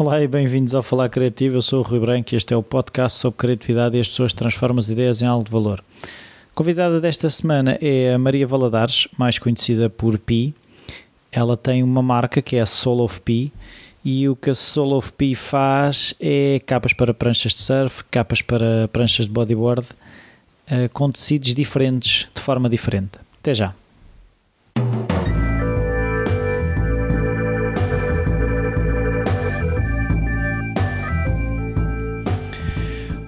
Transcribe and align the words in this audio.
Olá 0.00 0.22
e 0.22 0.26
bem-vindos 0.26 0.74
ao 0.74 0.82
Falar 0.82 1.10
Criativo. 1.10 1.58
Eu 1.58 1.60
sou 1.60 1.80
o 1.80 1.82
Rui 1.82 2.00
Branco 2.00 2.32
e 2.32 2.36
este 2.36 2.54
é 2.54 2.56
o 2.56 2.62
podcast 2.62 3.18
sobre 3.18 3.36
criatividade 3.36 3.98
e 3.98 4.00
as 4.00 4.08
pessoas 4.08 4.32
transformam 4.32 4.78
as 4.78 4.88
ideias 4.88 5.20
em 5.20 5.26
algo 5.26 5.44
de 5.44 5.50
valor. 5.50 5.84
A 6.02 6.54
convidada 6.54 7.02
desta 7.02 7.28
semana 7.28 7.76
é 7.82 8.14
a 8.14 8.18
Maria 8.18 8.46
Valadares, 8.46 9.06
mais 9.18 9.38
conhecida 9.38 9.90
por 9.90 10.16
Pi. 10.16 10.54
Ela 11.30 11.54
tem 11.54 11.82
uma 11.82 12.00
marca 12.00 12.40
que 12.40 12.56
é 12.56 12.62
a 12.62 12.66
Soul 12.66 13.02
of 13.02 13.20
Pi 13.20 13.52
e 14.02 14.26
o 14.26 14.34
que 14.34 14.48
a 14.48 14.54
Soul 14.54 14.94
of 14.94 15.12
Pi 15.12 15.34
faz 15.34 16.14
é 16.18 16.62
capas 16.64 16.94
para 16.94 17.12
pranchas 17.12 17.52
de 17.52 17.60
surf, 17.60 18.02
capas 18.10 18.40
para 18.40 18.88
pranchas 18.90 19.26
de 19.26 19.32
bodyboard, 19.32 19.86
eh, 20.66 20.88
com 20.88 21.10
tecidos 21.10 21.54
diferentes, 21.54 22.26
de 22.34 22.40
forma 22.40 22.70
diferente. 22.70 23.18
Até 23.38 23.52
já. 23.52 23.74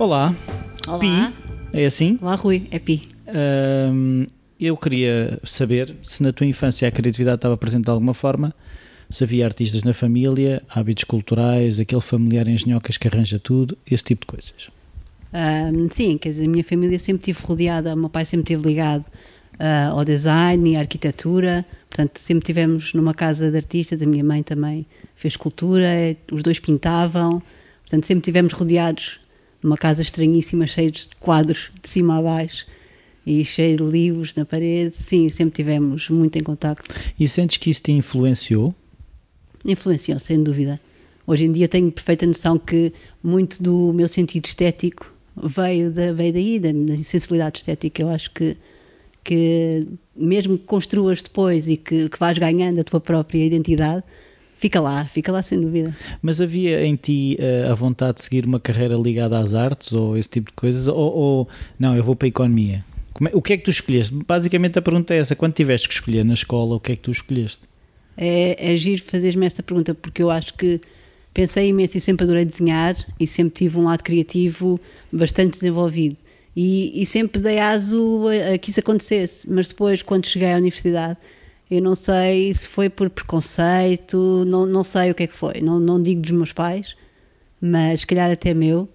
Olá, 0.03 0.35
Olá. 0.89 0.99
Pi, 0.99 1.33
é 1.73 1.87
assim? 1.87 2.19
Olá, 2.21 2.35
Rui. 2.35 2.67
É 2.73 2.81
Pi. 2.81 3.09
Hum, 3.93 4.27
eu 4.59 4.77
queria 4.77 5.39
saber 5.45 5.95
se 6.03 6.25
na 6.25 6.33
tua 6.33 6.45
infância 6.45 6.89
a 6.89 6.91
criatividade 6.91 7.37
estava 7.37 7.57
presente 7.57 7.85
de 7.85 7.91
alguma 7.91 8.13
forma, 8.13 8.53
se 9.09 9.23
havia 9.23 9.45
artistas 9.45 9.85
na 9.85 9.95
família, 9.95 10.61
hábitos 10.69 11.05
culturais, 11.05 11.79
aquele 11.79 12.01
familiar 12.01 12.49
engenhocas 12.49 12.97
que 12.97 13.07
arranja 13.07 13.39
tudo, 13.39 13.79
esse 13.89 14.03
tipo 14.03 14.23
de 14.23 14.27
coisas. 14.27 14.71
Ahm, 15.33 15.89
sim, 15.89 16.19
quer 16.19 16.31
dizer, 16.31 16.47
a 16.47 16.49
minha 16.49 16.65
família 16.65 16.99
sempre 16.99 17.31
esteve 17.31 17.47
rodeada, 17.47 17.95
o 17.95 17.97
meu 17.97 18.11
pai 18.11 18.25
sempre 18.25 18.53
esteve 18.53 18.71
ligado 18.71 19.05
ah, 19.57 19.91
ao 19.91 20.05
design 20.05 20.73
e 20.73 20.77
à 20.77 20.81
arquitetura, 20.81 21.65
portanto, 21.89 22.19
sempre 22.19 22.45
tivemos 22.45 22.93
numa 22.93 23.15
casa 23.15 23.53
de 23.53 23.57
artistas, 23.57 24.03
a 24.03 24.07
minha 24.07 24.25
mãe 24.25 24.43
também 24.43 24.85
fez 25.15 25.35
escultura, 25.35 26.17
os 26.33 26.43
dois 26.43 26.59
pintavam, 26.59 27.41
portanto, 27.85 28.05
sempre 28.05 28.25
tivemos 28.25 28.53
rodeados 28.53 29.22
numa 29.63 29.77
casa 29.77 30.03
estranhíssima, 30.03 30.67
cheia 30.67 30.91
de 30.91 31.09
quadros 31.21 31.71
de 31.83 31.89
cima 31.89 32.19
a 32.19 32.23
baixo 32.23 32.67
e 33.25 33.45
cheio 33.45 33.79
de 33.79 33.85
livros 33.85 34.35
na 34.35 34.45
parede. 34.45 34.95
Sim, 34.95 35.29
sempre 35.29 35.57
tivemos 35.57 36.09
muito 36.09 36.37
em 36.37 36.43
contacto. 36.43 36.95
E 37.19 37.29
sentes 37.29 37.57
que 37.57 37.71
isso 37.71 37.83
te 37.83 37.93
influenciou? 37.93 38.75
Influenciou, 39.65 40.19
sem 40.19 40.43
dúvida. 40.43 40.81
Hoje 41.27 41.45
em 41.45 41.53
dia 41.53 41.69
tenho 41.69 41.91
perfeita 41.93 42.27
noção 42.27 42.59
que 42.59 42.93
muito 43.23 43.63
do 43.63 43.93
meu 43.93 44.09
sentido 44.09 44.47
estético 44.47 45.13
veio, 45.37 45.91
da, 45.91 46.13
veio 46.13 46.33
daí, 46.33 46.59
da 46.59 46.73
minha 46.73 46.97
sensibilidade 47.03 47.59
estética. 47.59 48.03
Eu 48.03 48.09
acho 48.09 48.31
que, 48.33 48.57
que 49.23 49.87
mesmo 50.17 50.59
que 50.59 50.65
construas 50.65 51.23
depois 51.23 51.69
e 51.69 51.77
que, 51.77 52.09
que 52.09 52.19
vais 52.19 52.37
ganhando 52.39 52.81
a 52.81 52.85
tua 52.85 53.01
própria 53.01 53.45
identidade, 53.45 54.03
fica 54.63 54.81
lá, 54.81 55.05
fica 55.07 55.33
lá 55.33 55.43
sem 55.43 55.61
dúvida. 55.61 55.95
Mas 56.23 56.41
havia 56.41 56.87
em 56.87 56.95
ti 56.95 57.37
eh, 57.41 57.67
a 57.69 57.75
vontade 57.75 58.19
de 58.19 58.23
seguir 58.23 58.47
uma 58.47 58.61
carreira 58.61 58.95
ligada 58.95 59.37
às 59.37 59.55
artes 59.55 59.93
ou 59.93 60.17
esse 60.17 60.29
tipo 60.29 60.51
de 60.51 60.55
coisas? 60.55 60.87
Ou, 60.87 60.97
ou 60.97 61.49
não, 61.77 61.97
eu 61.97 62.05
vou 62.05 62.15
para 62.15 62.27
a 62.27 62.31
economia? 62.31 62.85
É- 63.29 63.37
o 63.37 63.43
que 63.43 63.55
é 63.55 63.57
que 63.57 63.65
tu 63.65 63.71
escolheste? 63.71 64.15
Basicamente 64.15 64.79
a 64.79 64.83
pergunta 64.83 65.13
é 65.13 65.19
essa: 65.19 65.35
quando 65.35 65.53
tiveste 65.53 65.89
que 65.89 65.95
escolher 65.95 66.25
na 66.25 66.35
escola, 66.35 66.77
o 66.77 66.81
que 66.81 66.93
é 66.93 66.97
que 66.97 67.03
tu 67.03 67.11
escolheste? 67.11 67.59
É, 68.17 68.73
é 68.73 68.77
giro 68.77 69.03
fazeres-me 69.03 69.45
esta 69.45 69.65
pergunta, 69.65 69.95
porque 69.95 70.23
eu 70.23 70.31
acho 70.31 70.55
que 70.55 70.81
pensei 71.35 71.69
imenso 71.69 71.99
e 71.99 72.01
sempre 72.01 72.23
adorei 72.23 72.45
desenhar 72.45 72.95
e 73.19 73.27
sempre 73.27 73.55
tive 73.55 73.79
um 73.79 73.83
lado 73.83 74.05
criativo 74.05 74.81
bastante 75.13 75.55
desenvolvido. 75.55 76.17
E, 76.55 77.03
e 77.03 77.05
sempre 77.05 77.43
dei 77.43 77.59
aso 77.59 78.29
a, 78.29 78.55
a 78.55 78.59
que 78.59 78.71
isso 78.71 78.79
acontecesse. 78.79 79.51
Mas 79.51 79.67
depois, 79.67 80.03
quando 80.03 80.25
cheguei 80.27 80.53
à 80.53 80.57
universidade, 80.57 81.17
eu 81.77 81.81
não 81.81 81.95
sei 81.95 82.53
se 82.53 82.69
foi 82.69 82.91
por 82.91 83.09
preconceito, 83.09 84.45
não, 84.47 84.67
não 84.67 84.85
sei 84.85 85.11
o 85.11 85.15
que 85.15 85.23
é 85.23 85.27
que 85.27 85.35
foi. 85.35 85.63
Não, 85.63 85.81
não 85.81 86.03
digo 86.03 86.21
dos 86.21 86.31
meus 86.31 86.53
pais, 86.53 86.95
mas 87.59 88.01
se 88.01 88.07
calhar 88.07 88.31
até 88.31 88.53
meu. 88.53 88.87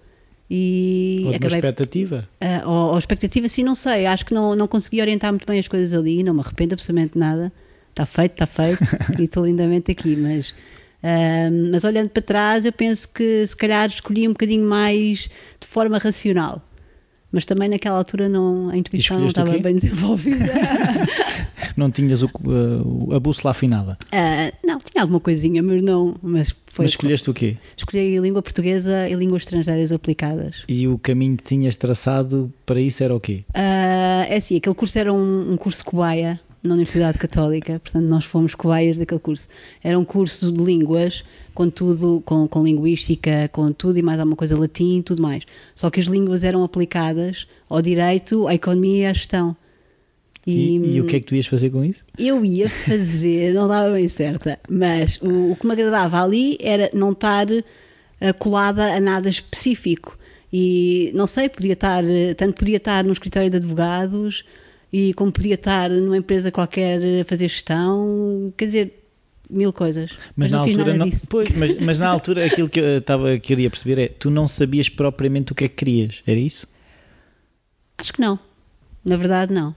E 0.48 1.22
Ou 1.24 1.24
de 1.24 1.28
uma 1.28 1.36
acabei 1.36 1.58
expectativa? 1.58 2.28
ah, 2.40 2.62
ou, 2.64 2.92
ou 2.92 2.98
expectativa, 2.98 3.48
sim, 3.48 3.64
não 3.64 3.74
sei. 3.74 4.06
Acho 4.06 4.24
que 4.24 4.32
não, 4.32 4.54
não 4.54 4.68
consegui 4.68 5.00
orientar 5.00 5.32
muito 5.32 5.44
bem 5.46 5.58
as 5.58 5.66
coisas 5.66 5.92
ali, 5.92 6.22
não 6.22 6.32
me 6.32 6.40
arrependo 6.40 6.74
absolutamente 6.74 7.14
de 7.14 7.18
nada. 7.18 7.52
Está 7.90 8.06
feito, 8.06 8.32
está 8.32 8.46
feito 8.46 8.78
e 9.18 9.24
estou 9.24 9.44
lindamente 9.44 9.90
aqui. 9.90 10.14
Mas, 10.14 10.54
ah, 11.02 11.50
mas 11.72 11.82
olhando 11.82 12.10
para 12.10 12.22
trás, 12.22 12.64
eu 12.64 12.72
penso 12.72 13.08
que 13.08 13.44
se 13.44 13.56
calhar 13.56 13.88
escolhi 13.88 14.28
um 14.28 14.32
bocadinho 14.32 14.64
mais 14.64 15.28
de 15.60 15.66
forma 15.66 15.98
racional. 15.98 16.62
Mas 17.30 17.44
também 17.44 17.68
naquela 17.68 17.98
altura 17.98 18.28
não, 18.28 18.70
a 18.70 18.76
intuição 18.76 19.18
não 19.18 19.26
estava 19.26 19.58
bem 19.58 19.74
desenvolvida. 19.74 20.46
Não 21.76 21.92
tinhas 21.92 22.24
o, 22.24 22.26
uh, 22.26 23.14
a 23.14 23.20
bússola 23.20 23.52
afinada. 23.52 23.96
Ah, 24.10 24.52
não, 24.64 24.78
tinha 24.78 25.00
alguma 25.00 25.20
coisinha, 25.20 25.62
mas 25.62 25.80
não. 25.80 26.16
Mas 26.20 26.48
foi. 26.66 26.84
Mas 26.84 26.90
escolheste 26.90 27.30
o 27.30 27.34
quê? 27.34 27.56
Escolhi 27.76 28.18
língua 28.18 28.42
portuguesa 28.42 29.08
e 29.08 29.14
línguas 29.14 29.42
estrangeiras 29.42 29.92
aplicadas. 29.92 30.64
E 30.66 30.88
o 30.88 30.98
caminho 30.98 31.36
que 31.36 31.44
tinhas 31.44 31.76
traçado 31.76 32.52
para 32.66 32.80
isso 32.80 33.04
era 33.04 33.14
o 33.14 33.20
quê? 33.20 33.44
Ah, 33.54 34.26
é 34.28 34.36
assim, 34.36 34.56
aquele 34.56 34.74
curso 34.74 34.98
era 34.98 35.12
um, 35.12 35.52
um 35.52 35.56
curso 35.56 35.84
cobaia 35.84 36.40
na 36.68 36.74
Universidade 36.74 37.18
Católica, 37.18 37.80
portanto 37.80 38.04
nós 38.04 38.24
fomos 38.24 38.54
cobaias 38.54 38.98
daquele 38.98 39.20
curso. 39.20 39.48
Era 39.82 39.98
um 39.98 40.04
curso 40.04 40.52
de 40.52 40.62
línguas, 40.62 41.24
com 41.54 41.68
tudo, 41.68 42.22
com, 42.24 42.46
com 42.46 42.62
linguística, 42.62 43.48
com 43.50 43.72
tudo 43.72 43.98
e 43.98 44.02
mais 44.02 44.20
alguma 44.20 44.36
coisa, 44.36 44.58
latim 44.58 44.98
e 44.98 45.02
tudo 45.02 45.20
mais. 45.20 45.44
Só 45.74 45.90
que 45.90 45.98
as 45.98 46.06
línguas 46.06 46.44
eram 46.44 46.62
aplicadas 46.62 47.48
ao 47.68 47.82
direito, 47.82 48.46
à 48.46 48.54
economia 48.54 49.02
e 49.02 49.06
à 49.06 49.12
gestão. 49.12 49.56
E, 50.46 50.76
e 50.76 51.00
o 51.00 51.04
que 51.04 51.16
é 51.16 51.20
que 51.20 51.26
tu 51.26 51.34
ias 51.34 51.46
fazer 51.46 51.68
com 51.68 51.84
isso? 51.84 52.00
Eu 52.16 52.44
ia 52.44 52.70
fazer, 52.70 53.52
não 53.54 53.64
estava 53.64 53.92
bem 53.92 54.08
certa, 54.08 54.58
mas 54.68 55.20
o, 55.20 55.52
o 55.52 55.56
que 55.56 55.66
me 55.66 55.72
agradava 55.72 56.22
ali 56.22 56.56
era 56.60 56.88
não 56.94 57.12
estar 57.12 57.46
eh, 57.50 58.32
colada 58.32 58.94
a 58.94 59.00
nada 59.00 59.28
específico. 59.28 60.16
E 60.52 61.12
não 61.14 61.26
sei, 61.26 61.48
podia 61.48 61.74
estar, 61.74 62.02
eh, 62.02 62.32
tanto 62.34 62.54
podia 62.54 62.78
estar 62.78 63.04
num 63.04 63.12
escritório 63.12 63.50
de 63.50 63.58
advogados 63.58 64.44
e 64.92 65.12
como 65.14 65.30
podia 65.32 65.54
estar 65.54 65.90
numa 65.90 66.16
empresa 66.16 66.50
qualquer 66.50 67.00
a 67.20 67.24
fazer 67.24 67.48
gestão, 67.48 68.52
quer 68.56 68.66
dizer, 68.66 69.04
mil 69.50 69.72
coisas. 69.72 70.10
Mas, 70.36 70.50
na 70.50 70.58
não 70.58 70.64
fiz 70.64 70.78
altura 70.78 70.96
não, 70.96 71.10
pois, 71.28 71.48
mas, 71.50 71.76
mas 71.84 71.98
na 71.98 72.08
altura 72.08 72.44
aquilo 72.44 72.68
que 72.68 72.80
eu 72.80 72.98
estava 72.98 73.38
queria 73.38 73.70
perceber 73.70 73.98
é 74.00 74.08
tu 74.08 74.30
não 74.30 74.46
sabias 74.48 74.88
propriamente 74.88 75.52
o 75.52 75.54
que 75.54 75.64
é 75.64 75.68
que 75.68 75.74
querias, 75.76 76.22
era 76.26 76.38
isso? 76.38 76.66
Acho 77.98 78.12
que 78.12 78.20
não. 78.20 78.38
Na 79.04 79.16
verdade, 79.16 79.52
não. 79.52 79.74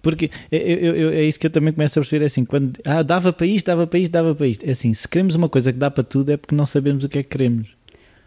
Porque 0.00 0.30
eu- 0.50 0.58
eu- 0.60 0.96
eu- 0.96 1.10
é 1.10 1.22
isso 1.24 1.40
que 1.40 1.46
eu 1.46 1.50
também 1.50 1.72
começo 1.72 1.98
a 1.98 2.02
perceber, 2.02 2.24
é 2.24 2.26
assim, 2.26 2.44
quando 2.44 2.78
ah, 2.84 3.02
dava 3.02 3.32
para 3.32 3.46
isto, 3.46 3.66
dava 3.66 3.86
para 3.86 3.98
isto, 3.98 4.12
dava 4.12 4.34
para 4.34 4.46
isto. 4.46 4.64
É 4.64 4.70
assim, 4.70 4.94
se 4.94 5.08
queremos 5.08 5.34
uma 5.34 5.48
coisa 5.48 5.72
que 5.72 5.78
dá 5.78 5.90
para 5.90 6.04
tudo 6.04 6.30
é 6.30 6.36
porque 6.36 6.54
não 6.54 6.64
sabemos 6.66 7.02
o 7.04 7.08
que 7.08 7.18
é 7.18 7.22
que 7.22 7.28
queremos. 7.30 7.68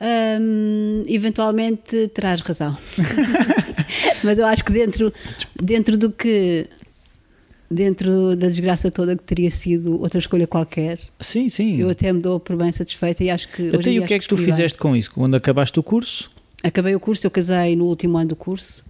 Hum, 0.01 1.03
eventualmente 1.07 2.07
terás 2.09 2.41
razão. 2.41 2.75
Mas 4.23 4.37
eu 4.37 4.45
acho 4.45 4.63
que 4.63 4.71
dentro, 4.71 5.13
dentro 5.61 5.97
do 5.97 6.11
que. 6.11 6.67
Dentro 7.69 8.35
da 8.35 8.47
desgraça 8.47 8.91
toda 8.91 9.15
que 9.15 9.23
teria 9.23 9.49
sido 9.49 10.01
outra 10.01 10.19
escolha 10.19 10.45
qualquer, 10.45 10.99
Sim, 11.21 11.47
sim. 11.47 11.79
eu 11.79 11.89
até 11.89 12.11
me 12.11 12.19
dou 12.19 12.37
por 12.37 12.57
bem 12.57 12.69
satisfeita 12.69 13.23
e 13.23 13.29
acho 13.29 13.47
que. 13.47 13.69
Até 13.73 13.91
e 13.91 13.99
o 13.99 14.05
que 14.05 14.13
é 14.13 14.17
acho 14.17 14.27
que 14.27 14.35
tu 14.35 14.41
fizeste 14.41 14.77
com 14.77 14.93
isso? 14.93 15.09
Quando 15.09 15.35
acabaste 15.35 15.79
o 15.79 15.83
curso? 15.83 16.29
Acabei 16.61 16.93
o 16.95 16.99
curso, 16.99 17.25
eu 17.25 17.31
casei 17.31 17.77
no 17.77 17.85
último 17.85 18.17
ano 18.17 18.29
do 18.29 18.35
curso. 18.35 18.83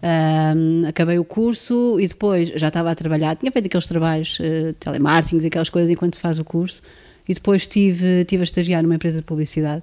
Ahm, 0.00 0.86
acabei 0.86 1.18
o 1.18 1.24
curso 1.24 1.98
e 1.98 2.06
depois 2.06 2.50
já 2.50 2.68
estava 2.68 2.92
a 2.92 2.94
trabalhar, 2.94 3.34
tinha 3.34 3.50
feito 3.50 3.66
aqueles 3.66 3.88
trabalhos, 3.88 4.38
uh, 4.38 4.72
telemarketing, 4.78 5.44
aquelas 5.44 5.68
coisas 5.68 5.90
enquanto 5.90 6.14
se 6.14 6.20
faz 6.20 6.38
o 6.38 6.44
curso, 6.44 6.80
e 7.28 7.34
depois 7.34 7.62
estive, 7.62 8.20
estive 8.20 8.42
a 8.42 8.44
estagiar 8.44 8.84
numa 8.84 8.94
empresa 8.94 9.18
de 9.18 9.24
publicidade, 9.24 9.82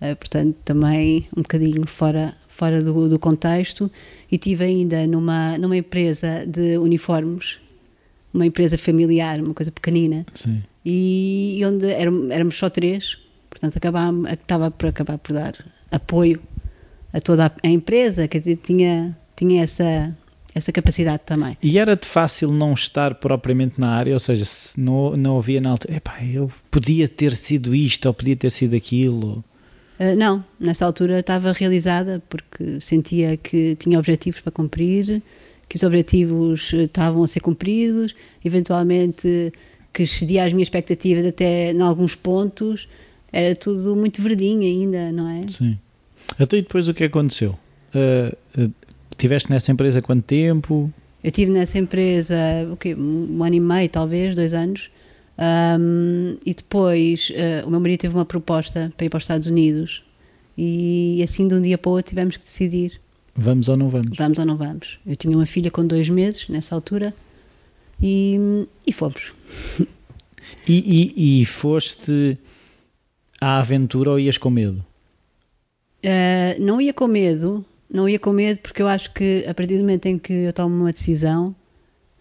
Uh, 0.00 0.16
portanto, 0.16 0.56
também 0.64 1.28
um 1.36 1.42
bocadinho 1.42 1.86
fora, 1.86 2.34
fora 2.60 2.82
do, 2.82 3.08
do 3.08 3.18
contexto, 3.18 3.90
e 4.30 4.34
estive 4.34 4.62
ainda 4.64 5.06
numa, 5.06 5.56
numa 5.56 5.74
empresa 5.78 6.44
de 6.46 6.76
uniformes, 6.76 7.56
uma 8.34 8.44
empresa 8.44 8.76
familiar, 8.76 9.40
uma 9.40 9.54
coisa 9.54 9.72
pequenina, 9.72 10.26
Sim. 10.34 10.62
e, 10.84 11.56
e 11.58 11.64
onde 11.64 11.86
éram- 11.90 12.30
éramos 12.30 12.58
só 12.58 12.68
três, 12.68 13.16
portanto 13.48 13.78
acabámos, 13.78 14.30
estava 14.30 14.70
por 14.70 14.90
acabar 14.90 15.16
por 15.16 15.32
dar 15.32 15.54
apoio 15.90 16.38
a 17.14 17.20
toda 17.20 17.50
a, 17.62 17.68
empresa, 17.68 18.28
quer 18.28 18.40
dizer, 18.40 18.58
tinha, 18.62 19.16
tinha 19.34 19.62
essa, 19.62 20.14
essa 20.54 20.70
capacidade 20.70 21.22
também. 21.24 21.56
E 21.62 21.78
era-te 21.78 22.06
fácil 22.06 22.52
não 22.52 22.74
estar 22.74 23.14
propriamente 23.14 23.80
na 23.80 23.88
área, 23.88 24.12
ou 24.12 24.20
seja, 24.20 24.44
se 24.44 24.78
não, 24.78 25.16
não 25.16 25.38
havia 25.38 25.62
na 25.62 25.70
altura, 25.70 25.96
epá, 25.96 26.22
eu 26.22 26.52
podia 26.70 27.08
ter 27.08 27.34
sido 27.34 27.74
isto 27.74 28.04
ou 28.06 28.12
podia 28.12 28.36
ter 28.36 28.50
sido 28.50 28.76
aquilo. 28.76 29.42
Ah, 30.00 30.16
não, 30.16 30.42
nessa 30.58 30.86
altura 30.86 31.20
estava 31.20 31.52
realizada 31.52 32.22
porque 32.26 32.80
sentia 32.80 33.36
que 33.36 33.76
tinha 33.76 33.98
objetivos 33.98 34.40
para 34.40 34.50
cumprir, 34.50 35.22
que 35.68 35.76
os 35.76 35.82
objetivos 35.82 36.72
eh, 36.72 36.84
estavam 36.84 37.22
a 37.22 37.26
ser 37.26 37.40
cumpridos, 37.40 38.14
eventualmente 38.42 39.52
que 39.92 40.04
excedia 40.04 40.44
as 40.46 40.54
minhas 40.54 40.66
expectativas 40.66 41.26
até 41.26 41.72
em 41.72 41.82
alguns 41.82 42.14
pontos, 42.14 42.88
era 43.30 43.54
tudo 43.54 43.94
muito 43.94 44.22
verdinho 44.22 44.62
ainda, 44.62 45.12
não 45.12 45.28
é? 45.28 45.46
Sim. 45.48 45.78
Até 46.38 46.56
e 46.56 46.62
depois 46.62 46.88
o 46.88 46.94
que 46.94 47.04
aconteceu? 47.04 47.58
Uh, 47.94 48.62
uh, 48.62 48.72
tiveste 49.18 49.50
nessa 49.50 49.70
empresa 49.70 50.00
quanto 50.00 50.22
tempo? 50.22 50.90
Eu 51.22 51.30
tive 51.30 51.50
nessa 51.50 51.78
empresa 51.78 52.36
o 52.72 52.76
quê? 52.76 52.94
um 52.94 53.44
ano 53.44 53.54
e 53.54 53.60
meio, 53.60 53.88
talvez, 53.90 54.34
dois 54.34 54.54
anos. 54.54 54.90
Um, 55.40 56.36
e 56.44 56.52
depois 56.52 57.30
uh, 57.30 57.66
o 57.66 57.70
meu 57.70 57.80
marido 57.80 58.00
teve 58.00 58.14
uma 58.14 58.26
proposta 58.26 58.92
para 58.94 59.06
ir 59.06 59.08
para 59.08 59.16
os 59.16 59.24
Estados 59.24 59.48
Unidos 59.48 60.02
e 60.56 61.22
assim 61.24 61.48
de 61.48 61.54
um 61.54 61.62
dia 61.62 61.78
para 61.78 61.88
o 61.88 61.92
outro 61.94 62.10
tivemos 62.10 62.36
que 62.36 62.44
decidir. 62.44 63.00
Vamos 63.34 63.68
ou 63.68 63.76
não 63.76 63.88
vamos? 63.88 64.18
Vamos 64.18 64.38
ou 64.38 64.44
não 64.44 64.56
vamos. 64.56 64.98
Eu 65.06 65.16
tinha 65.16 65.34
uma 65.34 65.46
filha 65.46 65.70
com 65.70 65.86
dois 65.86 66.10
meses 66.10 66.46
nessa 66.50 66.74
altura 66.74 67.14
e, 68.02 68.66
e 68.86 68.92
fomos. 68.92 69.32
E, 70.68 71.14
e, 71.16 71.40
e 71.42 71.46
foste 71.46 72.36
à 73.40 73.58
aventura 73.60 74.10
ou 74.10 74.20
ias 74.20 74.36
com 74.36 74.50
medo? 74.50 74.84
Uh, 76.04 76.60
não 76.60 76.80
ia 76.80 76.92
com 76.92 77.06
medo, 77.06 77.64
não 77.88 78.08
ia 78.08 78.18
com 78.18 78.32
medo 78.32 78.60
porque 78.60 78.82
eu 78.82 78.88
acho 78.88 79.12
que 79.14 79.44
a 79.46 79.54
partir 79.54 79.76
do 79.76 79.80
momento 79.80 80.06
em 80.06 80.18
que 80.18 80.32
eu 80.32 80.52
tomo 80.52 80.74
uma 80.74 80.92
decisão, 80.92 81.54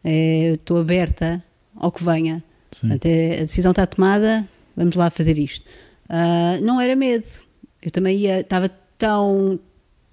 é, 0.03 0.53
estou 0.53 0.79
aberta 0.79 1.43
ao 1.75 1.91
que 1.91 2.03
venha. 2.03 2.43
Até 2.91 3.39
a 3.39 3.41
decisão 3.41 3.71
está 3.71 3.85
tomada, 3.85 4.47
vamos 4.75 4.95
lá 4.95 5.09
fazer 5.09 5.37
isto. 5.37 5.65
Uh, 6.09 6.63
não 6.63 6.79
era 6.79 6.95
medo. 6.95 7.25
Eu 7.81 7.91
também 7.91 8.17
ia, 8.17 8.41
estava 8.41 8.69
tão, 8.97 9.59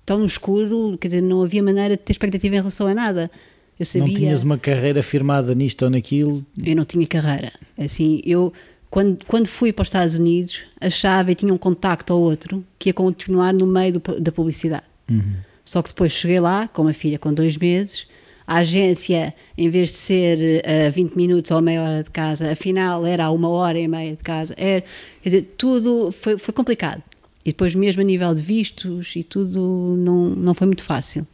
tão 0.04 0.18
no 0.18 0.26
escuro, 0.26 0.96
quer 0.98 1.08
dizer, 1.08 1.20
não 1.20 1.42
havia 1.42 1.62
maneira 1.62 1.96
de 1.96 2.02
ter 2.02 2.12
expectativa 2.12 2.54
em 2.54 2.58
relação 2.58 2.86
a 2.86 2.94
nada. 2.94 3.30
Eu 3.78 3.84
sabia, 3.84 4.08
não 4.08 4.14
tinhas 4.14 4.42
uma 4.42 4.58
carreira 4.58 5.02
firmada 5.02 5.54
nisto 5.54 5.82
ou 5.82 5.90
naquilo? 5.90 6.44
Eu 6.64 6.76
não 6.76 6.84
tinha 6.84 7.06
carreira. 7.06 7.52
Assim, 7.76 8.22
eu 8.24 8.52
quando, 8.88 9.24
quando 9.26 9.46
fui 9.46 9.72
para 9.72 9.82
os 9.82 9.88
Estados 9.88 10.14
Unidos, 10.14 10.62
achava 10.80 11.30
e 11.30 11.34
tinha 11.34 11.52
um 11.52 11.58
contacto 11.58 12.14
ou 12.14 12.22
outro 12.22 12.64
que 12.78 12.88
ia 12.88 12.94
continuar 12.94 13.52
no 13.52 13.66
meio 13.66 13.94
do, 13.94 14.20
da 14.20 14.32
publicidade. 14.32 14.84
Uhum. 15.10 15.34
Só 15.64 15.82
que 15.82 15.88
depois 15.88 16.12
cheguei 16.12 16.40
lá, 16.40 16.68
com 16.68 16.82
uma 16.82 16.92
filha 16.92 17.18
com 17.18 17.34
dois 17.34 17.56
meses, 17.56 18.06
a 18.46 18.58
agência, 18.58 19.34
em 19.58 19.68
vez 19.68 19.90
de 19.90 19.96
ser 19.96 20.62
a 20.64 20.88
uh, 20.88 20.92
20 20.92 21.14
minutos 21.14 21.50
ou 21.50 21.60
meia 21.60 21.82
hora 21.82 22.02
de 22.02 22.10
casa, 22.10 22.52
afinal 22.52 23.04
era 23.04 23.24
a 23.24 23.30
uma 23.30 23.48
hora 23.48 23.78
e 23.78 23.88
meia 23.88 24.14
de 24.14 24.22
casa. 24.22 24.54
Era, 24.56 24.82
quer 25.22 25.28
dizer, 25.28 25.54
tudo 25.58 26.12
foi, 26.12 26.38
foi 26.38 26.54
complicado. 26.54 27.02
E 27.44 27.50
depois, 27.50 27.74
mesmo 27.74 28.02
a 28.02 28.04
nível 28.04 28.34
de 28.34 28.42
vistos 28.42 29.14
e 29.16 29.22
tudo, 29.22 29.96
não, 29.98 30.30
não 30.30 30.54
foi 30.54 30.66
muito 30.66 30.82
fácil. 30.82 31.26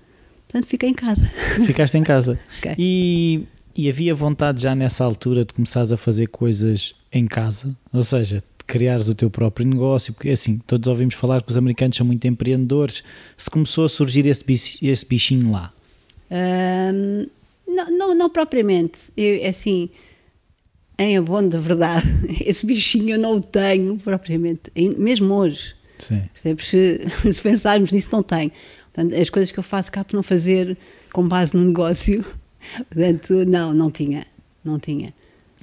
Portanto, 0.46 0.68
fiquei 0.68 0.90
em 0.90 0.94
casa. 0.94 1.26
Ficaste 1.66 1.96
em 1.96 2.02
casa. 2.02 2.38
Okay. 2.58 2.74
E, 2.78 3.46
e 3.74 3.88
havia 3.88 4.14
vontade 4.14 4.62
já 4.62 4.74
nessa 4.74 5.04
altura 5.04 5.44
de 5.44 5.54
começares 5.54 5.90
a 5.92 5.96
fazer 5.96 6.26
coisas 6.26 6.94
em 7.10 7.26
casa? 7.26 7.74
Ou 7.92 8.02
seja, 8.02 8.36
de 8.36 8.64
criares 8.66 9.08
o 9.08 9.14
teu 9.14 9.30
próprio 9.30 9.66
negócio? 9.66 10.12
Porque 10.12 10.28
assim, 10.28 10.58
todos 10.66 10.86
ouvimos 10.86 11.14
falar 11.14 11.42
que 11.42 11.50
os 11.50 11.56
americanos 11.56 11.96
são 11.96 12.06
muito 12.06 12.26
empreendedores. 12.26 13.02
Se 13.36 13.50
começou 13.50 13.86
a 13.86 13.88
surgir 13.88 14.26
esse, 14.26 14.44
esse 14.82 15.06
bichinho 15.06 15.50
lá? 15.50 15.72
Um, 16.32 17.26
não, 17.68 17.90
não, 17.90 18.14
não, 18.14 18.30
propriamente. 18.30 18.98
Eu, 19.16 19.48
assim, 19.48 19.90
em 20.98 21.16
abono 21.16 21.50
da 21.50 21.58
verdade, 21.58 22.06
esse 22.44 22.64
bichinho 22.64 23.10
eu 23.10 23.18
não 23.18 23.36
o 23.36 23.40
tenho 23.40 23.98
propriamente, 23.98 24.72
mesmo 24.96 25.34
hoje. 25.34 25.74
Sim. 25.98 26.22
Se, 26.34 27.00
se 27.32 27.42
pensarmos 27.42 27.92
nisso, 27.92 28.08
não 28.10 28.22
tenho. 28.22 28.50
Portanto, 28.92 29.14
as 29.14 29.30
coisas 29.30 29.52
que 29.52 29.58
eu 29.58 29.62
faço 29.62 29.92
cá 29.92 30.02
por 30.04 30.14
não 30.14 30.22
fazer 30.22 30.76
com 31.12 31.26
base 31.26 31.54
no 31.54 31.64
negócio, 31.64 32.24
portanto, 32.90 33.44
não, 33.46 33.72
não 33.72 33.90
tinha. 33.90 34.26
Não 34.64 34.78
tinha. 34.78 35.12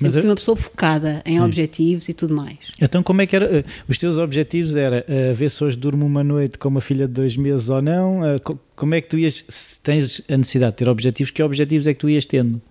Mas 0.01 0.13
fui 0.13 0.23
uma 0.23 0.35
pessoa 0.35 0.55
focada 0.55 1.21
em 1.25 1.35
Sim. 1.35 1.41
objetivos 1.41 2.09
e 2.09 2.13
tudo 2.13 2.35
mais. 2.35 2.57
Então, 2.81 3.03
como 3.03 3.21
é 3.21 3.27
que 3.27 3.35
era? 3.35 3.59
Eh, 3.59 3.63
os 3.87 3.97
teus 3.97 4.17
objetivos 4.17 4.75
era 4.75 5.05
uh, 5.07 5.33
ver 5.33 5.49
se 5.49 5.63
hoje 5.63 5.77
durmo 5.77 6.05
uma 6.05 6.23
noite 6.23 6.57
com 6.57 6.69
uma 6.69 6.81
filha 6.81 7.07
de 7.07 7.13
dois 7.13 7.35
meses 7.35 7.69
ou 7.69 7.81
não? 7.81 8.21
Uh, 8.21 8.59
como 8.75 8.95
é 8.95 9.01
que 9.01 9.09
tu 9.09 9.17
ias, 9.17 9.43
se 9.47 9.79
tens 9.79 10.23
a 10.29 10.37
necessidade 10.37 10.73
de 10.73 10.77
ter 10.77 10.89
objetivos, 10.89 11.31
que 11.31 11.43
objetivos 11.43 11.87
é 11.87 11.93
que 11.93 11.99
tu 11.99 12.09
ias 12.09 12.25
tendo? 12.25 12.61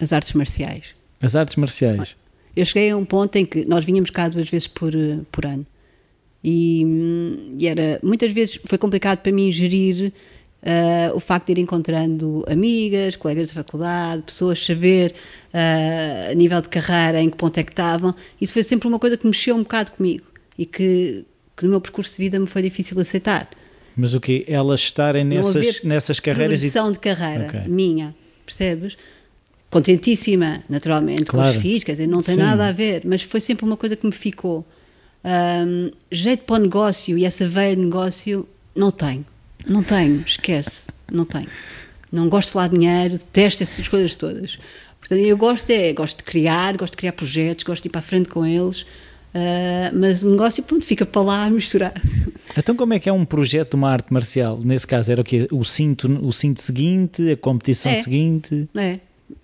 As 0.00 0.12
artes 0.12 0.32
marciais. 0.32 0.84
As 1.20 1.34
artes 1.34 1.56
marciais. 1.56 2.14
Eu 2.54 2.64
cheguei 2.64 2.90
a 2.90 2.96
um 2.96 3.04
ponto 3.04 3.34
em 3.36 3.44
que 3.44 3.64
nós 3.64 3.84
vinhamos 3.84 4.10
cá 4.10 4.28
duas 4.28 4.48
vezes 4.48 4.66
por, 4.66 4.92
por 5.30 5.46
ano. 5.46 5.66
E, 6.42 6.84
e 7.58 7.66
era, 7.66 7.98
muitas 8.02 8.32
vezes 8.32 8.60
foi 8.64 8.78
complicado 8.78 9.18
para 9.18 9.32
mim 9.32 9.50
gerir 9.50 10.12
Uh, 10.60 11.14
o 11.16 11.20
facto 11.20 11.46
de 11.46 11.52
ir 11.52 11.58
encontrando 11.60 12.44
amigas, 12.48 13.14
colegas 13.14 13.48
da 13.48 13.54
faculdade, 13.54 14.22
pessoas 14.22 14.64
saber 14.64 15.14
uh, 15.54 16.32
a 16.32 16.34
nível 16.34 16.60
de 16.60 16.68
carreira 16.68 17.20
em 17.20 17.30
que 17.30 17.36
ponto 17.36 17.56
é 17.58 17.62
que 17.62 17.70
estavam, 17.70 18.12
isso 18.40 18.52
foi 18.52 18.64
sempre 18.64 18.88
uma 18.88 18.98
coisa 18.98 19.16
que 19.16 19.24
mexeu 19.24 19.54
um 19.54 19.62
bocado 19.62 19.92
comigo 19.92 20.24
e 20.58 20.66
que, 20.66 21.24
que 21.56 21.64
no 21.64 21.70
meu 21.70 21.80
percurso 21.80 22.16
de 22.16 22.24
vida 22.24 22.40
me 22.40 22.48
foi 22.48 22.62
difícil 22.62 22.98
aceitar. 23.00 23.48
Mas 23.96 24.14
o 24.14 24.20
que 24.20 24.44
Elas 24.48 24.80
estarem 24.80 25.24
nessas, 25.24 25.84
nessas 25.84 26.18
carreiras. 26.18 26.62
e... 26.64 26.70
de 26.70 26.98
carreira 26.98 27.46
okay. 27.46 27.68
minha, 27.68 28.14
percebes? 28.44 28.98
Contentíssima, 29.70 30.64
naturalmente, 30.68 31.24
claro. 31.24 31.52
com 31.52 31.56
os 31.56 31.62
filhos, 31.62 31.84
quer 31.84 31.92
dizer, 31.92 32.08
não 32.08 32.20
tem 32.20 32.34
Sim. 32.34 32.40
nada 32.40 32.66
a 32.66 32.72
ver, 32.72 33.02
mas 33.04 33.22
foi 33.22 33.40
sempre 33.40 33.64
uma 33.64 33.76
coisa 33.76 33.94
que 33.94 34.04
me 34.04 34.12
ficou. 34.12 34.66
Um, 35.24 35.90
jeito 36.10 36.42
para 36.44 36.56
o 36.56 36.58
negócio 36.58 37.16
e 37.16 37.24
essa 37.24 37.46
veia 37.46 37.76
de 37.76 37.82
negócio, 37.82 38.48
não 38.74 38.90
tenho 38.90 39.24
não 39.66 39.82
tenho, 39.82 40.22
esquece, 40.26 40.84
não 41.10 41.24
tenho. 41.24 41.48
Não 42.10 42.28
gosto 42.28 42.48
de 42.48 42.52
falar 42.52 42.68
de 42.68 42.78
dinheiro, 42.78 43.12
detesto 43.14 43.62
essas 43.62 43.86
coisas 43.88 44.14
todas. 44.14 44.58
Portanto, 45.00 45.20
eu 45.20 45.36
gosto 45.36 45.70
é, 45.70 45.92
gosto 45.92 46.18
de 46.18 46.24
criar, 46.24 46.76
gosto 46.76 46.92
de 46.92 46.98
criar 46.98 47.12
projetos, 47.12 47.64
gosto 47.64 47.82
de 47.82 47.88
ir 47.88 47.90
para 47.90 48.00
a 48.00 48.02
frente 48.02 48.28
com 48.28 48.44
eles, 48.44 48.82
uh, 48.82 49.94
mas 49.94 50.22
o 50.22 50.30
negócio, 50.30 50.62
pronto, 50.62 50.84
fica 50.84 51.06
para 51.06 51.22
lá 51.22 51.48
misturado. 51.50 52.00
Então 52.56 52.74
como 52.74 52.94
é 52.94 52.98
que 52.98 53.08
é 53.08 53.12
um 53.12 53.24
projeto 53.24 53.70
de 53.70 53.76
uma 53.76 53.90
arte 53.90 54.12
marcial? 54.12 54.58
Nesse 54.62 54.86
caso 54.86 55.10
era 55.10 55.20
o 55.20 55.24
quê? 55.24 55.46
O 55.50 55.64
cinto, 55.64 56.08
o 56.26 56.32
cinto 56.32 56.60
seguinte, 56.60 57.32
a 57.32 57.36
competição 57.36 57.92
é, 57.92 58.02
seguinte? 58.02 58.68
É, 58.76 58.98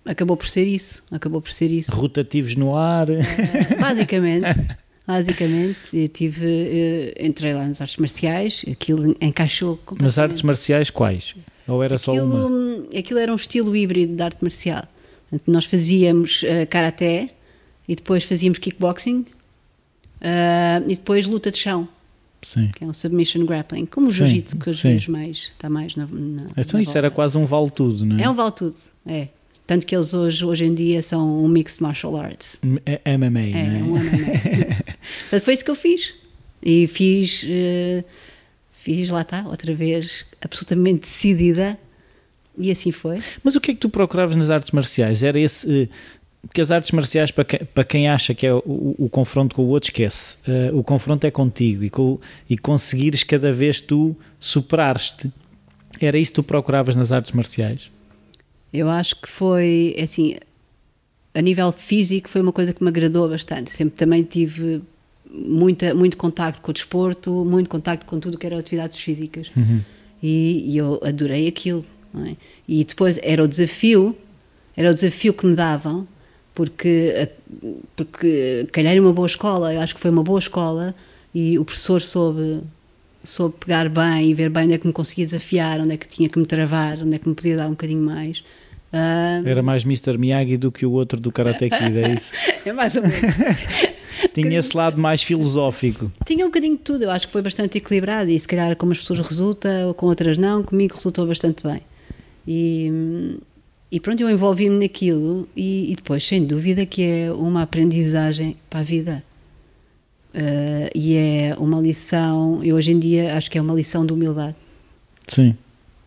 acabou 0.04 0.36
por 0.36 0.48
ser 0.48 0.64
isso, 0.64 1.02
acabou 1.10 1.40
por 1.40 1.50
ser 1.50 1.70
isso. 1.70 1.92
Rotativos 1.92 2.56
no 2.56 2.76
ar? 2.76 3.08
Uh, 3.08 3.16
basicamente. 3.80 4.46
Basicamente, 5.06 5.78
eu 5.92 6.08
tive, 6.08 6.46
eu 6.46 7.26
entrei 7.26 7.52
lá 7.52 7.66
nas 7.66 7.80
artes 7.80 7.98
marciais, 7.98 8.64
aquilo 8.70 9.14
encaixou 9.20 9.76
completamente. 9.76 10.02
Nas 10.02 10.18
artes 10.18 10.42
marciais 10.42 10.88
quais? 10.88 11.34
Ou 11.68 11.82
era 11.82 11.96
aquilo, 11.96 12.16
só 12.16 12.24
uma? 12.24 12.86
Aquilo 12.98 13.18
era 13.18 13.30
um 13.30 13.36
estilo 13.36 13.76
híbrido 13.76 14.16
de 14.16 14.22
arte 14.22 14.38
marcial. 14.42 14.84
nós 15.46 15.66
fazíamos 15.66 16.42
uh, 16.42 16.66
karaté 16.70 17.30
e 17.86 17.94
depois 17.94 18.24
fazíamos 18.24 18.58
kickboxing 18.58 19.26
uh, 20.20 20.84
e 20.88 20.94
depois 20.94 21.26
luta 21.26 21.50
de 21.50 21.58
chão. 21.58 21.86
Sim. 22.40 22.70
Que 22.74 22.84
é 22.84 22.86
um 22.86 22.94
submission 22.94 23.44
grappling, 23.44 23.86
como 23.86 24.08
o 24.08 24.12
jiu-jitsu, 24.12 24.58
que 24.58 24.70
às 24.70 24.80
vezes 24.80 25.08
mais, 25.08 25.36
está 25.36 25.68
mais 25.68 25.96
na. 25.96 26.06
na 26.06 26.46
então 26.56 26.78
na 26.78 26.82
isso 26.82 26.84
volta. 26.84 26.98
era 26.98 27.10
quase 27.10 27.38
um 27.38 27.46
vale-tudo, 27.46 28.04
não 28.04 28.18
é? 28.18 28.22
É 28.22 28.30
um 28.30 28.34
vale-tudo, 28.34 28.76
é. 29.06 29.28
Tanto 29.66 29.86
que 29.86 29.96
eles 29.96 30.12
hoje, 30.12 30.44
hoje 30.44 30.64
em 30.66 30.74
dia 30.74 31.02
são 31.02 31.42
um 31.42 31.48
Mixed 31.48 31.82
Martial 31.82 32.18
Arts. 32.18 32.58
MMA, 32.62 32.84
é, 32.84 33.00
é, 33.04 33.16
né? 33.16 33.82
um 33.82 33.94
MMA. 33.94 34.83
foi 35.42 35.54
isso 35.54 35.64
que 35.64 35.70
eu 35.70 35.74
fiz. 35.74 36.14
E 36.62 36.86
fiz, 36.86 37.42
uh, 37.42 38.04
fiz, 38.72 39.10
lá 39.10 39.22
está, 39.22 39.46
outra 39.46 39.74
vez, 39.74 40.24
absolutamente 40.40 41.00
decidida. 41.00 41.78
E 42.56 42.70
assim 42.70 42.92
foi. 42.92 43.20
Mas 43.42 43.54
o 43.56 43.60
que 43.60 43.72
é 43.72 43.74
que 43.74 43.80
tu 43.80 43.88
procuravas 43.88 44.36
nas 44.36 44.50
artes 44.50 44.70
marciais? 44.70 45.22
Era 45.22 45.38
esse. 45.38 45.90
Porque 46.42 46.60
as 46.60 46.70
artes 46.70 46.90
marciais, 46.90 47.30
para 47.30 47.44
quem, 47.44 47.60
para 47.64 47.84
quem 47.84 48.08
acha 48.08 48.34
que 48.34 48.46
é 48.46 48.52
o, 48.52 48.94
o, 48.98 49.08
confronto 49.08 49.56
com 49.56 49.62
o 49.62 49.68
outro, 49.68 49.88
esquece. 49.88 50.36
Uh, 50.46 50.78
o 50.78 50.84
confronto 50.84 51.26
é 51.26 51.30
contigo 51.30 51.82
e, 51.82 51.90
com, 51.90 52.20
e 52.48 52.56
conseguires 52.58 53.22
cada 53.22 53.52
vez 53.52 53.80
tu 53.80 54.14
superares-te. 54.38 55.32
Era 56.00 56.18
isso 56.18 56.32
que 56.32 56.36
tu 56.36 56.42
procuravas 56.42 56.96
nas 56.96 57.12
artes 57.12 57.32
marciais? 57.32 57.90
Eu 58.72 58.90
acho 58.90 59.16
que 59.16 59.28
foi, 59.28 59.96
assim, 60.02 60.36
a 61.32 61.40
nível 61.40 61.72
físico 61.72 62.28
foi 62.28 62.40
uma 62.40 62.52
coisa 62.52 62.72
que 62.74 62.82
me 62.82 62.88
agradou 62.88 63.28
bastante. 63.28 63.70
Sempre 63.72 63.96
também 63.96 64.22
tive 64.22 64.82
muita, 65.34 65.94
muito 65.94 66.16
contacto 66.16 66.60
com 66.60 66.70
o 66.70 66.74
desporto, 66.74 67.44
muito 67.44 67.68
contacto 67.68 68.06
com 68.06 68.20
tudo 68.20 68.38
que 68.38 68.46
era 68.46 68.58
atividades 68.58 68.98
físicas. 68.98 69.50
Uhum. 69.56 69.80
E, 70.22 70.72
e, 70.72 70.78
eu 70.78 71.00
adorei 71.04 71.48
aquilo. 71.48 71.84
É? 72.26 72.36
E 72.68 72.84
depois 72.84 73.18
era 73.22 73.42
o 73.42 73.48
desafio, 73.48 74.16
era 74.76 74.90
o 74.90 74.94
desafio 74.94 75.34
que 75.34 75.44
me 75.44 75.56
davam, 75.56 76.06
porque, 76.54 77.28
porque 77.96 78.68
calhar 78.70 78.96
uma 78.98 79.12
boa 79.12 79.26
escola, 79.26 79.74
eu 79.74 79.80
acho 79.80 79.94
que 79.94 80.00
foi 80.00 80.10
uma 80.10 80.22
boa 80.22 80.38
escola 80.38 80.94
e 81.34 81.58
o 81.58 81.64
professor 81.64 82.00
soube, 82.00 82.60
soube 83.24 83.56
pegar 83.58 83.88
bem 83.88 84.30
e 84.30 84.34
ver 84.34 84.48
bem 84.48 84.66
onde 84.66 84.74
é 84.74 84.78
que 84.78 84.86
me 84.86 84.92
conseguia 84.92 85.24
desafiar, 85.24 85.80
onde 85.80 85.94
é 85.94 85.96
que 85.96 86.06
tinha 86.06 86.28
que 86.28 86.38
me 86.38 86.46
travar, 86.46 86.98
onde 87.00 87.16
é 87.16 87.18
que 87.18 87.28
me 87.28 87.34
podia 87.34 87.56
dar 87.56 87.66
um 87.66 87.70
bocadinho 87.70 88.02
mais. 88.02 88.44
Uh, 88.94 89.48
Era 89.48 89.60
mais 89.60 89.82
Mr. 89.82 90.16
Miyagi 90.16 90.56
do 90.56 90.70
que 90.70 90.86
o 90.86 90.92
outro 90.92 91.18
do 91.18 91.32
Karate 91.32 91.68
Kid, 91.68 91.98
é 91.98 92.14
isso? 92.14 92.30
é 92.64 92.72
mais 92.72 92.94
ou 92.94 93.02
menos. 93.02 93.18
Tinha 94.32 94.56
esse 94.56 94.76
lado 94.76 95.00
mais 95.00 95.20
filosófico. 95.20 96.12
Tinha 96.24 96.44
um 96.44 96.48
bocadinho 96.48 96.76
de 96.76 96.82
tudo, 96.82 97.02
eu 97.02 97.10
acho 97.10 97.26
que 97.26 97.32
foi 97.32 97.42
bastante 97.42 97.78
equilibrado 97.78 98.30
e 98.30 98.38
se 98.38 98.46
calhar 98.46 98.76
com 98.76 98.86
umas 98.86 98.98
pessoas 98.98 99.18
resulta, 99.18 99.68
ou 99.88 99.94
com 99.94 100.06
outras 100.06 100.38
não, 100.38 100.62
comigo 100.62 100.94
resultou 100.94 101.26
bastante 101.26 101.64
bem. 101.66 101.80
E, 102.46 103.36
e 103.90 103.98
pronto, 103.98 104.20
eu 104.20 104.30
envolvi-me 104.30 104.78
naquilo 104.78 105.48
e, 105.56 105.90
e, 105.90 105.96
depois, 105.96 106.24
sem 106.24 106.44
dúvida, 106.44 106.86
que 106.86 107.02
é 107.02 107.32
uma 107.32 107.62
aprendizagem 107.62 108.56
para 108.70 108.80
a 108.80 108.84
vida. 108.84 109.24
Uh, 110.32 110.90
e 110.94 111.16
é 111.16 111.56
uma 111.58 111.80
lição, 111.80 112.62
eu 112.62 112.76
hoje 112.76 112.92
em 112.92 112.98
dia 112.98 113.36
acho 113.36 113.50
que 113.50 113.58
é 113.58 113.60
uma 113.60 113.74
lição 113.74 114.06
de 114.06 114.12
humildade. 114.12 114.54
Sim 115.26 115.56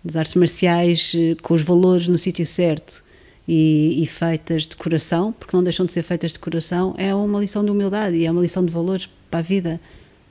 das 0.08 0.16
artes 0.16 0.36
marciais 0.36 1.14
eh, 1.16 1.36
com 1.42 1.54
os 1.54 1.62
valores 1.62 2.08
no 2.08 2.18
sítio 2.18 2.46
certo 2.46 3.04
e, 3.48 4.02
e, 4.02 4.08
feitas 4.08 4.66
de 4.66 4.76
coração, 4.76 5.34
porque 5.38 5.56
não 5.56 5.64
deixam 5.64 5.86
de 5.86 5.94
ser 5.94 6.04
feitas 6.04 6.34
de 6.34 6.40
coração, 6.40 6.96
é 6.98 7.14
uma 7.14 7.40
lição 7.40 7.64
de 7.64 7.72
humildade 7.72 8.16
e 8.18 8.26
é 8.26 8.32
uma 8.32 8.42
lição 8.42 8.66
de 8.66 8.72
valores 8.72 9.10
para 9.30 9.40
a 9.40 9.44
vida. 9.44 9.80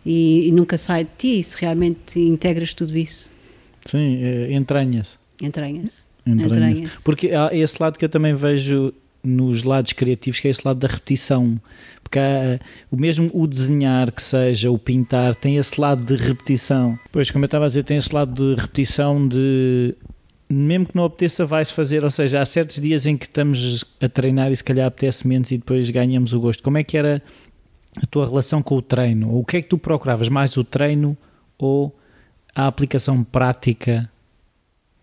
E, 0.05 0.49
e 0.49 0.53
nunca 0.53 0.79
sai 0.79 1.05
de 1.05 1.11
ti 1.19 1.43
se 1.43 1.57
realmente 1.61 2.21
integras 2.21 2.75
tudo 2.75 2.97
isso. 2.97 3.31
Sim, 3.85 4.23
é, 4.23 4.53
entranha-se. 4.53 5.15
Entranha-se. 5.41 6.05
Entranha 6.27 6.71
Entranha 6.71 6.93
Porque 7.05 7.31
há 7.31 7.51
esse 7.53 7.81
lado 7.81 7.99
que 7.99 8.05
eu 8.05 8.09
também 8.09 8.35
vejo 8.35 8.93
nos 9.23 9.63
lados 9.63 9.93
criativos, 9.93 10.41
que 10.41 10.49
é 10.49 10.51
esse 10.51 10.63
lado 10.65 10.79
da 10.79 10.89
repetição. 10.89 11.61
Porque 12.07 12.21
há, 12.21 12.61
o 12.89 12.97
mesmo 12.97 13.29
o 13.35 13.49
desenhar 13.49 14.13
que 14.13 14.23
seja, 14.23 14.71
o 14.71 14.79
pintar, 14.79 15.35
tem 15.35 15.57
esse 15.57 15.81
lado 15.81 16.05
de 16.05 16.15
repetição. 16.15 16.97
Pois, 17.11 17.33
como 17.33 17.45
eu 17.45 17.47
estava 17.47 17.65
a 17.65 17.69
dizer, 17.69 17.83
tem 17.83 17.97
esse 17.97 18.15
lado 18.15 18.33
de 18.33 18.61
repetição 18.61 19.27
de 19.27 19.93
mesmo 20.49 20.87
que 20.87 20.95
não 20.95 21.05
apeteça, 21.05 21.45
vai-se 21.45 21.73
fazer. 21.73 22.05
Ou 22.05 22.11
seja, 22.11 22.41
há 22.41 22.47
certos 22.47 22.77
dias 22.81 23.07
em 23.07 23.17
que 23.17 23.27
estamos 23.27 23.85
a 24.01 24.09
treinar 24.09 24.53
e 24.53 24.57
se 24.57 24.63
calhar 24.63 24.87
apetece 24.87 25.27
menos 25.27 25.51
e 25.51 25.59
depois 25.59 25.91
ganhamos 25.91 26.33
o 26.33 26.39
gosto. 26.39 26.63
Como 26.63 26.79
é 26.79 26.85
que 26.85 26.97
era 26.97 27.21
a 27.97 28.07
tua 28.07 28.25
relação 28.25 28.63
com 28.63 28.77
o 28.77 28.83
treino? 28.83 29.37
O 29.37 29.45
que 29.45 29.57
é 29.57 29.63
que 29.63 29.69
tu 29.69 29.77
procuravas? 29.77 30.29
Mais 30.29 30.57
o 30.57 30.63
treino 30.63 31.19
ou 31.59 31.93
a 32.55 32.69
aplicação 32.69 33.25
prática 33.25 34.09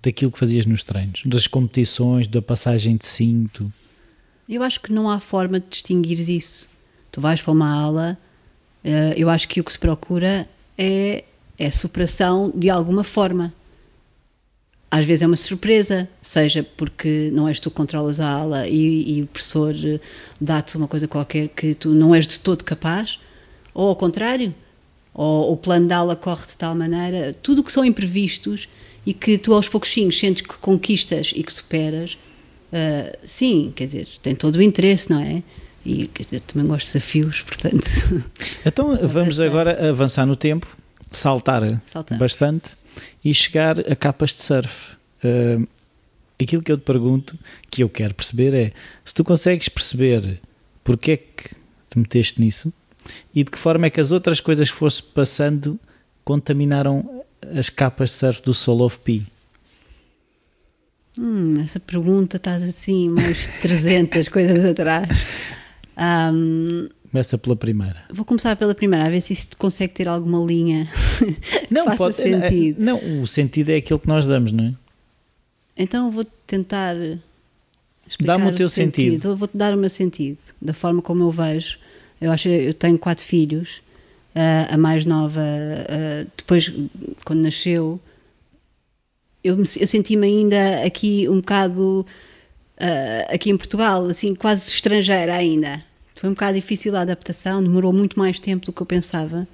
daquilo 0.01 0.31
que 0.31 0.39
fazias 0.39 0.65
nos 0.65 0.83
treinos? 0.83 1.21
Das 1.25 1.47
competições, 1.47 2.29
da 2.29 2.41
passagem 2.41 2.95
de 2.95 3.05
cinto? 3.05 3.69
Eu 4.47 4.63
acho 4.63 4.79
que 4.79 4.93
não 4.93 5.09
há 5.09 5.19
forma 5.19 5.59
de 5.59 5.67
distinguir 5.67 6.17
isso. 6.29 6.71
Tu 7.13 7.21
vais 7.21 7.39
para 7.39 7.51
uma 7.51 7.71
aula, 7.71 8.17
eh, 8.83 9.13
eu 9.15 9.29
acho 9.29 9.47
que 9.47 9.61
o 9.61 9.63
que 9.63 9.71
se 9.71 9.77
procura 9.77 10.49
é, 10.75 11.23
é 11.59 11.69
superação 11.69 12.51
de 12.55 12.71
alguma 12.71 13.03
forma. 13.03 13.53
Às 14.89 15.05
vezes 15.05 15.21
é 15.21 15.27
uma 15.27 15.35
surpresa, 15.35 16.09
seja 16.23 16.63
porque 16.75 17.29
não 17.31 17.47
és 17.47 17.59
tu 17.59 17.69
que 17.69 17.75
controlas 17.75 18.19
a 18.19 18.27
aula 18.27 18.67
e, 18.67 19.17
e 19.17 19.21
o 19.21 19.27
professor 19.27 19.75
eh, 19.75 19.99
dá-te 20.41 20.75
uma 20.75 20.87
coisa 20.87 21.07
qualquer 21.07 21.49
que 21.49 21.75
tu 21.75 21.89
não 21.89 22.15
és 22.15 22.25
de 22.25 22.39
todo 22.39 22.63
capaz, 22.63 23.19
ou 23.75 23.89
ao 23.89 23.95
contrário, 23.95 24.51
ou 25.13 25.53
o 25.53 25.57
plano 25.57 25.85
de 25.87 25.93
aula 25.93 26.15
corre 26.15 26.47
de 26.47 26.55
tal 26.55 26.73
maneira, 26.73 27.31
tudo 27.43 27.61
o 27.61 27.63
que 27.63 27.71
são 27.71 27.85
imprevistos 27.85 28.67
e 29.05 29.13
que 29.13 29.37
tu 29.37 29.53
aos 29.53 29.69
pouquinhos 29.69 30.17
sentes 30.17 30.41
que 30.41 30.55
conquistas 30.55 31.31
e 31.35 31.43
que 31.43 31.53
superas, 31.53 32.17
uh, 32.71 33.17
sim, 33.23 33.71
quer 33.75 33.85
dizer, 33.85 34.07
tem 34.23 34.33
todo 34.33 34.55
o 34.55 34.61
interesse, 34.63 35.11
não 35.11 35.19
é? 35.19 35.43
E 35.85 36.07
dizer, 36.07 36.41
também 36.41 36.67
gosto 36.67 36.87
de 36.87 36.93
desafios, 36.93 37.41
portanto. 37.41 37.83
Então 38.65 38.97
vamos 39.07 39.39
agora 39.39 39.89
avançar 39.89 40.25
no 40.25 40.35
tempo, 40.35 40.77
saltar 41.11 41.63
Saltamos. 41.85 42.19
bastante 42.19 42.75
e 43.23 43.33
chegar 43.33 43.79
a 43.79 43.95
capas 43.95 44.33
de 44.33 44.41
surf. 44.41 44.93
Uh, 45.23 45.67
aquilo 46.41 46.61
que 46.61 46.71
eu 46.71 46.77
te 46.77 46.83
pergunto, 46.83 47.37
que 47.69 47.83
eu 47.83 47.89
quero 47.89 48.13
perceber 48.13 48.53
é 48.53 48.71
se 49.03 49.13
tu 49.13 49.23
consegues 49.23 49.67
perceber 49.67 50.39
porque 50.83 51.11
é 51.11 51.17
que 51.17 51.49
te 51.89 51.97
meteste 51.97 52.41
nisso 52.41 52.71
e 53.33 53.43
de 53.43 53.51
que 53.51 53.57
forma 53.59 53.87
é 53.87 53.89
que 53.89 53.99
as 53.99 54.11
outras 54.11 54.39
coisas 54.39 54.71
que 54.71 54.77
fosse 54.77 55.03
passando 55.03 55.79
contaminaram 56.23 57.23
as 57.57 57.69
capas 57.69 58.11
de 58.11 58.15
surf 58.15 58.41
do 58.41 58.53
Soul 58.53 58.81
of 58.81 58.99
Pi? 58.99 59.23
Hum, 61.17 61.61
essa 61.61 61.79
pergunta 61.79 62.37
estás 62.37 62.63
assim, 62.63 63.09
mais 63.09 63.47
300 63.61 64.27
coisas 64.29 64.65
atrás. 64.65 65.09
Um, 65.97 66.89
Começa 67.11 67.37
pela 67.37 67.55
primeira. 67.55 68.03
Vou 68.11 68.25
começar 68.25 68.55
pela 68.55 68.73
primeira, 68.73 69.05
a 69.05 69.09
ver 69.09 69.21
se 69.21 69.33
isto 69.33 69.55
consegue 69.55 69.93
ter 69.93 70.07
alguma 70.07 70.43
linha 70.43 70.89
não, 71.69 71.85
faça 71.95 71.97
pode, 71.97 72.15
sentido. 72.15 72.81
Não, 72.81 73.21
o 73.21 73.27
sentido 73.27 73.69
é 73.69 73.75
aquilo 73.75 73.99
que 73.99 74.07
nós 74.07 74.25
damos, 74.25 74.51
não 74.51 74.65
é? 74.65 74.73
Então 75.77 76.09
vou 76.09 76.25
tentar 76.47 76.95
explicar 78.07 78.37
Dá-me 78.37 78.51
o 78.51 78.55
teu 78.55 78.69
sentido. 78.69 79.13
sentido. 79.13 79.35
Vou-te 79.35 79.55
dar 79.55 79.73
o 79.73 79.77
meu 79.77 79.89
sentido, 79.89 80.39
da 80.61 80.73
forma 80.73 81.01
como 81.01 81.23
eu 81.23 81.31
vejo. 81.31 81.77
Eu 82.19 82.31
acho 82.31 82.47
eu 82.47 82.73
tenho 82.73 82.97
quatro 82.97 83.23
filhos. 83.23 83.81
Uh, 84.35 84.73
a 84.73 84.77
mais 84.77 85.05
nova, 85.05 85.41
uh, 85.41 86.27
depois, 86.35 86.73
quando 87.23 87.41
nasceu, 87.41 87.99
eu, 89.43 89.57
eu 89.57 89.87
senti-me 89.87 90.25
ainda 90.25 90.83
aqui 90.83 91.29
um 91.29 91.35
bocado, 91.35 92.03
uh, 92.79 93.33
aqui 93.33 93.49
em 93.49 93.57
Portugal, 93.57 94.05
assim, 94.07 94.33
quase 94.35 94.69
estrangeira 94.69 95.35
ainda. 95.35 95.83
Foi 96.15 96.29
um 96.29 96.33
bocado 96.33 96.55
difícil 96.55 96.95
a 96.95 97.01
adaptação, 97.01 97.61
demorou 97.61 97.91
muito 97.91 98.17
mais 98.17 98.39
tempo 98.39 98.65
do 98.65 98.73
que 98.73 98.81
eu 98.81 98.85
pensava. 98.85 99.47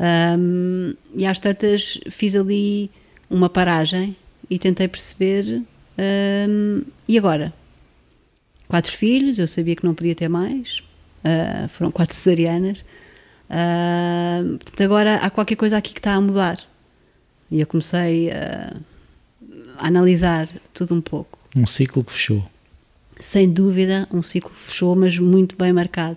Um, 0.00 0.94
e 1.14 1.26
às 1.26 1.38
tantas 1.38 1.98
fiz 2.10 2.34
ali 2.34 2.90
uma 3.28 3.48
paragem 3.48 4.16
e 4.48 4.58
tentei 4.58 4.88
perceber. 4.88 5.62
Um, 5.96 6.82
e 7.06 7.18
agora? 7.18 7.52
Quatro 8.66 8.92
filhos, 8.92 9.38
eu 9.38 9.48
sabia 9.48 9.74
que 9.74 9.84
não 9.84 9.94
podia 9.94 10.14
ter 10.14 10.28
mais, 10.28 10.82
uh, 11.24 11.68
foram 11.68 11.90
quatro 11.90 12.14
cesarianas. 12.14 12.80
Uh, 13.48 14.58
agora 14.82 15.16
há 15.16 15.30
qualquer 15.30 15.56
coisa 15.56 15.76
aqui 15.76 15.92
que 15.92 16.00
está 16.00 16.14
a 16.14 16.20
mudar. 16.20 16.58
E 17.50 17.60
eu 17.60 17.66
comecei 17.66 18.30
a, 18.30 18.76
a 19.78 19.86
analisar 19.86 20.48
tudo 20.74 20.94
um 20.94 21.00
pouco. 21.00 21.38
Um 21.56 21.66
ciclo 21.66 22.04
que 22.04 22.12
fechou 22.12 22.44
sem 23.18 23.50
dúvida, 23.50 24.08
um 24.12 24.22
ciclo 24.22 24.50
fechou, 24.54 24.94
mas 24.94 25.18
muito 25.18 25.56
bem 25.56 25.72
marcado. 25.72 26.16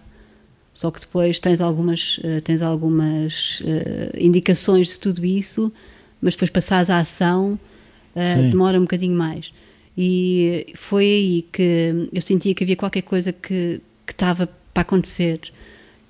Só 0.74 0.90
que 0.90 1.00
depois 1.00 1.40
tens 1.40 1.60
algumas, 1.60 2.18
uh, 2.20 2.42
tens 2.44 2.62
algumas 2.62 3.60
uh, 3.62 4.18
indicações 4.18 4.90
de 4.90 5.00
tudo 5.00 5.26
isso, 5.26 5.72
mas 6.22 6.34
depois 6.34 6.50
passares 6.50 6.90
à 6.90 6.98
ação 6.98 7.60
uh, 8.16 8.50
demora 8.50 8.78
um 8.78 8.82
bocadinho 8.82 9.16
mais. 9.16 9.52
E 9.98 10.68
foi 10.76 11.04
aí 11.04 11.46
que 11.52 12.10
eu 12.14 12.22
sentia 12.22 12.56
que 12.56 12.64
havia 12.64 12.76
qualquer 12.76 13.02
coisa 13.02 13.34
que, 13.34 13.82
que 14.06 14.14
estava 14.14 14.50
para 14.74 14.82
acontecer. 14.82 15.42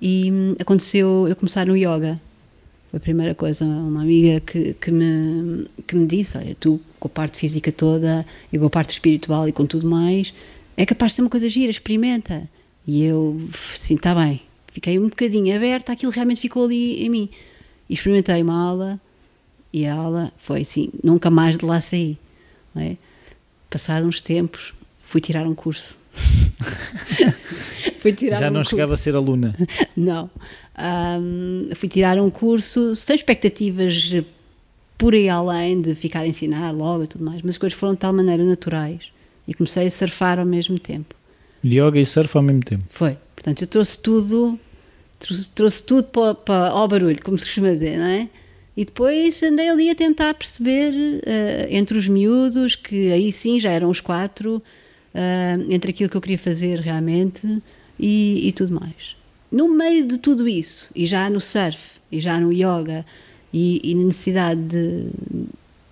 E 0.00 0.30
hum, 0.30 0.54
aconteceu 0.60 1.26
eu 1.28 1.34
começar 1.34 1.66
no 1.66 1.76
yoga. 1.76 2.20
Foi 2.90 2.98
a 2.98 3.00
primeira 3.00 3.34
coisa, 3.34 3.64
uma 3.64 4.02
amiga 4.02 4.40
que, 4.40 4.74
que, 4.74 4.90
me, 4.90 5.66
que 5.86 5.96
me 5.96 6.06
disse: 6.06 6.38
Olha, 6.38 6.56
tu 6.58 6.80
com 7.00 7.08
a 7.08 7.10
parte 7.10 7.38
física 7.38 7.72
toda 7.72 8.24
e 8.52 8.58
com 8.58 8.66
a 8.66 8.70
parte 8.70 8.90
espiritual 8.90 9.48
e 9.48 9.52
com 9.52 9.66
tudo 9.66 9.88
mais, 9.88 10.32
é 10.76 10.86
capaz 10.86 11.12
de 11.12 11.16
ser 11.16 11.22
uma 11.22 11.30
coisa 11.30 11.48
gira, 11.48 11.70
experimenta. 11.70 12.48
E 12.86 13.04
eu, 13.04 13.40
sim, 13.74 13.94
está 13.94 14.14
bem. 14.14 14.42
Fiquei 14.68 14.98
um 14.98 15.08
bocadinho 15.08 15.54
aberta, 15.54 15.92
aquilo 15.92 16.10
realmente 16.10 16.40
ficou 16.40 16.64
ali 16.64 17.04
em 17.04 17.10
mim. 17.10 17.28
E 17.88 17.94
experimentei 17.94 18.42
uma 18.42 18.58
aula 18.58 19.00
e 19.72 19.86
a 19.86 19.94
aula 19.94 20.32
foi 20.36 20.62
assim, 20.62 20.90
nunca 21.02 21.30
mais 21.30 21.58
de 21.58 21.64
lá 21.64 21.80
saí. 21.80 22.16
É? 22.74 22.96
Passados 23.68 24.08
uns 24.08 24.20
tempos, 24.20 24.72
fui 25.02 25.20
tirar 25.20 25.46
um 25.46 25.54
curso. 25.54 25.98
fui 28.00 28.12
tirar 28.12 28.38
Já 28.38 28.48
um 28.48 28.50
não 28.50 28.60
curso. 28.60 28.70
chegava 28.70 28.94
a 28.94 28.96
ser 28.96 29.14
aluna? 29.14 29.54
não. 29.96 30.30
Um, 30.78 31.68
fui 31.74 31.88
tirar 31.88 32.18
um 32.18 32.30
curso 32.30 32.96
sem 32.96 33.16
expectativas 33.16 34.14
por 34.96 35.14
aí 35.14 35.28
além 35.28 35.80
de 35.80 35.94
ficar 35.94 36.20
a 36.20 36.26
ensinar 36.26 36.70
logo 36.70 37.04
e 37.04 37.06
tudo 37.06 37.24
mais, 37.24 37.42
mas 37.42 37.56
as 37.56 37.58
coisas 37.58 37.78
foram 37.78 37.94
de 37.94 38.00
tal 38.00 38.12
maneira 38.12 38.44
naturais 38.44 39.10
e 39.46 39.54
comecei 39.54 39.86
a 39.86 39.90
surfar 39.90 40.38
ao 40.38 40.46
mesmo 40.46 40.78
tempo. 40.78 41.14
Yoga 41.64 41.98
e 41.98 42.06
surf 42.06 42.36
ao 42.36 42.42
mesmo 42.42 42.62
tempo? 42.62 42.84
Foi. 42.90 43.16
Portanto, 43.34 43.62
eu 43.62 43.66
trouxe 43.66 44.00
tudo, 44.00 44.58
trouxe, 45.18 45.48
trouxe 45.48 45.82
tudo 45.82 46.04
para, 46.04 46.34
para, 46.34 46.68
ao 46.68 46.88
barulho, 46.88 47.22
como 47.22 47.38
se 47.38 47.44
costuma 47.44 47.70
dizer, 47.70 47.98
não 47.98 48.06
é? 48.06 48.28
E 48.76 48.84
depois 48.84 49.42
andei 49.42 49.68
ali 49.68 49.90
a 49.90 49.94
tentar 49.94 50.34
perceber, 50.34 50.92
uh, 50.92 51.66
entre 51.68 51.98
os 51.98 52.08
miúdos, 52.08 52.74
que 52.74 53.12
aí 53.12 53.30
sim 53.30 53.60
já 53.60 53.70
eram 53.70 53.90
os 53.90 54.00
quatro, 54.00 54.62
uh, 55.14 55.72
entre 55.72 55.90
aquilo 55.90 56.08
que 56.08 56.16
eu 56.16 56.20
queria 56.20 56.38
fazer 56.38 56.80
realmente 56.80 57.62
e, 57.98 58.48
e, 58.48 58.52
tudo 58.52 58.74
mais. 58.74 59.16
No 59.50 59.68
meio 59.68 60.06
de 60.06 60.16
tudo 60.16 60.48
isso, 60.48 60.88
e 60.96 61.04
já 61.04 61.28
no 61.28 61.40
surf, 61.40 61.78
e 62.10 62.20
já 62.20 62.40
no 62.40 62.50
yoga, 62.50 63.04
e, 63.52 63.80
e 63.84 63.94
na 63.94 64.04
necessidade 64.04 64.60
de, 64.60 65.02
de 65.30 65.48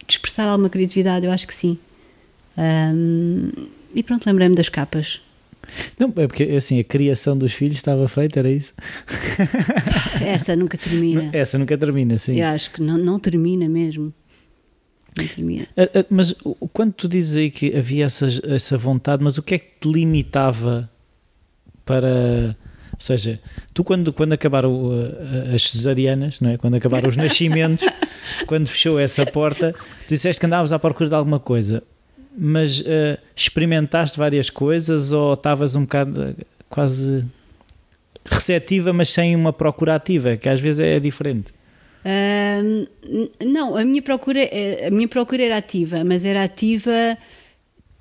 expressar 0.08 0.48
alguma 0.48 0.70
criatividade, 0.70 1.26
eu 1.26 1.32
acho 1.32 1.46
que 1.46 1.54
sim. 1.54 1.78
Um, 2.60 3.50
e 3.94 4.02
pronto, 4.02 4.26
lembrei-me 4.26 4.54
das 4.54 4.68
capas. 4.68 5.20
Não, 5.98 6.08
é 6.16 6.26
porque 6.26 6.42
assim, 6.44 6.78
a 6.78 6.84
criação 6.84 7.36
dos 7.36 7.52
filhos 7.52 7.76
estava 7.76 8.06
feita, 8.08 8.40
era 8.40 8.50
isso? 8.50 8.74
Essa 10.20 10.54
nunca 10.54 10.76
termina. 10.76 11.30
Essa 11.32 11.58
nunca 11.58 11.78
termina, 11.78 12.18
sim. 12.18 12.38
Eu 12.38 12.48
acho 12.48 12.70
que 12.72 12.82
não, 12.82 12.98
não 12.98 13.18
termina 13.18 13.68
mesmo. 13.68 14.12
Não 15.16 15.26
termina. 15.26 15.66
Mas 16.08 16.34
quando 16.72 16.92
tu 16.92 17.08
dizes 17.08 17.36
aí 17.36 17.50
que 17.50 17.76
havia 17.76 18.06
essa, 18.06 18.28
essa 18.44 18.76
vontade, 18.76 19.24
mas 19.24 19.38
o 19.38 19.42
que 19.42 19.54
é 19.54 19.58
que 19.58 19.78
te 19.80 19.90
limitava 19.90 20.90
para. 21.84 22.56
Ou 22.92 23.00
seja, 23.00 23.40
tu 23.72 23.82
quando, 23.82 24.12
quando 24.12 24.34
acabaram 24.34 24.90
as 25.54 25.70
cesarianas, 25.70 26.40
não 26.40 26.50
é? 26.50 26.58
quando 26.58 26.74
acabaram 26.74 27.08
os 27.08 27.16
nascimentos, 27.16 27.84
quando 28.46 28.68
fechou 28.68 28.98
essa 29.00 29.24
porta, 29.24 29.74
tu 30.06 30.14
disseste 30.14 30.38
que 30.38 30.46
andavas 30.46 30.72
à 30.72 30.78
procura 30.78 31.08
de 31.08 31.14
alguma 31.14 31.40
coisa 31.40 31.82
mas 32.42 32.80
uh, 32.80 33.18
experimentaste 33.36 34.18
várias 34.18 34.48
coisas 34.48 35.12
ou 35.12 35.34
estavas 35.34 35.76
um 35.76 35.82
bocado 35.82 36.22
uh, 36.22 36.36
quase 36.70 37.22
receptiva, 38.24 38.94
mas 38.94 39.10
sem 39.10 39.36
uma 39.36 39.52
procura 39.52 39.94
ativa, 39.94 40.38
que 40.38 40.48
às 40.48 40.58
vezes 40.58 40.80
é 40.80 40.98
diferente? 40.98 41.52
Uh, 42.02 42.88
não, 43.44 43.76
a 43.76 43.84
minha, 43.84 44.00
procura, 44.00 44.40
a 44.86 44.90
minha 44.90 45.06
procura 45.06 45.42
era 45.42 45.58
ativa, 45.58 46.02
mas 46.02 46.24
era 46.24 46.42
ativa 46.42 47.18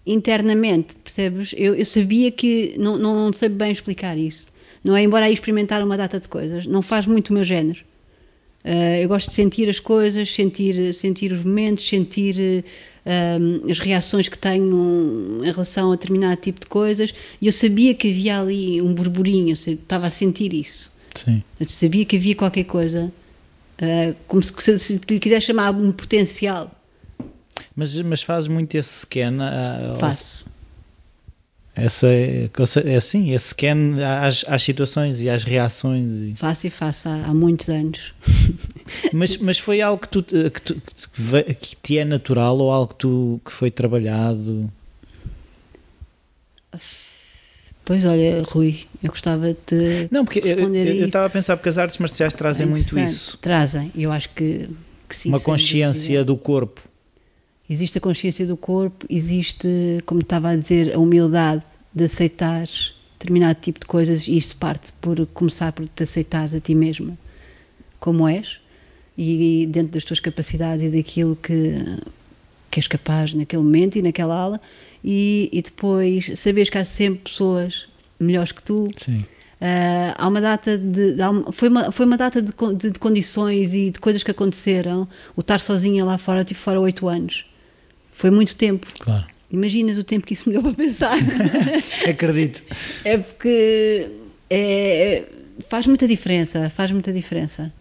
internamente, 0.06 0.96
percebes? 0.96 1.54
Eu, 1.58 1.76
eu 1.76 1.86
sabia 1.86 2.32
que, 2.32 2.76
não, 2.78 2.98
não, 2.98 3.26
não 3.26 3.34
sei 3.34 3.50
bem 3.50 3.74
explicar 3.74 4.18
isso, 4.18 4.48
não 4.82 4.96
é? 4.96 5.04
Embora 5.04 5.26
aí 5.26 5.34
experimentar 5.34 5.84
uma 5.84 5.98
data 5.98 6.18
de 6.18 6.30
coisas, 6.30 6.66
não 6.66 6.82
faz 6.82 7.06
muito 7.06 7.32
o 7.32 7.34
meu 7.34 7.44
género. 7.44 7.82
Uh, 8.64 9.02
eu 9.02 9.10
gosto 9.10 9.28
de 9.28 9.34
sentir 9.34 9.68
as 9.68 9.82
coisas, 9.82 10.34
sentir, 10.34 10.94
sentir 10.94 11.34
os 11.34 11.44
momentos, 11.44 11.88
sentir 11.88 12.64
uh, 13.10 13.72
as 13.72 13.80
reações 13.80 14.28
que 14.28 14.38
tenho 14.38 15.42
em 15.44 15.52
relação 15.52 15.92
a 15.92 15.96
determinado 15.96 16.40
tipo 16.40 16.60
de 16.60 16.68
coisas. 16.68 17.14
E 17.42 17.48
eu 17.48 17.54
sabia 17.54 17.94
que 17.94 18.10
havia 18.10 18.40
ali 18.40 18.82
um 18.82 18.94
burburinho, 18.94 19.50
eu 19.50 19.74
estava 19.74 20.08
a 20.08 20.10
sentir 20.10 20.54
isso. 20.54 20.92
Sim. 21.16 21.44
Eu 21.60 21.68
sabia 21.68 22.06
que 22.06 22.16
havia 22.16 22.36
qualquer 22.36 22.66
coisa, 22.66 23.12
uh, 23.82 24.16
como 24.28 24.44
se, 24.44 24.54
se, 24.62 24.80
se 24.80 25.02
lhe 25.10 25.20
quiser 25.20 25.42
chamar 25.42 25.72
um 25.72 25.92
potencial. 25.92 26.72
Mas, 27.76 28.00
mas 28.02 28.22
fazes 28.22 28.48
muito 28.48 28.76
esse 28.76 29.02
scan? 29.02 29.38
Faço. 30.00 30.46
Essa 31.82 32.08
é, 32.08 32.50
é 32.86 32.96
assim, 32.96 33.34
esse 33.34 33.50
scan 33.50 33.96
às, 34.22 34.46
às 34.48 34.64
situações 34.64 35.22
e 35.22 35.30
às 35.30 35.44
reações. 35.44 36.14
E... 36.14 36.34
Faço 36.36 36.68
e 36.68 36.70
faço 36.70 37.10
há, 37.10 37.26
há 37.26 37.34
muitos 37.34 37.70
anos. 37.70 38.14
mas, 39.14 39.38
mas 39.38 39.60
foi 39.60 39.82
algo 39.82 40.02
que, 40.02 40.10
tu, 40.10 40.24
que, 40.24 40.62
tu, 40.62 40.82
que 41.60 41.76
te 41.76 41.98
é 41.98 42.06
natural 42.06 42.58
ou 42.58 42.72
algo 42.72 42.90
que, 42.90 42.96
tu, 42.96 43.42
que 43.46 43.52
foi 43.52 43.72
trabalhado? 43.72 44.72
Pois 47.90 48.06
olha, 48.06 48.44
Rui, 48.44 48.82
eu 49.02 49.10
gostava 49.10 49.52
de. 49.52 50.08
Não, 50.12 50.24
porque 50.24 50.40
eu, 50.40 50.76
eu 50.76 51.08
estava 51.08 51.26
a 51.26 51.30
pensar 51.30 51.58
porque 51.58 51.70
as 51.70 51.78
artes 51.80 51.98
marciais 51.98 52.34
trazem 52.34 52.68
é 52.68 52.70
muito 52.70 53.00
isso. 53.00 53.36
Trazem, 53.42 53.92
eu 53.96 54.12
acho 54.12 54.30
que, 54.30 54.70
que 55.08 55.16
sim. 55.16 55.30
Uma 55.30 55.40
consciência 55.40 56.24
do 56.24 56.38
corpo. 56.38 56.89
Existe 57.70 57.98
a 58.00 58.02
consciência 58.02 58.46
do 58.46 58.58
corpo, 58.58 59.06
existe, 59.10 59.68
como 60.06 60.22
estava 60.22 60.50
a 60.50 60.56
dizer, 60.56 60.96
a 60.96 61.00
humildade 61.00 61.64
de 61.94 62.04
aceitar 62.04 62.68
determinado 63.20 63.60
tipo 63.62 63.80
de 63.80 63.86
coisas 63.86 64.28
e 64.28 64.38
isto 64.38 64.56
parte 64.56 64.94
por 65.02 65.26
começar 65.28 65.72
por 65.74 65.88
te 65.88 66.04
aceitares 66.04 66.54
a 66.56 66.60
ti 66.60 66.74
mesma 66.74 67.18
como 68.00 68.28
és 68.28 68.60
e 69.18 69.68
dentro 69.70 69.94
das 69.94 70.06
tuas 70.06 70.22
capacidades 70.22 70.82
e 70.82 70.90
daquilo 70.90 71.36
que, 71.36 71.76
que 72.72 72.80
és 72.80 72.88
capaz 72.88 73.34
naquele 73.34 73.62
momento 73.62 73.98
e 73.98 74.02
naquela 74.02 74.34
aula 74.34 74.62
e, 75.04 75.50
e 75.52 75.62
depois 75.62 76.40
saberes 76.40 76.70
que 76.70 76.78
há 76.78 76.86
sempre 76.86 77.24
pessoas 77.24 77.88
melhores 78.18 78.54
que 78.54 78.64
tu. 78.64 78.90
Sim. 78.96 79.26
Uh, 79.62 80.16
há 80.18 80.26
uma 80.26 80.40
data 80.40 80.78
de, 80.78 81.18
foi 81.52 81.68
uma 81.68 81.92
foi 81.92 82.06
uma 82.06 82.16
data 82.16 82.42
de, 82.42 82.54
de, 82.78 82.92
de, 82.92 83.00
condições 83.00 83.74
e 83.74 83.92
de 83.92 84.00
coisas 84.00 84.24
que 84.24 84.32
aconteceram 84.32 85.06
o 85.36 85.42
estar 85.42 85.60
sozinha 85.60 86.06
lá 86.06 86.18
fora 86.18 86.46
tive 86.46 86.62
fora 86.62 86.80
oito 86.80 87.10
anos 87.10 87.46
foi 88.20 88.30
muito 88.30 88.56
tempo 88.56 88.86
claro 89.00 89.26
Imaginas 89.52 89.98
o 89.98 90.04
tempo 90.04 90.28
que 90.28 90.34
isso 90.34 90.48
me 90.48 90.54
deu 90.54 90.62
para 90.62 90.74
pensar. 90.74 91.18
Acredito. 92.08 92.62
É 93.04 93.18
porque 93.18 94.08
é, 94.48 95.24
faz 95.68 95.88
muita 95.88 96.08
diferença, 96.08 96.70
faz 96.70 96.92
muita 96.92 97.12
diferença. 97.12 97.74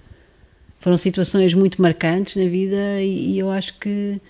Foram 0.79 0.97
situações 0.97 1.53
muito 1.53 1.83
marcantes 1.83 2.37
na 2.37 2.49
vida 2.49 3.03
e, 3.03 3.33
e 3.33 3.39
eu 3.39 3.51
acho 3.51 3.79
que 3.79 4.21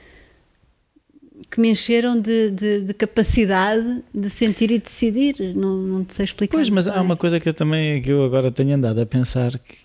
que 1.51 1.61
me 1.61 1.71
encheram 1.71 2.21
de, 2.21 2.51
de, 2.51 2.81
de, 2.81 2.93
capacidade 2.93 4.03
de 4.13 4.29
sentir 4.29 4.71
e 4.73 4.79
decidir. 4.79 5.37
Não, 5.55 5.77
não 5.79 6.07
sei 6.09 6.25
explicar. 6.25 6.57
Pois, 6.57 6.69
mas 6.69 6.89
há 6.89 7.01
uma 7.01 7.17
coisa 7.17 7.39
que 7.39 7.49
eu 7.49 7.55
também 7.55 8.03
que 8.03 8.11
eu 8.11 8.25
agora 8.25 8.51
tenho 8.51 8.75
andado 8.75 9.01
a 9.01 9.07
pensar 9.07 9.57
que, 9.59 9.77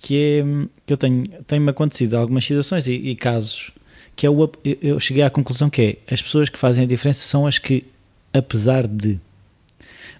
que 0.00 0.16
é 0.18 0.44
que 0.84 0.92
eu 0.92 0.96
tenho 0.96 1.28
tem-me 1.46 1.70
acontecido 1.70 2.14
algumas 2.14 2.44
situações 2.44 2.88
e, 2.88 2.94
e 2.94 3.14
casos 3.14 3.70
que 4.16 4.26
é 4.26 4.30
o, 4.30 4.50
eu 4.64 4.98
cheguei 4.98 5.22
à 5.22 5.28
conclusão 5.28 5.68
que 5.68 6.00
é 6.08 6.14
as 6.14 6.22
pessoas 6.22 6.48
que 6.48 6.58
fazem 6.58 6.84
a 6.84 6.86
diferença 6.86 7.20
são 7.20 7.46
as 7.46 7.58
que, 7.58 7.84
apesar 8.32 8.86
de. 8.86 9.20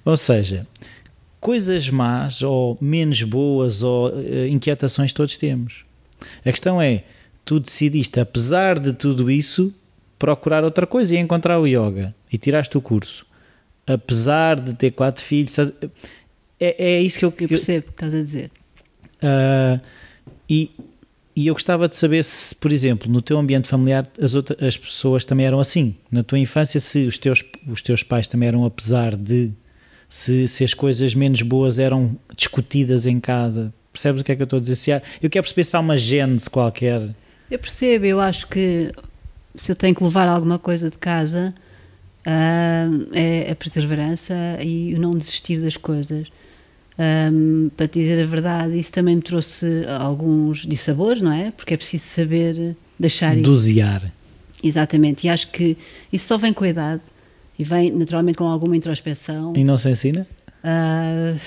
Ou 0.05 0.17
seja, 0.17 0.67
coisas 1.41 1.88
más 1.88 2.43
ou 2.43 2.76
menos 2.81 3.23
boas 3.23 3.83
ou 3.83 4.11
uh, 4.11 4.47
inquietações 4.47 5.15
todos 5.15 5.37
temos. 5.38 5.85
A 6.45 6.50
questão 6.50 6.81
é, 6.81 7.05
tu 7.45 7.59
decidiste, 7.59 8.21
apesar 8.21 8.79
de 8.79 8.93
tudo 8.93 9.31
isso, 9.31 9.75
procurar 10.19 10.63
outra 10.63 10.87
coisa 10.87 11.15
e 11.15 11.19
encontrar 11.19 11.59
o 11.59 11.67
yoga 11.67 12.15
e 12.30 12.37
tiraste 12.37 12.76
o 12.76 12.80
curso. 12.82 13.26
Apesar 13.87 14.61
de 14.61 14.75
ter 14.75 14.91
quatro 14.91 15.25
filhos, 15.25 15.59
é, 15.59 15.71
é 16.61 17.00
isso 17.00 17.19
que 17.19 17.25
eu, 17.25 17.32
eu 17.39 17.49
percebo 17.49 17.87
o 17.87 17.89
que 17.89 17.91
estás 17.93 18.15
a 18.15 18.23
dizer. 18.23 18.50
Uh, 19.23 19.80
e 20.49 20.71
e 21.36 21.49
eu 21.49 21.54
gostava 21.54 21.86
de 21.86 21.94
saber 21.94 22.25
se, 22.25 22.54
por 22.54 22.72
exemplo, 22.72 23.12
no 23.12 23.20
teu 23.20 23.38
ambiente 23.38 23.68
familiar 23.68 24.08
as, 24.18 24.34
outras, 24.34 24.60
as 24.62 24.75
pessoas 24.75 25.22
também 25.22 25.44
eram 25.44 25.60
assim. 25.60 25.94
Na 26.10 26.22
tua 26.22 26.38
infância, 26.38 26.80
se 26.80 27.06
os 27.06 27.18
teus, 27.18 27.44
os 27.68 27.82
teus 27.82 28.02
pais 28.02 28.26
também 28.26 28.49
eram 28.49 28.64
apesar 28.64 29.14
de. 29.14 29.50
Se, 30.08 30.49
se 30.49 30.64
as 30.64 30.72
coisas 30.72 31.14
menos 31.14 31.42
boas 31.42 31.78
eram 31.78 32.16
discutidas 32.34 33.04
em 33.04 33.20
casa. 33.20 33.75
Percebes 33.92 34.22
o 34.22 34.25
que 34.25 34.32
é 34.32 34.36
que 34.36 34.42
eu 34.42 34.44
estou 34.44 34.56
a 34.56 34.60
dizer? 34.60 34.76
Se 34.76 34.92
há, 34.92 35.02
eu 35.20 35.28
quero 35.28 35.42
perceber 35.42 35.64
se 35.64 35.76
há 35.76 35.80
uma 35.80 35.96
gênese 35.96 36.49
qualquer. 36.49 37.14
Eu 37.50 37.58
percebo, 37.58 38.06
eu 38.06 38.18
acho 38.18 38.46
que 38.49 38.92
se 39.54 39.70
eu 39.70 39.76
tenho 39.76 39.94
que 39.94 40.02
levar 40.02 40.28
alguma 40.28 40.58
coisa 40.58 40.90
de 40.90 40.96
casa 40.96 41.52
uh, 42.26 43.08
é 43.12 43.50
a 43.50 43.54
perseverança 43.56 44.34
e 44.62 44.94
o 44.94 44.99
não 44.99 45.10
desistir 45.10 45.60
das 45.60 45.76
coisas. 45.76 46.28
Um, 46.99 47.71
para 47.76 47.87
te 47.87 48.00
dizer 48.00 48.23
a 48.23 48.26
verdade, 48.26 48.78
isso 48.78 48.91
também 48.91 49.17
me 49.17 49.23
trouxe 49.23 49.67
alguns 49.99 50.67
dissabores, 50.67 51.21
não 51.21 51.32
é? 51.32 51.50
Porque 51.50 51.75
é 51.75 51.76
preciso 51.76 52.04
saber 52.04 52.75
deixar 52.99 53.37
Dosear. 53.37 54.11
Exatamente, 54.63 55.26
e 55.26 55.30
acho 55.30 55.50
que 55.50 55.76
isso 56.13 56.26
só 56.26 56.39
vem 56.39 56.52
com 56.52 56.65
a 56.65 56.69
idade 56.69 57.02
e 57.59 57.65
vem 57.65 57.93
naturalmente 57.93 58.39
com 58.39 58.45
alguma 58.45 58.76
introspeção. 58.76 59.52
E 59.54 59.63
não 59.63 59.76
se 59.76 59.91
ensina? 59.91 60.26
Uh, 60.65 61.39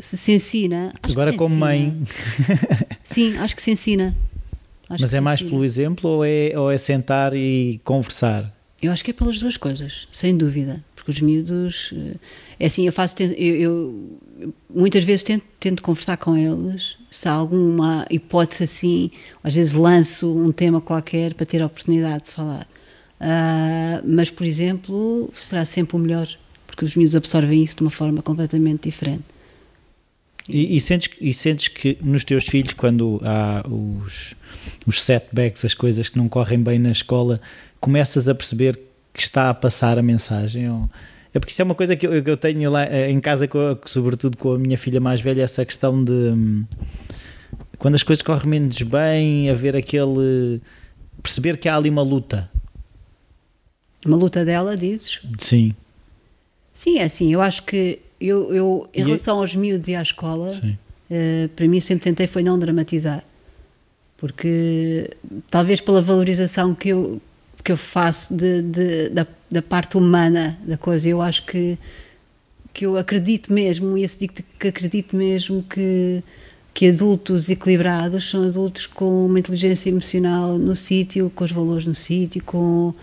se, 0.00 0.16
se 0.16 0.32
ensina. 0.32 0.92
Agora, 1.02 1.30
se 1.30 1.36
como 1.36 1.54
ensina. 1.54 1.66
mãe. 1.66 2.02
Sim, 3.04 3.36
acho 3.36 3.54
que 3.54 3.62
se 3.62 3.70
ensina. 3.70 4.16
Acho 4.88 5.02
Mas 5.02 5.14
é 5.14 5.20
mais 5.20 5.40
ensina. 5.40 5.50
pelo 5.50 5.64
exemplo 5.64 6.10
ou 6.10 6.24
é, 6.24 6.52
ou 6.56 6.70
é 6.70 6.78
sentar 6.78 7.34
e 7.34 7.80
conversar? 7.84 8.52
Eu 8.80 8.90
acho 8.92 9.04
que 9.04 9.10
é 9.10 9.14
pelas 9.14 9.38
duas 9.38 9.56
coisas, 9.56 10.08
sem 10.10 10.36
dúvida. 10.36 10.82
Porque 10.94 11.10
os 11.10 11.20
miúdos. 11.20 11.92
É 11.92 12.14
assim, 12.64 12.86
eu 12.86 12.92
faço. 12.92 13.16
Eu, 13.22 13.56
eu 13.56 14.18
muitas 14.68 15.04
vezes 15.04 15.22
tento, 15.22 15.44
tento 15.60 15.82
conversar 15.82 16.16
com 16.16 16.36
eles. 16.36 16.96
Se 17.10 17.28
há 17.28 17.32
alguma 17.32 18.06
hipótese 18.10 18.64
assim, 18.64 19.10
às 19.42 19.54
vezes 19.54 19.72
lanço 19.72 20.34
um 20.36 20.52
tema 20.52 20.80
qualquer 20.80 21.34
para 21.34 21.46
ter 21.46 21.62
a 21.62 21.66
oportunidade 21.66 22.24
de 22.24 22.30
falar. 22.30 22.66
Uh, 23.20 24.02
mas, 24.04 24.30
por 24.30 24.44
exemplo, 24.44 25.30
será 25.34 25.64
sempre 25.64 25.96
o 25.96 25.98
melhor, 25.98 26.28
porque 26.66 26.84
os 26.84 26.94
miúdos 26.94 27.16
absorvem 27.16 27.62
isso 27.62 27.76
de 27.76 27.82
uma 27.82 27.90
forma 27.90 28.22
completamente 28.22 28.88
diferente. 28.88 29.24
E, 30.48 30.76
e, 30.76 30.80
sentes, 30.80 31.10
e 31.20 31.34
sentes 31.34 31.68
que 31.68 31.98
nos 32.00 32.22
teus 32.24 32.46
filhos, 32.46 32.72
quando 32.74 33.20
há 33.24 33.66
os, 33.68 34.34
os 34.86 35.02
setbacks, 35.02 35.64
as 35.64 35.74
coisas 35.74 36.08
que 36.08 36.16
não 36.16 36.28
correm 36.28 36.62
bem 36.62 36.78
na 36.78 36.92
escola, 36.92 37.40
começas 37.80 38.28
a 38.28 38.34
perceber 38.34 38.78
que 39.12 39.20
está 39.20 39.50
a 39.50 39.54
passar 39.54 39.98
a 39.98 40.02
mensagem? 40.02 40.70
Ou... 40.70 40.88
É 41.36 41.38
porque 41.38 41.52
isso 41.52 41.60
é 41.60 41.64
uma 41.66 41.74
coisa 41.74 41.94
que 41.94 42.06
eu, 42.06 42.22
que 42.22 42.30
eu 42.30 42.36
tenho 42.38 42.70
lá 42.70 42.86
eh, 42.86 43.10
em 43.10 43.20
casa, 43.20 43.46
com, 43.46 43.58
sobretudo 43.84 44.38
com 44.38 44.54
a 44.54 44.58
minha 44.58 44.78
filha 44.78 44.98
mais 44.98 45.20
velha, 45.20 45.42
essa 45.42 45.66
questão 45.66 46.02
de 46.02 46.10
hum, 46.10 46.64
quando 47.76 47.94
as 47.94 48.02
coisas 48.02 48.22
correm 48.22 48.48
menos 48.48 48.80
bem, 48.80 49.50
haver 49.50 49.76
aquele. 49.76 50.62
perceber 51.22 51.58
que 51.58 51.68
há 51.68 51.76
ali 51.76 51.90
uma 51.90 52.00
luta. 52.00 52.50
Uma 54.06 54.16
luta 54.16 54.46
dela, 54.46 54.74
dizes? 54.74 55.20
Sim. 55.38 55.74
Sim, 56.72 57.00
é 57.00 57.04
assim, 57.04 57.30
eu 57.30 57.42
acho 57.42 57.64
que 57.64 57.98
eu, 58.18 58.54
eu 58.54 58.88
em 58.94 59.02
e 59.02 59.04
relação 59.04 59.36
é... 59.36 59.40
aos 59.40 59.54
miúdos 59.54 59.88
e 59.88 59.94
à 59.94 60.00
escola, 60.00 60.52
uh, 60.54 61.48
para 61.50 61.68
mim 61.68 61.80
sempre 61.80 62.04
tentei 62.04 62.26
foi 62.26 62.42
não 62.42 62.58
dramatizar. 62.58 63.22
Porque 64.16 65.10
talvez 65.50 65.82
pela 65.82 66.00
valorização 66.00 66.74
que 66.74 66.88
eu, 66.88 67.20
que 67.66 67.72
eu 67.72 67.76
faço 67.76 68.32
de, 68.32 68.62
de, 68.62 69.08
da, 69.08 69.26
da 69.50 69.60
parte 69.60 69.96
humana 69.96 70.56
da 70.64 70.76
coisa. 70.76 71.08
Eu 71.08 71.20
acho 71.20 71.44
que, 71.44 71.76
que 72.72 72.86
eu 72.86 72.96
acredito 72.96 73.52
mesmo, 73.52 73.98
e 73.98 74.04
esse 74.04 74.20
digo 74.20 74.34
que 74.56 74.68
acredito 74.68 75.16
mesmo 75.16 75.64
que, 75.64 76.22
que 76.72 76.90
adultos 76.90 77.50
equilibrados 77.50 78.30
são 78.30 78.44
adultos 78.44 78.86
com 78.86 79.26
uma 79.26 79.40
inteligência 79.40 79.90
emocional 79.90 80.56
no 80.56 80.76
sítio, 80.76 81.28
com 81.34 81.42
os 81.42 81.50
valores 81.50 81.88
no 81.88 81.94
sítio, 81.94 82.40
com, 82.44 82.94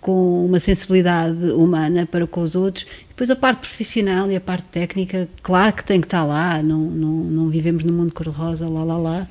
com 0.00 0.46
uma 0.46 0.58
sensibilidade 0.60 1.50
humana 1.50 2.06
para 2.06 2.26
com 2.26 2.40
os 2.40 2.56
outros. 2.56 2.86
Depois 3.08 3.28
a 3.28 3.36
parte 3.36 3.58
profissional 3.58 4.30
e 4.30 4.36
a 4.36 4.40
parte 4.40 4.64
técnica, 4.72 5.28
claro 5.42 5.74
que 5.74 5.84
tem 5.84 6.00
que 6.00 6.06
estar 6.06 6.24
lá, 6.24 6.62
não, 6.62 6.78
não, 6.80 7.12
não 7.24 7.50
vivemos 7.50 7.84
num 7.84 7.92
mundo 7.92 8.14
cor-de-rosa, 8.14 8.66
lá, 8.66 8.82
lá, 8.82 8.96
lá. 8.96 9.28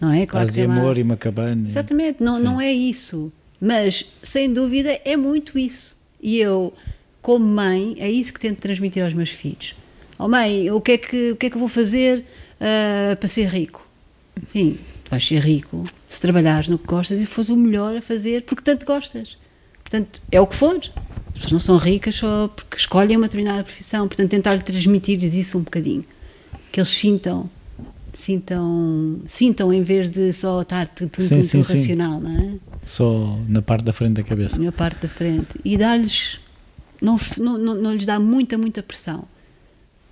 Não 0.00 0.12
é? 0.12 0.24
Claro 0.24 0.46
Paz 0.46 0.56
e 0.56 0.62
amor 0.62 0.94
lá. 0.94 1.00
e 1.00 1.02
uma 1.02 1.16
cabana. 1.16 1.66
Exatamente, 1.66 2.22
não, 2.22 2.38
não 2.38 2.60
é 2.60 2.72
isso. 2.72 3.32
Mas, 3.60 4.06
sem 4.22 4.52
dúvida, 4.52 5.00
é 5.04 5.16
muito 5.16 5.58
isso. 5.58 5.96
E 6.20 6.38
eu, 6.38 6.72
como 7.20 7.46
mãe, 7.46 7.96
é 7.98 8.10
isso 8.10 8.32
que 8.32 8.40
tento 8.40 8.58
transmitir 8.58 9.04
aos 9.04 9.12
meus 9.12 9.30
filhos. 9.30 9.74
Oh 10.18 10.28
mãe, 10.28 10.70
o 10.70 10.80
que 10.80 10.92
é 10.92 10.98
que, 10.98 11.30
o 11.32 11.36
que, 11.36 11.46
é 11.46 11.50
que 11.50 11.56
eu 11.56 11.60
vou 11.60 11.68
fazer 11.68 12.24
uh, 12.60 13.16
para 13.16 13.28
ser 13.28 13.46
rico? 13.48 13.86
Sim, 14.46 14.78
tu 15.04 15.10
vais 15.10 15.26
ser 15.26 15.40
rico 15.40 15.86
se 16.08 16.20
trabalhares 16.20 16.68
no 16.68 16.78
que 16.78 16.86
gostas 16.86 17.20
e 17.20 17.26
fores 17.26 17.50
o 17.50 17.56
melhor 17.56 17.96
a 17.96 18.02
fazer 18.02 18.42
porque 18.42 18.62
tanto 18.62 18.84
gostas. 18.84 19.36
Portanto, 19.82 20.20
é 20.30 20.40
o 20.40 20.46
que 20.46 20.54
for. 20.54 20.76
As 20.76 21.34
pessoas 21.34 21.52
não 21.52 21.58
são 21.60 21.76
ricas 21.76 22.16
só 22.16 22.48
porque 22.48 22.76
escolhem 22.76 23.16
uma 23.16 23.26
determinada 23.26 23.62
profissão. 23.64 24.06
Portanto, 24.06 24.30
tentar 24.30 24.62
transmitir-lhes 24.62 25.34
isso 25.34 25.58
um 25.58 25.62
bocadinho. 25.62 26.04
Que 26.70 26.80
eles 26.80 26.90
sintam, 26.90 27.50
sintam, 28.12 29.20
sintam 29.26 29.72
em 29.72 29.82
vez 29.82 30.10
de 30.10 30.32
só 30.32 30.62
estar 30.62 30.88
tudo, 30.88 31.10
tudo, 31.10 31.42
Sim, 31.42 31.58
racional, 31.58 32.20
não 32.20 32.30
é? 32.30 32.54
Só 32.84 33.38
na 33.48 33.62
parte 33.62 33.84
da 33.84 33.92
frente 33.92 34.14
da 34.14 34.22
cabeça. 34.22 34.58
Na 34.58 34.72
parte 34.72 35.02
da 35.02 35.08
frente. 35.08 35.58
E 35.64 35.76
dar-lhes, 35.76 36.38
não, 37.00 37.18
não, 37.38 37.58
não, 37.58 37.94
lhes 37.94 38.06
dá 38.06 38.18
muita, 38.18 38.56
muita 38.58 38.82
pressão. 38.82 39.24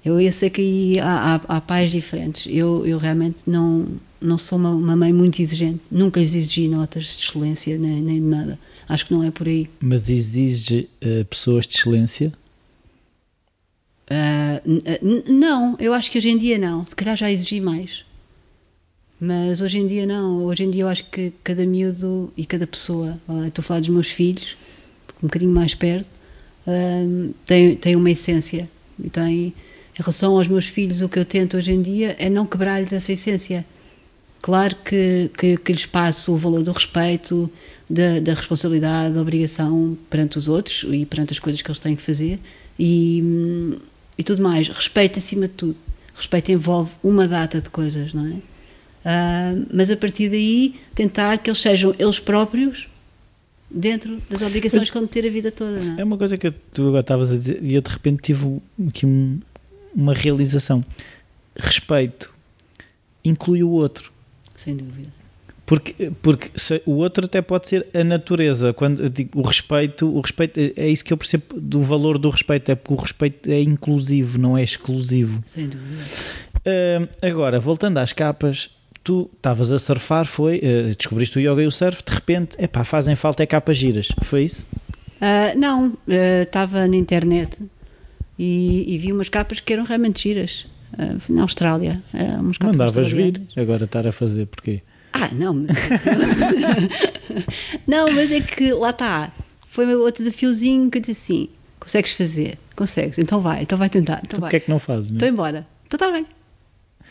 Eu, 0.04 0.20
eu 0.20 0.32
sei 0.32 0.48
que 0.48 0.60
aí 0.60 1.00
há, 1.00 1.40
há, 1.48 1.56
há 1.56 1.60
pais 1.60 1.90
diferentes. 1.90 2.46
Eu, 2.48 2.86
eu 2.86 2.98
realmente 2.98 3.38
não, 3.46 3.86
não 4.20 4.38
sou 4.38 4.58
uma, 4.58 4.70
uma 4.70 4.96
mãe 4.96 5.12
muito 5.12 5.42
exigente. 5.42 5.80
Nunca 5.90 6.20
exigi 6.20 6.68
notas 6.68 7.16
de 7.16 7.24
excelência 7.24 7.76
nem, 7.78 8.00
nem 8.00 8.16
de 8.16 8.26
nada. 8.26 8.58
Acho 8.88 9.06
que 9.06 9.12
não 9.12 9.22
é 9.22 9.30
por 9.30 9.46
aí. 9.46 9.68
Mas 9.80 10.08
exige 10.08 10.88
eh, 11.00 11.24
pessoas 11.24 11.66
de 11.66 11.74
excelência? 11.76 12.32
N- 14.10 15.24
não, 15.28 15.76
eu 15.78 15.92
acho 15.92 16.10
que 16.10 16.18
hoje 16.18 16.30
em 16.30 16.38
dia 16.38 16.58
não. 16.58 16.84
Se 16.86 16.96
calhar 16.96 17.16
já 17.16 17.30
exigi 17.30 17.60
mais. 17.60 18.04
Mas 19.20 19.60
hoje 19.60 19.78
em 19.78 19.86
dia 19.86 20.06
não. 20.06 20.44
Hoje 20.44 20.64
em 20.64 20.70
dia 20.70 20.82
eu 20.82 20.88
acho 20.88 21.04
que 21.04 21.32
cada 21.44 21.64
miúdo 21.66 22.32
e 22.36 22.46
cada 22.46 22.66
pessoa, 22.66 23.18
estou 23.46 23.62
a 23.62 23.64
falar 23.64 23.80
dos 23.80 23.88
meus 23.88 24.08
filhos, 24.08 24.56
um 25.22 25.26
bocadinho 25.26 25.52
mais 25.52 25.74
perto, 25.74 26.06
ah, 26.66 27.30
tem, 27.44 27.76
tem 27.76 27.96
uma 27.96 28.10
essência. 28.10 28.68
E 29.02 29.10
tem, 29.10 29.34
em 29.34 29.54
relação 29.96 30.36
aos 30.38 30.48
meus 30.48 30.66
filhos, 30.66 31.00
o 31.02 31.08
que 31.08 31.18
eu 31.18 31.24
tento 31.24 31.56
hoje 31.56 31.72
em 31.72 31.82
dia 31.82 32.16
é 32.18 32.30
não 32.30 32.46
quebrar-lhes 32.46 32.92
essa 32.92 33.12
essência. 33.12 33.64
Claro 34.40 34.76
que, 34.84 35.30
que, 35.36 35.56
que 35.56 35.72
lhes 35.72 35.84
passo 35.84 36.32
o 36.32 36.36
valor 36.36 36.62
do 36.62 36.70
respeito, 36.70 37.50
da, 37.90 38.20
da 38.20 38.34
responsabilidade, 38.34 39.14
da 39.14 39.20
obrigação 39.20 39.98
perante 40.08 40.38
os 40.38 40.46
outros 40.46 40.86
e 40.90 41.04
perante 41.04 41.32
as 41.32 41.40
coisas 41.40 41.60
que 41.60 41.68
eles 41.68 41.80
têm 41.80 41.96
que 41.96 42.02
fazer 42.02 42.38
e, 42.78 43.20
hum, 43.24 43.76
e 44.18 44.24
tudo 44.24 44.42
mais. 44.42 44.68
Respeito 44.68 45.18
acima 45.18 45.46
de 45.48 45.54
tudo. 45.54 45.76
Respeito 46.14 46.50
envolve 46.50 46.90
uma 47.02 47.26
data 47.28 47.60
de 47.60 47.70
coisas, 47.70 48.12
não 48.12 48.26
é? 48.26 48.36
Ah, 49.04 49.54
mas 49.72 49.90
a 49.90 49.96
partir 49.96 50.28
daí 50.28 50.74
tentar 50.94 51.38
que 51.38 51.48
eles 51.48 51.60
sejam 51.60 51.94
eles 51.98 52.18
próprios 52.18 52.88
dentro 53.70 54.20
das 54.28 54.42
obrigações 54.42 54.82
Mas- 54.82 54.90
que 54.90 54.98
vão 54.98 55.06
ter 55.06 55.24
a 55.26 55.30
vida 55.30 55.52
toda, 55.52 55.78
não 55.78 55.96
é? 55.96 56.00
É 56.00 56.04
uma 56.04 56.18
coisa 56.18 56.36
que 56.36 56.50
tu 56.50 56.88
agora 56.88 57.00
estavas 57.00 57.30
a 57.30 57.36
dizer 57.36 57.60
e 57.62 57.74
eu 57.74 57.80
de 57.80 57.90
repente 57.90 58.22
tive 58.22 58.60
aqui 58.88 59.06
um- 59.06 59.40
uma 59.94 60.12
realização. 60.14 60.84
Respeito 61.56 62.34
inclui 63.24 63.62
o 63.62 63.70
outro. 63.70 64.12
Sem 64.56 64.76
dúvida. 64.76 65.08
Porque, 65.68 66.10
porque 66.22 66.48
se- 66.56 66.80
o 66.86 66.92
outro 66.92 67.26
até 67.26 67.42
pode 67.42 67.68
ser 67.68 67.86
a 67.92 68.02
natureza. 68.02 68.72
Quando 68.72 69.10
digo 69.10 69.38
o 69.38 69.42
respeito, 69.42 70.08
o 70.08 70.18
respeito 70.20 70.58
é 70.58 70.72
é 70.74 70.88
isso 70.88 71.04
que 71.04 71.12
eu 71.12 71.16
percebo 71.18 71.44
do 71.60 71.82
valor 71.82 72.16
do 72.16 72.30
respeito, 72.30 72.70
é 72.70 72.74
porque 72.74 72.94
o 72.94 72.96
respeito 72.96 73.50
é 73.50 73.60
inclusivo, 73.60 74.38
não 74.38 74.56
é 74.56 74.62
exclusivo. 74.62 75.42
Sem 75.46 75.68
dúvida. 75.68 76.02
Ah, 76.64 77.06
agora, 77.28 77.60
voltando 77.60 77.98
às 77.98 78.14
capas, 78.14 78.70
tu 79.04 79.28
estavas 79.36 79.70
a 79.70 79.78
surfar, 79.78 80.24
foi, 80.24 80.58
ah, 80.64 80.94
descobriste 80.96 81.36
o 81.38 81.40
yoga 81.40 81.62
e 81.62 81.66
o 81.66 81.70
surf, 81.70 82.02
de 82.02 82.14
repente, 82.14 82.56
epá, 82.58 82.82
fazem 82.82 83.14
falta 83.14 83.42
é 83.42 83.46
capas 83.46 83.76
giras, 83.76 84.08
foi 84.22 84.44
isso? 84.44 84.64
Ah, 85.20 85.52
não, 85.54 85.92
ah, 86.08 86.42
estava 86.44 86.88
na 86.88 86.96
internet 86.96 87.58
e, 88.38 88.84
e 88.94 88.96
vi 88.96 89.12
umas 89.12 89.28
capas 89.28 89.60
que 89.60 89.70
eram 89.72 89.84
realmente 89.84 90.22
giras. 90.22 90.64
Ah, 90.98 91.14
na 91.28 91.42
Austrália. 91.42 92.02
umas 92.40 92.56
capas 92.56 92.76
Mandavas 92.78 93.12
vir, 93.12 93.42
agora 93.54 93.84
estar 93.84 94.06
a 94.06 94.12
fazer, 94.12 94.46
porquê? 94.46 94.80
Ah, 95.20 95.30
não, 95.32 95.54
mas... 95.54 95.76
não, 97.86 98.12
mas 98.12 98.30
é 98.30 98.40
que 98.40 98.72
lá 98.72 98.90
está. 98.90 99.32
Foi 99.68 99.84
o 99.84 99.88
meu 99.88 100.00
outro 100.00 100.24
desafiozinho 100.24 100.90
que 100.90 100.98
eu 100.98 101.02
disse 101.02 101.32
assim: 101.32 101.48
consegues 101.80 102.12
fazer? 102.12 102.58
Consegues, 102.76 103.18
então 103.18 103.40
vai, 103.40 103.62
então 103.62 103.76
vai 103.76 103.88
tentar. 103.88 104.20
Então 104.24 104.38
Tu 104.38 104.40
vai. 104.40 104.50
porquê 104.50 104.56
é 104.56 104.60
que 104.60 104.70
não 104.70 104.78
fazes? 104.78 105.08
não 105.10 105.14
é? 105.14 105.16
Estou 105.16 105.28
embora. 105.28 105.66
Então 105.86 105.96
está 105.96 106.12
bem. 106.12 106.26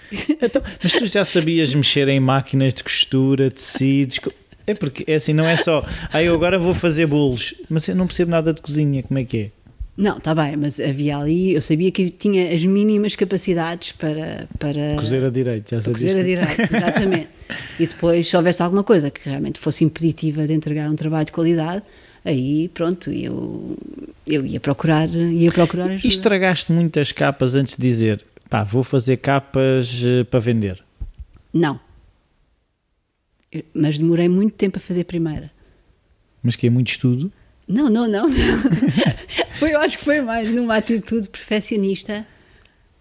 Então, 0.42 0.62
mas 0.82 0.94
tu 0.94 1.06
já 1.08 1.26
sabias 1.26 1.74
mexer 1.74 2.08
em 2.08 2.20
máquinas 2.20 2.74
de 2.74 2.82
costura, 2.82 3.52
tecidos. 3.52 4.20
É 4.66 4.74
porque 4.74 5.04
é 5.06 5.16
assim, 5.16 5.34
não 5.34 5.46
é 5.46 5.58
só. 5.58 5.86
Ah, 6.14 6.24
eu 6.24 6.34
agora 6.34 6.58
vou 6.58 6.74
fazer 6.74 7.06
bolos, 7.06 7.54
mas 7.70 7.86
eu 7.90 7.96
não 7.96 8.08
percebo 8.08 8.32
nada 8.32 8.54
de 8.54 8.62
cozinha, 8.62 9.04
como 9.04 9.20
é 9.20 9.26
que 9.26 9.38
é? 9.38 9.52
Não, 9.98 10.18
está 10.18 10.36
bem, 10.36 10.56
mas 10.56 10.80
havia 10.80 11.18
ali, 11.18 11.56
eu 11.56 11.62
sabia 11.62 11.92
que 11.92 12.12
tinha 12.12 12.54
as 12.54 12.64
mínimas 12.64 13.16
capacidades 13.16 13.94
para. 13.94 14.48
para 14.60 14.96
Cozer 14.96 15.26
a 15.26 15.30
direito, 15.32 15.72
já 15.72 15.82
para 15.82 15.92
sabias. 15.92 16.14
cozer 16.14 16.20
a 16.20 16.24
direito, 16.24 16.76
exatamente. 16.76 17.30
e 17.80 17.88
depois, 17.88 18.28
se 18.30 18.38
houvesse 18.38 18.62
alguma 18.62 18.84
coisa 18.84 19.10
que 19.10 19.28
realmente 19.28 19.60
fosse 19.60 19.84
impeditiva 19.84 20.46
de 20.46 20.54
entregar 20.54 20.88
um 20.88 20.96
trabalho 20.96 21.26
de 21.26 21.32
qualidade, 21.32 21.82
aí 22.24 22.70
pronto, 22.76 23.10
eu, 23.10 23.76
eu 24.28 24.46
ia 24.46 24.60
procurar, 24.60 25.10
ia 25.10 25.52
procurar 25.52 25.86
ajuda. 25.86 26.06
E 26.06 26.10
estragaste 26.10 26.72
muitas 26.72 27.12
capas 27.12 27.56
antes 27.56 27.76
de 27.76 27.82
dizer, 27.82 28.24
pá, 28.48 28.64
vou 28.64 28.84
fazer 28.84 29.18
capas 29.18 30.00
eh, 30.06 30.24
para 30.26 30.40
vender. 30.40 30.84
Não. 31.52 31.80
Mas 33.74 33.98
demorei 33.98 34.30
muito 34.30 34.54
tempo 34.54 34.78
a 34.78 34.80
fazer 34.80 35.02
a 35.02 35.06
primeira. 35.06 35.50
Mas 36.44 36.56
que 36.56 36.68
é 36.68 36.70
muito 36.70 36.90
estudo. 36.90 37.32
Não, 37.68 37.90
não, 37.90 38.08
não. 38.08 38.28
Foi, 39.58 39.74
eu 39.74 39.82
acho 39.82 39.98
que 39.98 40.04
foi 40.04 40.22
mais 40.22 40.54
numa 40.54 40.78
atitude 40.78 41.28
perfeccionista. 41.30 42.26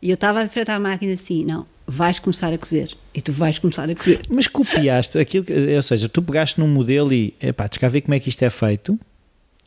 E 0.00 0.10
eu 0.10 0.14
estava 0.14 0.42
a 0.42 0.48
frente 0.48 0.70
à 0.70 0.78
máquina 0.78 1.14
assim: 1.14 1.44
não, 1.44 1.66
vais 1.86 2.18
começar 2.18 2.52
a 2.52 2.58
cozer. 2.58 2.90
E 3.14 3.20
tu 3.20 3.32
vais 3.32 3.58
começar 3.58 3.88
a 3.88 3.94
cozer. 3.94 4.20
Mas 4.28 4.46
copiaste 4.46 5.18
aquilo, 5.18 5.46
ou 5.74 5.82
seja, 5.82 6.08
tu 6.08 6.20
pegaste 6.22 6.60
num 6.60 6.68
modelo 6.68 7.12
e, 7.12 7.34
epá, 7.40 7.66
deixa 7.66 7.80
cá 7.80 7.88
ver 7.88 8.02
como 8.02 8.14
é 8.14 8.20
que 8.20 8.28
isto 8.28 8.42
é 8.42 8.50
feito 8.50 8.98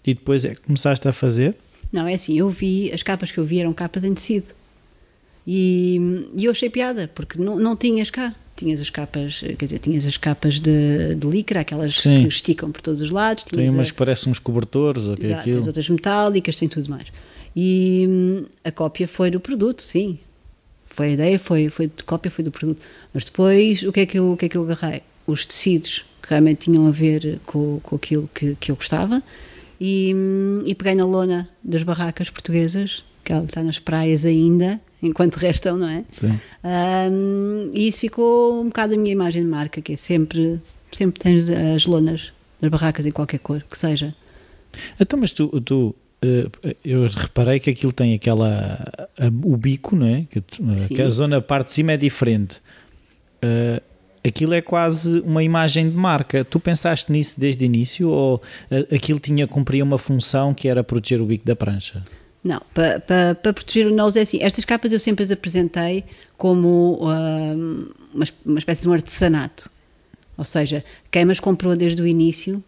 e 0.05 0.13
depois 0.13 0.45
é 0.45 0.55
que 0.55 0.61
começaste 0.61 1.07
a 1.07 1.13
fazer. 1.13 1.55
Não, 1.91 2.07
é 2.07 2.13
assim: 2.13 2.37
eu 2.37 2.49
vi, 2.49 2.91
as 2.91 3.03
capas 3.03 3.31
que 3.31 3.37
eu 3.37 3.45
vi 3.45 3.59
eram 3.59 3.73
capas 3.73 4.03
em 4.03 4.13
tecido. 4.13 4.47
E, 5.47 6.27
e 6.35 6.45
eu 6.45 6.51
achei 6.51 6.69
piada, 6.69 7.09
porque 7.13 7.41
não, 7.41 7.57
não 7.57 7.75
tinhas 7.75 8.09
cá. 8.09 8.35
Tinhas 8.59 8.81
as 8.81 8.89
capas, 8.89 9.39
quer 9.39 9.65
dizer, 9.65 9.79
tinhas 9.79 10.05
as 10.05 10.17
capas 10.17 10.59
de, 10.59 11.15
de 11.15 11.27
licra, 11.27 11.61
aquelas 11.61 11.95
Sim. 12.01 12.23
que 12.23 12.27
esticam 12.27 12.71
por 12.71 12.81
todos 12.81 13.01
os 13.01 13.09
lados. 13.09 13.45
Tem 13.45 13.57
tinhas 13.59 13.73
a- 13.73 13.77
umas 13.77 13.91
que 13.91 13.97
parecem 13.97 14.31
uns 14.31 14.37
cobertores 14.39 15.03
ou 15.03 15.13
é 15.13 15.23
Exato, 15.23 15.39
aquilo. 15.39 15.55
tens 15.57 15.67
outras 15.67 15.87
metálicas, 15.89 16.55
tem 16.57 16.67
tudo 16.67 16.89
mais. 16.89 17.07
E 17.55 18.05
hum, 18.09 18.45
a 18.63 18.71
cópia 18.71 19.07
foi 19.07 19.31
do 19.31 19.39
produto, 19.39 19.81
sim. 19.81 20.19
Foi 20.87 21.07
a 21.07 21.09
ideia, 21.11 21.39
foi, 21.39 21.69
foi 21.69 21.87
de 21.87 22.03
cópia, 22.03 22.29
foi 22.29 22.43
do 22.43 22.51
produto. 22.51 22.79
Mas 23.13 23.23
depois, 23.23 23.81
o 23.83 23.91
que 23.93 24.01
é 24.01 24.05
que 24.05 24.19
eu, 24.19 24.33
o 24.33 24.37
que 24.37 24.45
é 24.45 24.49
que 24.49 24.57
eu 24.57 24.63
agarrei? 24.63 25.01
Os 25.25 25.45
tecidos 25.45 26.03
que 26.21 26.29
realmente 26.29 26.65
tinham 26.65 26.85
a 26.85 26.91
ver 26.91 27.39
com, 27.45 27.79
com 27.81 27.95
aquilo 27.95 28.29
que, 28.35 28.57
que 28.59 28.71
eu 28.71 28.75
gostava 28.75 29.23
e, 29.79 30.11
hum, 30.13 30.63
e 30.65 30.75
peguei 30.75 30.95
na 30.95 31.05
lona 31.05 31.47
das 31.63 31.83
barracas 31.83 32.29
portuguesas, 32.29 33.03
que 33.23 33.31
ela 33.31 33.45
está 33.45 33.63
nas 33.63 33.79
praias 33.79 34.25
ainda, 34.25 34.81
enquanto 35.01 35.35
restam, 35.37 35.77
não 35.77 35.87
é? 35.87 36.03
Sim. 36.11 36.39
Hum, 37.11 37.71
e 37.73 37.87
isso 37.87 37.99
ficou 37.99 38.61
um 38.61 38.65
bocado 38.67 38.93
a 38.93 38.97
minha 38.97 39.11
imagem 39.11 39.41
de 39.43 39.47
marca, 39.49 39.81
que 39.81 39.93
é 39.93 39.95
sempre, 39.95 40.59
sempre 40.91 41.19
tens 41.19 41.49
as 41.49 41.85
lonas 41.85 42.31
das 42.61 42.69
barracas 42.69 43.05
em 43.05 43.11
qualquer 43.11 43.39
cor 43.39 43.63
que 43.69 43.77
seja. 43.77 44.13
Então, 44.99 45.19
mas 45.19 45.31
tu, 45.31 45.47
tu 45.61 45.95
eh, 46.21 46.47
eu 46.83 47.07
reparei 47.07 47.59
que 47.59 47.69
aquilo 47.69 47.91
tem 47.93 48.13
aquela 48.13 48.83
a- 49.17 49.27
o 49.43 49.55
bico, 49.57 49.95
não 49.95 50.05
é? 50.07 50.25
Que, 50.29 50.43
Sim. 50.77 50.87
que 50.95 51.01
a 51.01 51.09
zona 51.09 51.37
a 51.37 51.41
parte 51.41 51.67
de 51.67 51.73
cima 51.73 51.93
é 51.93 51.97
diferente. 51.97 52.57
Eh, 53.41 53.81
aquilo 54.23 54.53
é 54.53 54.61
quase 54.61 55.19
uma 55.21 55.41
imagem 55.43 55.89
de 55.89 55.95
marca. 55.95 56.43
Tu 56.43 56.59
pensaste 56.59 57.11
nisso 57.11 57.39
desde 57.39 57.63
o 57.63 57.65
início 57.65 58.09
ou 58.09 58.41
eh, 58.69 58.85
aquilo 58.95 59.19
tinha 59.19 59.47
cumpria 59.47 59.83
uma 59.83 59.97
função 59.97 60.53
que 60.53 60.67
era 60.67 60.83
proteger 60.83 61.21
o 61.21 61.25
bico 61.25 61.45
da 61.45 61.55
prancha? 61.55 62.03
Não, 62.43 62.61
para 62.73 62.99
pa, 62.99 63.35
pa 63.35 63.53
proteger 63.53 63.87
o 63.87 63.93
nose 63.93 64.17
é 64.17 64.21
assim. 64.21 64.39
Estas 64.41 64.63
capas 64.63 64.91
eu 64.91 64.99
sempre 64.99 65.23
as 65.23 65.31
apresentei 65.31 66.05
como 66.37 66.99
hum, 67.01 67.89
uma, 68.13 68.25
uma 68.45 68.59
espécie 68.59 68.83
de 68.83 68.89
um 68.89 68.93
artesanato. 68.93 69.69
Ou 70.37 70.45
seja, 70.45 70.83
quem 71.11 71.29
as 71.29 71.39
comprou 71.39 71.75
desde 71.75 72.01
o 72.01 72.07
início 72.07 72.63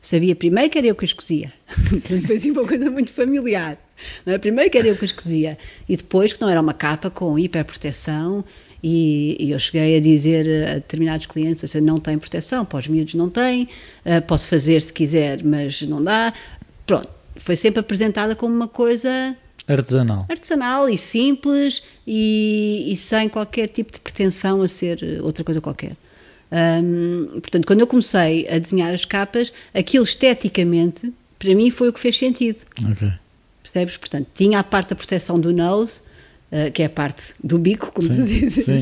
sabia 0.00 0.34
primeiro 0.34 0.68
que 0.68 0.78
era 0.78 0.88
eu 0.88 0.96
que 0.96 1.04
as 1.04 1.12
cozia. 1.12 1.52
Foi 2.26 2.36
assim 2.36 2.50
uma 2.50 2.66
coisa 2.66 2.90
muito 2.90 3.12
familiar. 3.12 3.78
Não 4.26 4.32
é? 4.34 4.38
Primeiro 4.38 4.68
que 4.68 4.76
era 4.76 4.88
eu 4.88 4.96
que 4.96 5.04
as 5.04 5.12
cozia. 5.12 5.56
E 5.88 5.96
depois 5.96 6.32
que 6.32 6.40
não 6.40 6.48
era 6.48 6.60
uma 6.60 6.74
capa 6.74 7.08
com 7.08 7.38
hiperproteção. 7.38 8.44
E, 8.82 9.36
e 9.38 9.52
eu 9.52 9.58
cheguei 9.60 9.96
a 9.96 10.00
dizer 10.00 10.68
a 10.68 10.74
determinados 10.74 11.26
clientes: 11.26 11.70
você 11.70 11.80
não 11.80 11.98
tem 11.98 12.18
proteção, 12.18 12.64
para 12.64 12.80
os 12.80 12.88
miúdos 12.88 13.14
não 13.14 13.30
tem, 13.30 13.68
ah, 14.04 14.20
posso 14.20 14.48
fazer 14.48 14.82
se 14.82 14.92
quiser, 14.92 15.44
mas 15.44 15.82
não 15.82 16.02
dá. 16.02 16.34
Pronto, 16.84 17.08
foi 17.36 17.56
sempre 17.56 17.80
apresentada 17.80 18.34
como 18.34 18.54
uma 18.54 18.68
coisa 18.68 19.36
Artesanal. 19.66 20.26
artesanal 20.28 20.88
e 20.88 20.98
simples 20.98 21.82
e, 22.06 22.88
e 22.88 22.96
sem 22.96 23.28
qualquer 23.28 23.68
tipo 23.68 23.92
de 23.92 24.00
pretensão 24.00 24.62
a 24.62 24.68
ser 24.68 25.20
outra 25.22 25.44
coisa 25.44 25.60
qualquer. 25.60 25.96
Hum, 26.52 27.28
portanto, 27.40 27.66
quando 27.66 27.80
eu 27.80 27.86
comecei 27.86 28.46
a 28.48 28.58
desenhar 28.58 28.92
as 28.92 29.04
capas, 29.04 29.52
aquilo 29.72 30.04
esteticamente, 30.04 31.12
para 31.38 31.54
mim, 31.54 31.70
foi 31.70 31.88
o 31.88 31.92
que 31.92 32.00
fez 32.00 32.16
sentido. 32.16 32.58
Ok. 32.90 33.10
Percebes? 33.62 33.96
Portanto, 33.96 34.26
tinha 34.34 34.58
a 34.58 34.64
parte 34.64 34.90
da 34.90 34.96
proteção 34.96 35.40
do 35.40 35.52
nose, 35.52 36.02
uh, 36.52 36.70
que 36.70 36.82
é 36.82 36.86
a 36.86 36.90
parte 36.90 37.34
do 37.42 37.58
bico, 37.58 37.90
como 37.92 38.06
Sim, 38.08 38.20
tu 38.22 38.26
dizes. 38.26 38.66
Uh, 38.68 38.80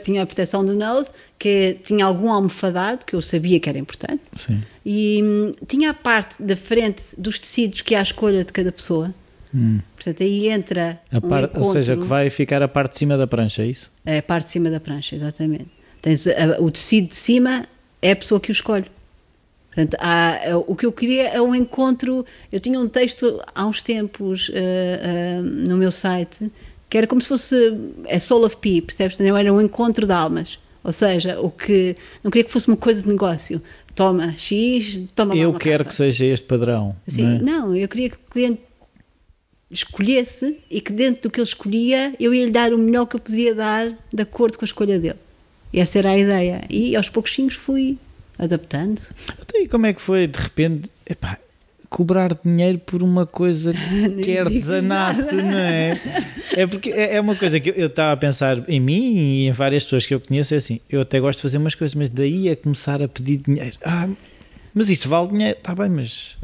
tinha 0.04 0.22
a 0.22 0.26
proteção 0.26 0.64
do 0.64 0.74
nose, 0.74 1.10
que 1.38 1.78
tinha 1.84 2.04
algum 2.04 2.30
almofadado, 2.30 3.04
que 3.06 3.14
eu 3.14 3.22
sabia 3.22 3.58
que 3.60 3.68
era 3.68 3.78
importante. 3.78 4.20
Sim. 4.38 4.62
E 4.84 5.20
hum, 5.22 5.54
tinha 5.66 5.90
a 5.90 5.94
parte 5.94 6.42
da 6.42 6.56
frente 6.56 7.04
dos 7.16 7.38
tecidos, 7.38 7.80
que 7.80 7.94
é 7.94 7.98
a 7.98 8.02
escolha 8.02 8.44
de 8.44 8.52
cada 8.52 8.70
pessoa. 8.72 9.14
Portanto, 9.96 10.22
aí 10.22 10.48
entra 10.48 11.00
Hum. 11.12 11.16
A 11.16 11.18
um 11.18 11.28
par- 11.28 11.42
encontro, 11.44 11.60
Ou 11.64 11.72
seja, 11.72 11.96
que 11.96 12.04
vai 12.04 12.30
ficar 12.30 12.62
a 12.62 12.68
parte 12.68 12.92
de 12.92 12.98
cima 12.98 13.16
da 13.16 13.26
prancha, 13.26 13.62
é 13.62 13.66
isso? 13.66 13.90
É 14.06 14.18
a 14.18 14.22
parte 14.22 14.44
de 14.46 14.50
cima 14.52 14.70
da 14.70 14.78
prancha, 14.78 15.16
exatamente. 15.16 15.66
Tens 16.00 16.24
a- 16.26 16.56
o 16.60 16.70
tecido 16.70 17.08
de 17.08 17.16
cima 17.16 17.66
é 18.00 18.12
a 18.12 18.16
pessoa 18.16 18.40
que 18.40 18.50
o 18.50 18.52
escolhe. 18.52 18.86
Portanto, 19.74 19.96
há- 20.00 20.38
é- 20.42 20.54
o 20.54 20.74
que 20.76 20.86
eu 20.86 20.92
queria 20.92 21.28
é 21.30 21.40
um 21.42 21.52
encontro. 21.54 22.24
Eu 22.52 22.60
tinha 22.60 22.78
um 22.78 22.88
texto 22.88 23.40
há 23.54 23.66
uns 23.66 23.82
tempos 23.82 24.50
eh, 24.54 25.00
eh, 25.02 25.40
no 25.42 25.76
meu 25.76 25.90
site 25.90 26.50
que 26.90 26.98
era 26.98 27.06
como 27.06 27.20
se 27.20 27.28
fosse 27.28 27.56
é 28.06 28.18
Soul 28.18 28.44
of 28.44 28.56
P, 28.56 28.82
percebes? 28.82 29.16
Portanto, 29.16 29.36
Era 29.36 29.52
um 29.54 29.60
encontro 29.60 30.06
de 30.06 30.12
almas. 30.12 30.58
Ou 30.82 30.92
seja, 30.92 31.40
o 31.40 31.50
que 31.50 31.96
não 32.24 32.30
queria 32.30 32.44
que 32.44 32.50
fosse 32.50 32.66
uma 32.68 32.76
coisa 32.76 33.02
de 33.02 33.08
negócio. 33.08 33.62
Toma 33.94 34.34
X, 34.36 35.02
toma 35.14 35.36
Eu 35.36 35.52
quero 35.54 35.78
capa. 35.84 35.90
que 35.90 35.94
seja 35.94 36.24
este 36.24 36.46
padrão. 36.46 36.96
Assim, 37.06 37.22
não 37.22 37.36
é? 37.36 37.38
não, 37.42 37.76
eu 37.76 37.86
queria 37.88 38.10
que 38.10 38.16
o 38.16 38.30
cliente 38.30 38.60
escolhesse 39.70 40.58
e 40.70 40.80
que 40.80 40.92
dentro 40.92 41.22
do 41.22 41.30
que 41.30 41.38
ele 41.38 41.46
escolhia 41.46 42.14
eu 42.18 42.34
ia 42.34 42.44
lhe 42.46 42.50
dar 42.50 42.72
o 42.72 42.78
melhor 42.78 43.06
que 43.06 43.16
eu 43.16 43.20
podia 43.20 43.54
dar 43.54 43.92
de 44.12 44.22
acordo 44.22 44.58
com 44.58 44.64
a 44.64 44.66
escolha 44.66 44.98
dele. 44.98 45.18
E 45.72 45.78
essa 45.78 45.98
era 45.98 46.10
a 46.10 46.18
ideia. 46.18 46.64
E 46.68 46.96
aos 46.96 47.08
pouquinhos 47.08 47.54
fui 47.54 47.96
adaptando. 48.38 49.00
Então, 49.40 49.60
e 49.62 49.68
como 49.68 49.86
é 49.86 49.92
que 49.92 50.00
foi, 50.00 50.26
de 50.26 50.38
repente, 50.38 50.90
epá, 51.06 51.38
cobrar 51.90 52.38
dinheiro 52.44 52.78
por 52.78 53.02
uma 53.02 53.26
coisa 53.26 53.74
que 54.22 54.30
é 54.30 54.40
artesanato, 54.40 55.34
não 55.34 55.58
é? 55.58 56.00
É 56.54 56.66
porque 56.66 56.90
é 56.90 57.16
é 57.16 57.20
uma 57.20 57.34
coisa 57.34 57.58
que 57.60 57.70
eu- 57.76 57.86
estava 57.86 58.12
a 58.12 58.16
pensar 58.16 58.62
em 58.68 58.78
mim 58.80 59.16
e 59.16 59.46
em 59.48 59.52
várias 59.52 59.82
pessoas 59.84 60.06
que 60.06 60.14
eu 60.14 60.20
conheço, 60.20 60.54
é 60.54 60.58
assim, 60.58 60.80
eu 60.88 61.00
até 61.00 61.18
gosto 61.20 61.38
de 61.38 61.42
fazer 61.42 61.58
umas 61.58 61.74
coisas, 61.74 61.94
mas 61.96 62.08
daí 62.08 62.48
a 62.48 62.54
começar 62.56 63.02
a 63.02 63.08
pedir 63.08 63.38
dinheiro. 63.38 63.76
Ah, 63.84 64.08
mas 64.72 64.88
isso 64.88 65.08
vale 65.08 65.28
dinheiro, 65.28 65.58
está 65.58 65.74
bem, 65.74 65.88
mas... 65.90 66.36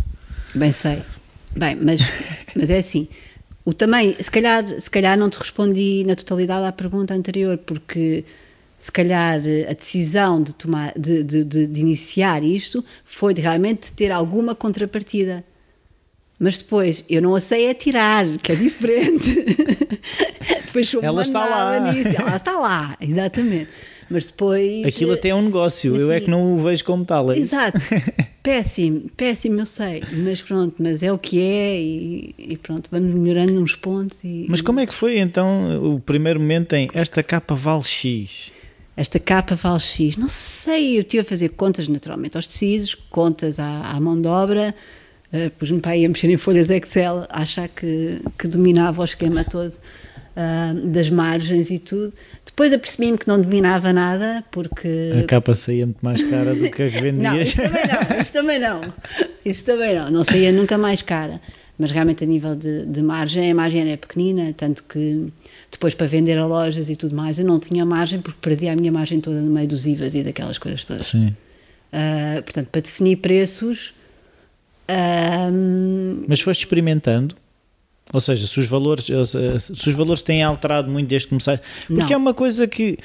Bem 0.54 0.72
sei. 0.72 0.98
Bem, 1.56 1.78
mas, 1.82 2.00
mas 2.54 2.68
é 2.68 2.78
assim. 2.78 3.08
O 3.64 3.72
também, 3.72 4.16
se 4.20 4.30
calhar, 4.30 4.64
se 4.80 4.90
calhar 4.90 5.16
não 5.16 5.30
te 5.30 5.38
respondi 5.38 6.04
na 6.06 6.14
totalidade 6.16 6.66
à 6.66 6.72
pergunta 6.72 7.14
anterior, 7.14 7.56
porque 7.58 8.24
se 8.86 8.92
calhar 8.92 9.40
a 9.68 9.72
decisão 9.72 10.40
de, 10.40 10.54
tomar, 10.54 10.92
de, 10.96 11.24
de, 11.24 11.44
de, 11.44 11.66
de 11.66 11.80
iniciar 11.80 12.44
isto 12.44 12.84
foi 13.04 13.34
de 13.34 13.40
realmente 13.40 13.92
ter 13.92 14.12
alguma 14.12 14.54
contrapartida. 14.54 15.44
Mas 16.38 16.58
depois 16.58 17.04
eu 17.10 17.20
não 17.20 17.34
a 17.34 17.40
sei 17.40 17.66
é 17.66 17.74
tirar, 17.74 18.24
que 18.40 18.52
é 18.52 18.54
diferente. 18.54 19.44
depois 20.66 20.88
sou 20.88 21.02
Ela 21.02 21.22
está 21.22 21.44
lá. 21.44 21.92
Nisso. 21.92 22.10
Ela 22.16 22.36
está 22.36 22.52
lá, 22.60 22.96
exatamente. 23.00 23.70
Mas 24.08 24.26
depois. 24.26 24.86
Aquilo 24.86 25.14
até 25.14 25.30
é 25.30 25.34
um 25.34 25.42
negócio, 25.42 25.96
eu 25.96 26.12
é 26.12 26.16
assim, 26.16 26.26
que 26.26 26.30
não 26.30 26.54
o 26.54 26.62
vejo 26.62 26.84
como 26.84 27.04
tal. 27.04 27.32
É? 27.32 27.38
Exato. 27.38 27.80
Péssimo, 28.40 29.10
péssimo, 29.16 29.58
eu 29.58 29.66
sei. 29.66 30.04
Mas 30.12 30.40
pronto, 30.40 30.76
mas 30.78 31.02
é 31.02 31.10
o 31.10 31.18
que 31.18 31.40
é 31.40 31.80
e, 31.80 32.32
e 32.38 32.56
pronto, 32.56 32.88
vamos 32.92 33.12
melhorando 33.12 33.60
uns 33.60 33.74
pontos. 33.74 34.18
E, 34.22 34.46
Mas 34.48 34.60
como 34.60 34.78
é 34.78 34.86
que 34.86 34.94
foi 34.94 35.18
então 35.18 35.94
o 35.94 35.98
primeiro 35.98 36.38
momento 36.38 36.72
em 36.74 36.88
esta 36.94 37.24
capa 37.24 37.56
vale 37.56 37.82
X? 37.82 38.52
Esta 38.96 39.18
capa 39.18 39.54
vale 39.54 39.80
X. 39.80 40.16
Não 40.16 40.28
sei, 40.28 40.96
eu 40.96 41.02
estive 41.02 41.20
a 41.20 41.24
fazer 41.24 41.50
contas 41.50 41.86
naturalmente 41.86 42.36
aos 42.36 42.46
tecidos, 42.46 42.94
contas 42.94 43.58
à, 43.58 43.82
à 43.90 44.00
mão 44.00 44.20
de 44.20 44.28
obra. 44.28 44.74
Uh, 45.32 45.50
Pus-me 45.58 45.80
para 45.80 45.92
aí 45.92 46.04
a 46.04 46.08
mexer 46.08 46.30
em 46.30 46.36
folhas 46.36 46.70
Excel, 46.70 47.26
a 47.28 47.42
achar 47.42 47.68
que, 47.68 48.20
que 48.38 48.48
dominava 48.48 49.02
o 49.02 49.04
esquema 49.04 49.44
todo 49.44 49.74
ah, 50.36 50.74
das 50.84 51.08
margens 51.08 51.70
e 51.70 51.78
tudo. 51.78 52.12
Depois 52.44 52.70
apercebi-me 52.70 53.16
que 53.16 53.26
não 53.26 53.40
dominava 53.40 53.90
nada, 53.90 54.44
porque 54.50 55.12
A 55.18 55.24
capa 55.24 55.54
saía 55.54 55.86
muito 55.86 56.02
mais 56.02 56.20
cara 56.28 56.54
do 56.54 56.70
que 56.70 56.82
a 56.82 56.90
que 56.90 57.00
Não, 57.10 57.32
vendias. 57.34 57.48
isso 57.48 57.56
também 57.56 57.86
não, 57.88 58.20
isso 58.20 58.32
também 58.32 58.58
não. 58.58 58.94
Isso 59.44 59.64
também 59.64 59.94
não. 59.94 60.10
Não 60.10 60.24
saía 60.24 60.52
nunca 60.52 60.76
mais 60.76 61.00
cara. 61.00 61.40
Mas 61.78 61.90
realmente 61.90 62.24
a 62.24 62.26
nível 62.26 62.56
de, 62.56 62.86
de 62.86 63.02
margem, 63.02 63.50
a 63.50 63.54
margem 63.54 63.82
era 63.82 63.96
pequenina, 63.98 64.54
tanto 64.56 64.82
que 64.84 65.30
depois 65.70 65.94
para 65.94 66.06
vender 66.06 66.38
a 66.38 66.46
lojas 66.46 66.88
e 66.88 66.96
tudo 66.96 67.14
mais, 67.14 67.38
eu 67.38 67.44
não 67.44 67.58
tinha 67.60 67.84
margem 67.84 68.20
porque 68.20 68.38
perdia 68.40 68.72
a 68.72 68.76
minha 68.76 68.90
margem 68.90 69.20
toda 69.20 69.40
no 69.40 69.50
meio 69.50 69.68
dos 69.68 69.86
IVAs 69.86 70.14
e 70.14 70.22
daquelas 70.22 70.56
coisas 70.56 70.84
todas. 70.84 71.08
Sim. 71.08 71.36
Ah, 71.92 72.40
portanto, 72.42 72.68
para 72.68 72.80
definir 72.80 73.16
preços, 73.16 73.92
ah, 74.88 75.50
Mas 76.28 76.40
foste 76.40 76.60
experimentando? 76.60 77.34
Ou 78.12 78.20
seja, 78.20 78.46
se 78.46 78.60
os 78.60 78.66
valores, 78.66 79.06
se 79.06 79.88
os 79.88 79.94
valores 79.94 80.22
têm 80.22 80.42
alterado 80.42 80.88
muito 80.90 81.08
desde 81.08 81.26
que 81.26 81.30
começaste. 81.30 81.66
Porque 81.86 82.02
Não. 82.02 82.12
é 82.12 82.16
uma 82.16 82.34
coisa 82.34 82.66
que 82.68 82.98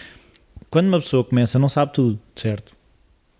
quando 0.69 0.87
uma 0.87 0.99
pessoa 0.99 1.23
começa 1.23 1.57
não 1.57 1.67
sabe 1.67 1.93
tudo, 1.93 2.19
certo? 2.35 2.71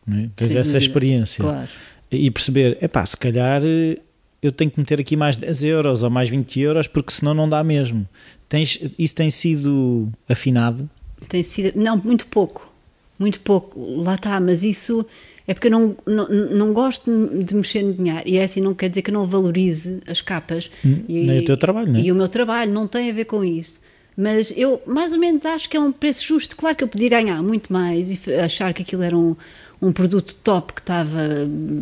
Não 0.05 0.17
é? 0.17 0.29
Tens 0.35 0.51
essa 0.51 0.61
dúvida. 0.63 0.77
experiência. 0.79 1.43
claro. 1.43 1.69
E 2.09 2.29
perceber, 2.29 2.77
epá, 2.81 3.05
se 3.05 3.15
calhar 3.15 3.61
eh, 3.63 3.97
eu 4.41 4.51
tenho 4.51 4.71
que 4.71 4.79
meter 4.79 4.99
aqui 4.99 5.15
mais 5.15 5.37
10 5.37 5.63
euros 5.63 6.03
ou 6.03 6.09
mais 6.09 6.29
20 6.29 6.59
euros 6.59 6.87
porque 6.87 7.11
senão 7.11 7.33
não 7.33 7.47
dá 7.47 7.63
mesmo. 7.63 8.07
Tens, 8.49 8.79
isso 8.97 9.15
tem 9.15 9.29
sido 9.29 10.09
afinado? 10.27 10.89
Tem 11.29 11.43
sido, 11.43 11.79
não, 11.79 11.97
muito 11.97 12.25
pouco, 12.27 12.73
muito 13.19 13.39
pouco, 13.41 13.79
lá 14.01 14.15
está, 14.15 14.39
mas 14.39 14.63
isso 14.63 15.05
é 15.47 15.53
porque 15.53 15.67
eu 15.67 15.71
não, 15.71 15.95
não, 16.05 16.27
não 16.27 16.73
gosto 16.73 17.11
de 17.43 17.53
mexer 17.53 17.83
no 17.83 17.93
dinheiro 17.93 18.21
e 18.25 18.37
é 18.37 18.43
assim, 18.43 18.61
não 18.61 18.73
quer 18.73 18.89
dizer 18.89 19.03
que 19.03 19.11
eu 19.11 19.13
não 19.13 19.27
valorize 19.27 20.01
as 20.07 20.21
capas 20.21 20.71
Hum, 20.83 21.03
e, 21.07 21.25
nem 21.25 21.39
o 21.39 21.45
teu 21.45 21.57
trabalho, 21.57 21.91
não 21.91 21.99
é? 21.99 22.03
e 22.03 22.11
o 22.11 22.15
meu 22.15 22.27
trabalho, 22.27 22.71
não 22.71 22.87
tem 22.87 23.09
a 23.09 23.13
ver 23.13 23.25
com 23.25 23.43
isso. 23.43 23.79
Mas 24.17 24.53
eu 24.55 24.81
mais 24.85 25.13
ou 25.13 25.19
menos 25.19 25.45
acho 25.45 25.69
que 25.69 25.77
é 25.77 25.79
um 25.79 25.91
preço 25.91 26.25
justo. 26.25 26.55
Claro 26.55 26.75
que 26.75 26.83
eu 26.83 26.87
podia 26.87 27.09
ganhar 27.09 27.41
muito 27.41 27.71
mais 27.71 28.11
e 28.11 28.33
achar 28.35 28.73
que 28.73 28.81
aquilo 28.81 29.03
era 29.03 29.17
um, 29.17 29.35
um 29.81 29.91
produto 29.91 30.35
top 30.35 30.73
que 30.73 30.81
estava, 30.81 31.21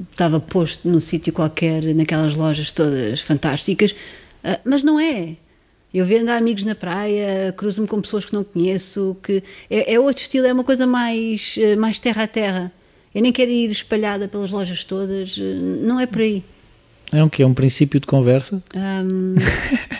estava 0.09 0.39
posto 0.39 0.87
num 0.87 0.99
sítio 0.99 1.33
qualquer, 1.33 1.83
naquelas 1.93 2.35
lojas 2.35 2.71
todas 2.71 3.19
fantásticas, 3.19 3.93
ah, 4.43 4.59
mas 4.63 4.83
não 4.83 4.99
é. 4.99 5.35
Eu 5.93 6.05
vendo 6.05 6.29
amigos 6.29 6.63
na 6.63 6.75
praia, 6.75 7.53
cruzo-me 7.57 7.87
com 7.87 7.99
pessoas 7.99 8.23
que 8.23 8.33
não 8.33 8.43
conheço, 8.43 9.17
que 9.23 9.43
é, 9.69 9.93
é 9.95 9.99
outro 9.99 10.21
estilo, 10.21 10.45
é 10.45 10.53
uma 10.53 10.63
coisa 10.63 10.85
mais, 10.85 11.55
eh, 11.57 11.75
mais 11.75 11.97
terra 11.97 12.23
a 12.23 12.27
terra. 12.27 12.71
Eu 13.13 13.23
nem 13.23 13.31
quero 13.31 13.49
ir 13.49 13.71
espalhada 13.71 14.27
pelas 14.27 14.51
lojas 14.51 14.83
todas, 14.83 15.35
eh, 15.39 15.41
não 15.41 15.99
é 15.99 16.05
por 16.05 16.21
aí. 16.21 16.43
É 17.11 17.23
um 17.23 17.27
que 17.27 17.41
É 17.41 17.45
um 17.45 17.55
princípio 17.55 17.99
de 17.99 18.05
conversa? 18.05 18.61
Ahm, 18.75 19.33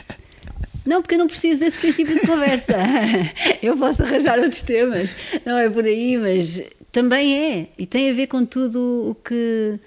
não, 0.86 1.02
porque 1.02 1.16
eu 1.16 1.20
não 1.20 1.28
preciso 1.28 1.60
desse 1.60 1.80
princípio 1.80 2.14
de 2.14 2.28
conversa. 2.28 2.76
Eu 3.64 3.76
posso 3.76 4.04
arranjar 4.04 4.38
outros 4.38 4.62
temas, 4.62 5.16
não 5.44 5.58
é 5.58 5.68
por 5.68 5.86
aí, 5.86 6.18
mas 6.18 6.62
também 6.92 7.36
é. 7.38 7.68
E 7.78 7.86
tem 7.86 8.10
a 8.10 8.14
ver 8.14 8.28
com 8.28 8.46
tudo 8.46 9.10
o 9.12 9.16
que. 9.16 9.80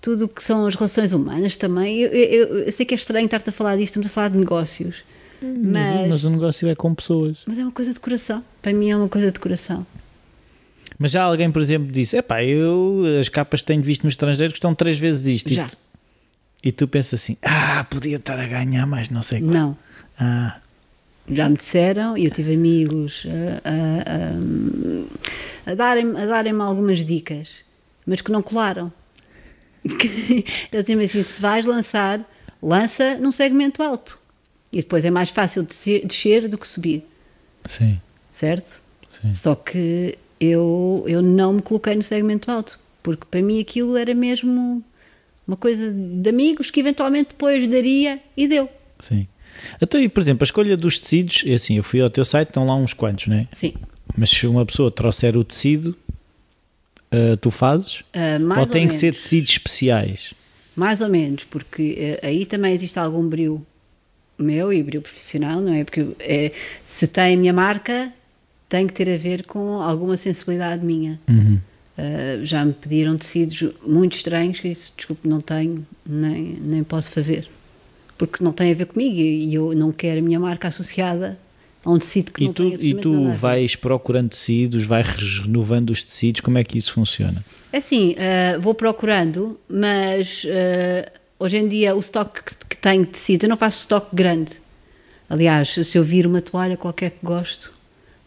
Tudo 0.00 0.26
o 0.26 0.28
que 0.28 0.44
são 0.44 0.66
as 0.66 0.74
relações 0.74 1.12
humanas 1.12 1.56
também. 1.56 1.98
Eu, 2.00 2.10
eu- 2.12 2.58
eu 2.66 2.72
sei 2.72 2.84
que 2.84 2.92
é 2.94 2.96
estranho 2.96 3.24
estar-te 3.24 3.48
a 3.48 3.52
falar 3.52 3.76
disto, 3.76 3.86
estamos 3.92 4.06
a 4.08 4.10
falar 4.10 4.28
de 4.28 4.36
negócios. 4.38 4.96
Mas, 5.40 5.94
Mas, 5.94 6.08
mas 6.10 6.24
o 6.24 6.30
negócio 6.30 6.68
é 6.68 6.74
com 6.74 6.94
pessoas. 6.94 7.38
mas 7.46 7.58
é 7.58 7.62
uma 7.62 7.72
coisa 7.72 7.92
de 7.92 8.00
coração. 8.00 8.44
Para 8.62 8.72
mim 8.72 8.90
é 8.90 8.96
uma 8.96 9.08
coisa 9.08 9.32
de 9.32 9.38
coração. 9.38 9.86
Mas 10.98 11.10
já 11.10 11.22
alguém, 11.22 11.50
por 11.50 11.60
exemplo, 11.62 11.90
disse: 11.90 12.16
Epá, 12.16 12.44
eu 12.44 13.02
as 13.20 13.28
capas 13.30 13.60
que 13.62 13.66
tenho 13.66 13.82
visto 13.82 14.02
no 14.04 14.08
estrangeiro 14.10 14.52
custam 14.52 14.74
três 14.74 14.98
vezes 14.98 15.26
isto. 15.26 15.50
E 15.50 15.54
Já. 15.54 15.66
tu- 15.68 15.78
E 16.62 16.70
tu 16.72 16.86
pensas 16.86 17.20
assim: 17.20 17.36
Ah, 17.42 17.84
podia 17.88 18.16
estar 18.16 18.38
a 18.38 18.46
ganhar 18.46 18.86
mais 18.86 19.08
não 19.08 19.22
sei 19.22 19.40
quanto. 19.40 19.52
Não. 19.54 19.76
Ah, 20.18 20.58
já 21.30 21.48
me 21.48 21.56
disseram 21.56 22.16
e 22.18 22.26
eu 22.26 22.30
tive 22.30 22.54
amigos 22.54 23.26
a, 23.64 23.68
a, 23.68 23.74
a, 24.16 25.53
a 25.66 25.74
darem-me 25.74 26.20
a 26.20 26.26
darem 26.26 26.52
algumas 26.60 27.04
dicas, 27.04 27.50
mas 28.06 28.20
que 28.20 28.30
não 28.30 28.42
colaram. 28.42 28.92
Eles 29.84 30.84
diziam 30.84 31.00
assim: 31.00 31.22
se 31.22 31.40
vais 31.40 31.66
lançar, 31.66 32.24
lança 32.62 33.16
num 33.16 33.32
segmento 33.32 33.82
alto. 33.82 34.18
E 34.72 34.78
depois 34.78 35.04
é 35.04 35.10
mais 35.10 35.30
fácil 35.30 35.62
descer, 35.62 36.04
descer 36.04 36.48
do 36.48 36.58
que 36.58 36.66
subir, 36.66 37.06
sim. 37.66 38.00
certo? 38.32 38.80
Sim. 39.22 39.32
Só 39.32 39.54
que 39.54 40.18
eu, 40.40 41.04
eu 41.06 41.22
não 41.22 41.52
me 41.52 41.62
coloquei 41.62 41.94
no 41.94 42.02
segmento 42.02 42.50
alto, 42.50 42.80
porque 43.00 43.24
para 43.30 43.40
mim 43.40 43.60
aquilo 43.60 43.96
era 43.96 44.12
mesmo 44.12 44.82
uma 45.46 45.56
coisa 45.56 45.92
de 45.92 46.28
amigos 46.28 46.70
que 46.70 46.80
eventualmente 46.80 47.28
depois 47.28 47.68
daria 47.68 48.18
e 48.36 48.48
deu. 48.48 48.68
Sim. 48.98 49.28
Então, 49.80 50.00
e, 50.00 50.08
por 50.08 50.20
exemplo, 50.20 50.42
a 50.42 50.46
escolha 50.46 50.76
dos 50.76 50.98
tecidos, 50.98 51.44
é 51.46 51.54
assim, 51.54 51.76
eu 51.76 51.84
fui 51.84 52.00
ao 52.00 52.10
teu 52.10 52.24
site, 52.24 52.48
estão 52.48 52.66
lá 52.66 52.74
uns 52.74 52.92
quantos, 52.92 53.28
não 53.28 53.36
é? 53.36 53.48
Sim. 53.52 53.74
Mas 54.16 54.30
se 54.30 54.46
uma 54.46 54.64
pessoa 54.64 54.90
trouxer 54.90 55.36
o 55.36 55.44
tecido, 55.44 55.96
ah, 57.14 57.36
tu 57.40 57.50
fazes? 57.50 58.02
Ah, 58.12 58.38
mais 58.38 58.60
ou 58.60 58.66
tem 58.66 58.88
que 58.88 58.94
menos. 58.94 58.94
ser 58.96 59.14
tecidos 59.14 59.50
especiais? 59.50 60.34
Mais 60.74 61.00
ou 61.00 61.08
menos, 61.08 61.44
porque 61.44 61.94
eh, 61.96 62.26
aí 62.26 62.44
também 62.44 62.74
existe 62.74 62.98
algum 62.98 63.28
brilho 63.28 63.64
meu 64.36 64.72
e 64.72 64.82
brilho 64.82 65.02
profissional, 65.02 65.60
não 65.60 65.72
é? 65.72 65.84
Porque 65.84 66.04
se 66.84 67.06
tem 67.06 67.34
a 67.34 67.36
minha 67.36 67.52
marca, 67.52 68.12
tem 68.68 68.84
que 68.84 68.92
ter 68.92 69.08
a 69.08 69.16
ver 69.16 69.44
com 69.44 69.80
alguma 69.80 70.16
sensibilidade 70.16 70.84
minha. 70.84 71.20
Uhum. 71.28 71.60
Eh, 71.96 72.40
já 72.42 72.64
me 72.64 72.72
pediram 72.72 73.16
tecidos 73.16 73.72
muito 73.86 74.16
estranhos 74.16 74.58
que 74.58 74.68
disse, 74.68 74.90
desculpe, 74.96 75.28
não 75.28 75.40
tenho, 75.40 75.86
nem, 76.04 76.58
nem 76.60 76.82
posso 76.82 77.12
fazer. 77.12 77.48
Porque 78.18 78.42
não 78.42 78.52
tem 78.52 78.72
a 78.72 78.74
ver 78.74 78.86
comigo 78.86 79.16
e 79.16 79.54
eu 79.54 79.72
não 79.74 79.92
quero 79.92 80.18
a 80.18 80.22
minha 80.22 80.40
marca 80.40 80.66
associada 80.66 81.38
a 81.84 81.90
um 81.90 81.98
tecido 81.98 82.32
que 82.32 82.44
E 82.44 82.46
não 82.46 82.52
tu, 82.54 82.70
tem 82.70 82.90
e 82.90 82.94
tu 82.94 83.32
vais 83.32 83.76
procurando 83.76 84.30
tecidos, 84.30 84.84
vais 84.84 85.06
renovando 85.40 85.90
os 85.90 86.02
tecidos, 86.02 86.40
como 86.40 86.58
é 86.58 86.64
que 86.64 86.78
isso 86.78 86.92
funciona? 86.92 87.44
É 87.72 87.78
assim, 87.78 88.14
eh, 88.16 88.56
vou 88.58 88.74
procurando, 88.74 89.58
mas 89.68 90.44
eh, 90.46 91.12
hoje 91.38 91.58
em 91.58 91.68
dia 91.68 91.94
o 91.94 92.00
estoque 92.00 92.40
que, 92.68 92.76
tenho 92.76 93.04
de 93.04 93.12
tecido, 93.12 93.44
eu 93.44 93.48
não 93.48 93.56
faço 93.56 93.80
estoque 93.80 94.14
grande. 94.14 94.52
Aliás, 95.28 95.70
se 95.70 95.98
eu 95.98 96.04
vir 96.04 96.26
uma 96.26 96.40
toalha 96.40 96.76
qualquer 96.76 97.10
que 97.10 97.18
gosto 97.22 97.72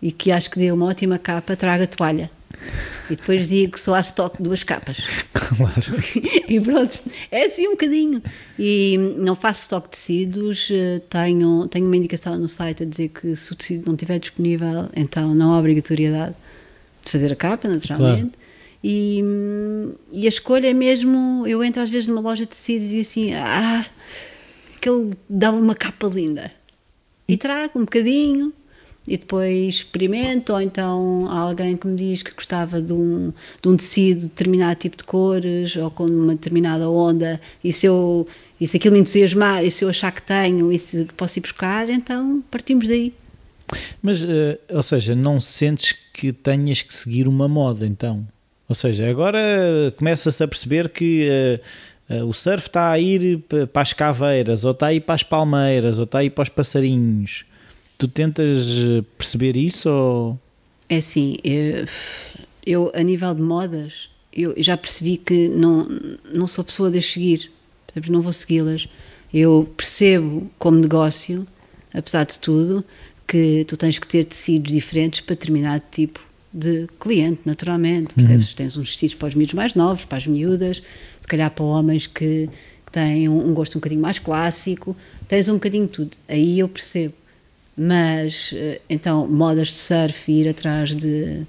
e 0.02 0.12
que 0.12 0.32
acho 0.32 0.50
que 0.50 0.60
dê 0.60 0.72
uma 0.72 0.86
ótima 0.88 1.18
capa, 1.18 1.56
trago 1.56 1.84
a 1.84 1.88
toalha. 1.88 2.32
E 3.10 3.16
depois 3.16 3.48
digo 3.48 3.74
que 3.74 3.80
só 3.80 3.96
há 3.96 4.02
estoque 4.02 4.42
duas 4.42 4.64
capas. 4.64 4.98
Claro. 5.34 5.82
e 6.48 6.60
pronto, 6.60 7.00
é 7.32 7.46
assim 7.46 7.68
um 7.68 7.72
bocadinho. 7.72 8.22
E 8.60 8.98
não 9.18 9.36
faço 9.36 9.62
estoque 9.62 9.88
de 9.88 9.92
tecidos, 9.92 10.70
eh, 10.72 11.02
tenho, 11.10 11.68
tenho 11.68 11.86
uma 11.86 11.96
indicação 11.96 12.38
no 12.38 12.50
site 12.50 12.84
a 12.84 12.86
dizer 12.86 13.10
que 13.10 13.36
se 13.36 13.54
o 13.54 13.56
tecido 13.56 13.86
não 13.86 13.94
estiver 13.94 14.20
disponível, 14.20 14.90
então 14.96 15.34
não 15.34 15.54
há 15.54 15.60
obrigatoriedade 15.60 16.36
de 17.06 17.12
fazer 17.12 17.32
a 17.32 17.36
capa, 17.36 17.68
naturalmente. 17.68 18.34
E, 18.84 19.22
hum, 19.24 19.94
e 20.12 20.26
a 20.26 20.30
escolha 20.30 20.68
é 20.68 20.74
mesmo, 20.74 21.46
eu 21.48 21.64
entro 21.64 21.82
às 21.82 21.90
vezes 21.90 22.08
numa 22.08 22.22
loja 22.22 22.44
de 22.44 22.50
tecidos 22.50 22.88
e 22.88 22.90
digo 22.90 23.02
assim, 23.02 23.34
ah, 23.34 23.86
aquele 24.76 25.14
dá 25.30 25.52
uma 25.52 25.76
capa 25.76 26.08
linda. 26.08 26.52
E 27.28 27.38
trago 27.38 27.80
um 27.80 27.82
bocadinho 27.84 28.54
e 29.08 29.18
depois 29.18 29.76
experimento, 29.76 30.52
ou 30.52 30.62
então 30.62 31.28
há 31.30 31.40
alguém 31.40 31.78
que 31.78 31.88
me 31.88 31.96
diz 31.96 32.22
que 32.22 32.32
gostava 32.32 32.82
de 32.82 32.92
um, 32.92 33.32
de 33.62 33.70
um 33.70 33.78
tecido 33.78 34.22
de 34.22 34.26
determinado 34.28 34.80
tipo 34.80 34.98
de 34.98 35.04
cores 35.06 35.76
ou 35.78 35.90
com 35.90 36.06
uma 36.06 36.34
determinada 36.36 36.90
onda, 36.90 37.40
e 37.64 37.72
se, 37.72 37.86
eu, 37.86 38.28
e 38.60 38.68
se 38.68 38.78
aquilo 38.78 38.96
me 38.96 39.00
entusiasmar, 39.02 39.64
e 39.64 39.72
se 39.72 39.86
eu 39.86 39.90
achar 39.90 40.12
que 40.12 40.22
tenho, 40.22 40.72
e 40.72 40.78
se 40.78 41.06
posso 41.16 41.40
ir 41.40 41.42
buscar, 41.42 41.90
então 41.90 42.44
partimos 42.52 42.88
daí. 42.88 43.14
Mas, 44.02 44.24
eh, 44.24 44.60
ou 44.70 44.84
seja, 44.84 45.16
não 45.16 45.40
sentes 45.40 45.94
que 46.14 46.32
tenhas 46.32 46.82
que 46.82 46.94
seguir 46.96 47.28
uma 47.28 47.48
moda, 47.48 47.86
então? 47.86 48.26
Ou 48.68 48.76
seja, 48.76 49.10
agora 49.10 49.40
começa-se 49.98 50.44
a 50.44 50.48
perceber 50.48 50.90
que 50.90 51.28
eh, 51.30 51.60
eh, 52.10 52.24
o 52.24 52.34
surf 52.34 52.68
está 52.68 52.92
a 52.92 53.00
ir 53.00 53.40
pa- 53.40 53.68
para 53.68 53.82
as 53.82 53.94
caveiras, 53.94 54.66
ou 54.66 54.72
está 54.72 54.88
a 54.88 54.94
ir 54.94 55.02
para 55.02 55.16
as 55.16 55.24
palmeiras, 55.24 55.98
ou 55.98 56.04
está 56.04 56.20
a 56.20 56.24
ir 56.24 56.30
para 56.32 56.44
os 56.44 56.50
passarinhos. 56.50 57.46
Tu 57.98 58.08
tentas 58.08 58.58
eh, 58.70 59.04
perceber 59.18 59.56
isso 59.58 59.90
ou... 59.90 60.40
É 60.90 60.98
assim, 60.98 61.38
eu, 61.44 61.86
eu, 62.66 62.92
a 62.94 63.04
nível 63.04 63.34
de 63.34 63.42
modas, 63.42 64.10
eu 64.32 64.54
já 64.58 64.78
percebi 64.78 65.18
que 65.18 65.50
não, 65.50 65.88
não 66.34 66.48
sou 66.48 66.64
pessoa 66.64 66.90
de 66.90 67.00
as 67.00 67.06
seguir, 67.12 67.52
não 68.10 68.22
vou 68.22 68.32
segui-las. 68.32 68.88
Eu 69.34 69.70
percebo 69.76 70.50
como 70.58 70.80
negócio, 70.80 71.46
apesar 71.94 72.26
de 72.26 72.38
tudo, 72.40 72.86
que 73.28 73.66
tu 73.68 73.76
tens 73.76 74.00
que 74.00 74.08
ter 74.08 74.24
tecidos 74.24 74.72
diferentes 74.72 75.22
para 75.22 75.36
determinado 75.36 75.84
tipo 75.92 76.20
de 76.54 76.88
cliente, 77.00 77.42
naturalmente. 77.46 78.14
Percebes? 78.14 78.54
Tens 78.54 78.78
uns 78.78 78.90
vestidos 78.90 79.16
para 79.16 79.28
os 79.28 79.36
miúdos 79.36 79.54
mais 79.54 79.76
novos, 79.76 80.06
para 80.06 80.18
as 80.18 80.28
miúdas, 80.28 80.82
se 81.20 81.28
calhar 81.28 81.52
para 81.52 81.66
homens 81.66 82.08
que, 82.08 82.50
que 82.86 82.92
têm 82.92 83.28
um, 83.28 83.50
um 83.50 83.54
gosto 83.54 83.76
um 83.76 83.80
bocadinho 83.80 84.02
mais 84.02 84.18
clássico, 84.18 84.96
tens 85.28 85.50
um 85.50 85.56
bocadinho 85.56 85.88
de 85.88 85.94
tudo. 85.94 86.18
Aí 86.28 86.60
eu 86.60 86.70
percebo. 86.70 87.14
Mas, 87.78 88.52
eh, 88.54 88.82
então, 88.90 89.28
modas 89.28 89.68
de 89.68 89.76
surf 89.76 90.32
e 90.32 90.42
ir 90.42 90.50
atrás 90.50 90.96
de 90.96 91.44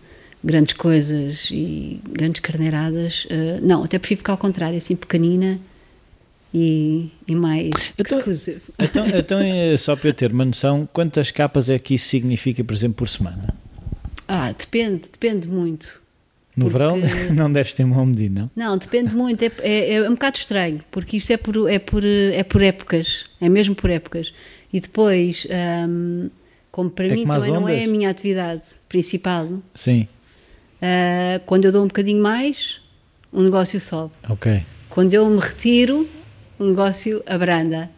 grandes 0.45 0.75
coisas 0.75 1.49
e 1.51 2.01
grandes 2.11 2.41
carneiradas, 2.41 3.27
eh, 3.31 3.59
não, 3.63 3.83
até 3.85 3.99
prefiro 3.99 4.19
ficar 4.19 4.33
ao 4.35 4.39
contrário, 4.39 4.77
assim, 4.77 4.95
pequenina 4.95 5.59
e, 6.53 7.09
e 7.27 7.35
mais 7.35 7.71
Então- 7.99 8.19
exclusive. 8.19 8.61
Então, 8.79 9.07
então 9.07 9.39
é 9.41 9.77
só 9.77 9.97
para 9.97 10.11
eu 10.11 10.15
ter 10.15 10.31
uma 10.33 10.45
noção, 10.45 10.87
quantas 10.93 11.31
capas 11.31 11.71
é 11.71 11.79
que 11.79 11.95
isso 11.95 12.09
significa, 12.09 12.63
por 12.63 12.75
exemplo, 12.75 12.97
por 12.97 13.09
semana? 13.09 13.55
Ah, 14.27 14.53
depende, 14.53 15.05
depende 15.11 15.49
muito. 15.49 16.01
No 16.59 16.71
Porque- 16.71 16.79
verão 16.79 16.97
não 17.35 17.53
deves 17.53 17.73
ter 17.75 17.85
medida, 18.07 18.41
não? 18.41 18.51
Não, 18.71 18.77
depende 18.79 19.15
muito, 19.15 19.43
é, 19.43 19.51
é, 19.61 19.93
é 19.95 20.09
um 20.09 20.15
bocado 20.15 20.37
estranho, 20.39 20.81
porque 20.91 21.17
isto 21.19 21.33
é 21.33 21.37
por, 21.37 21.71
é, 21.71 21.79
por, 21.79 22.05
é 22.05 22.43
por 22.43 22.63
épocas, 22.63 23.27
é 23.41 23.49
mesmo 23.49 23.75
por 23.75 23.89
épocas. 23.91 24.33
E 24.73 24.81
depois, 24.81 25.47
hum, 25.89 26.29
como 26.73 26.91
para 26.91 27.07
É 27.07 27.11
mim 27.15 27.25
também 27.27 27.53
não 27.53 27.69
é 27.69 27.75
ondas. 27.75 27.89
a 27.89 27.93
minha 27.93 28.11
atividade 28.11 28.63
principal, 28.89 29.49
Sim, 29.75 30.09
ah, 30.83 31.41
quando 31.47 31.65
eu 31.67 31.73
dou 31.73 31.85
um 31.85 31.87
bocadinho 31.87 32.21
mais, 32.23 32.81
o 33.33 33.41
negócio 33.43 33.81
sobe. 33.81 34.13
ok. 34.29 34.63
Quando 34.91 35.15
eu 35.15 35.29
me 35.31 35.39
retiro, 35.39 36.09
o 36.59 36.65
negócio 36.65 37.23
abranda. 37.27 37.89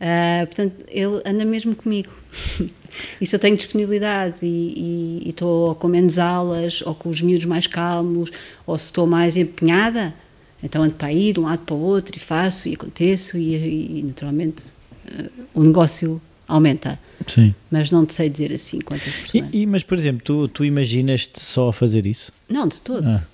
Ah, 0.00 0.44
portanto, 0.46 0.84
ele 0.88 1.20
anda 1.24 1.44
mesmo 1.44 1.74
comigo. 1.74 2.10
e 3.20 3.26
se 3.26 3.34
eu 3.34 3.40
tenho 3.40 3.56
disponibilidade 3.56 4.36
e- 4.42 5.22
estou 5.26 5.68
ou 5.68 5.74
com 5.74 5.88
menos 5.88 6.18
aulas, 6.18 6.82
ou 6.82 6.94
com 6.94 7.08
os 7.08 7.20
miúdos 7.20 7.44
mais 7.46 7.66
calmos, 7.66 8.30
ou 8.66 8.78
se 8.78 8.86
estou 8.86 9.06
mais 9.06 9.36
empenhada, 9.36 10.14
então 10.62 10.82
ando 10.82 10.94
para 10.94 11.08
aí, 11.08 11.32
de 11.32 11.40
um 11.40 11.44
lado 11.44 11.62
para 11.62 11.74
o 11.74 11.80
outro, 11.80 12.16
e 12.16 12.20
faço, 12.20 12.68
e 12.68 12.74
aconteço, 12.74 13.36
e, 13.36 13.98
e, 13.98 14.02
naturalmente 14.02 14.62
ah, 15.08 15.24
o 15.54 15.62
negócio 15.62 16.20
aumenta. 16.46 16.98
Sim. 17.26 17.54
Mas 17.70 17.90
não 17.90 18.04
te 18.04 18.14
sei 18.14 18.28
dizer 18.28 18.52
assim 18.52 18.80
quantas 18.80 19.12
semana. 19.30 19.50
E, 19.52 19.62
e- 19.62 19.66
mas, 19.66 19.82
por 19.82 19.96
exemplo, 19.96 20.22
tu, 20.24 20.48
tu 20.48 20.64
imaginas-te 20.64 21.40
só 21.40 21.68
a 21.68 21.72
fazer 21.72 22.06
isso? 22.06 22.32
Não, 22.48 22.66
de 22.68 22.80
todo. 22.80 23.06
Ah. 23.06 23.26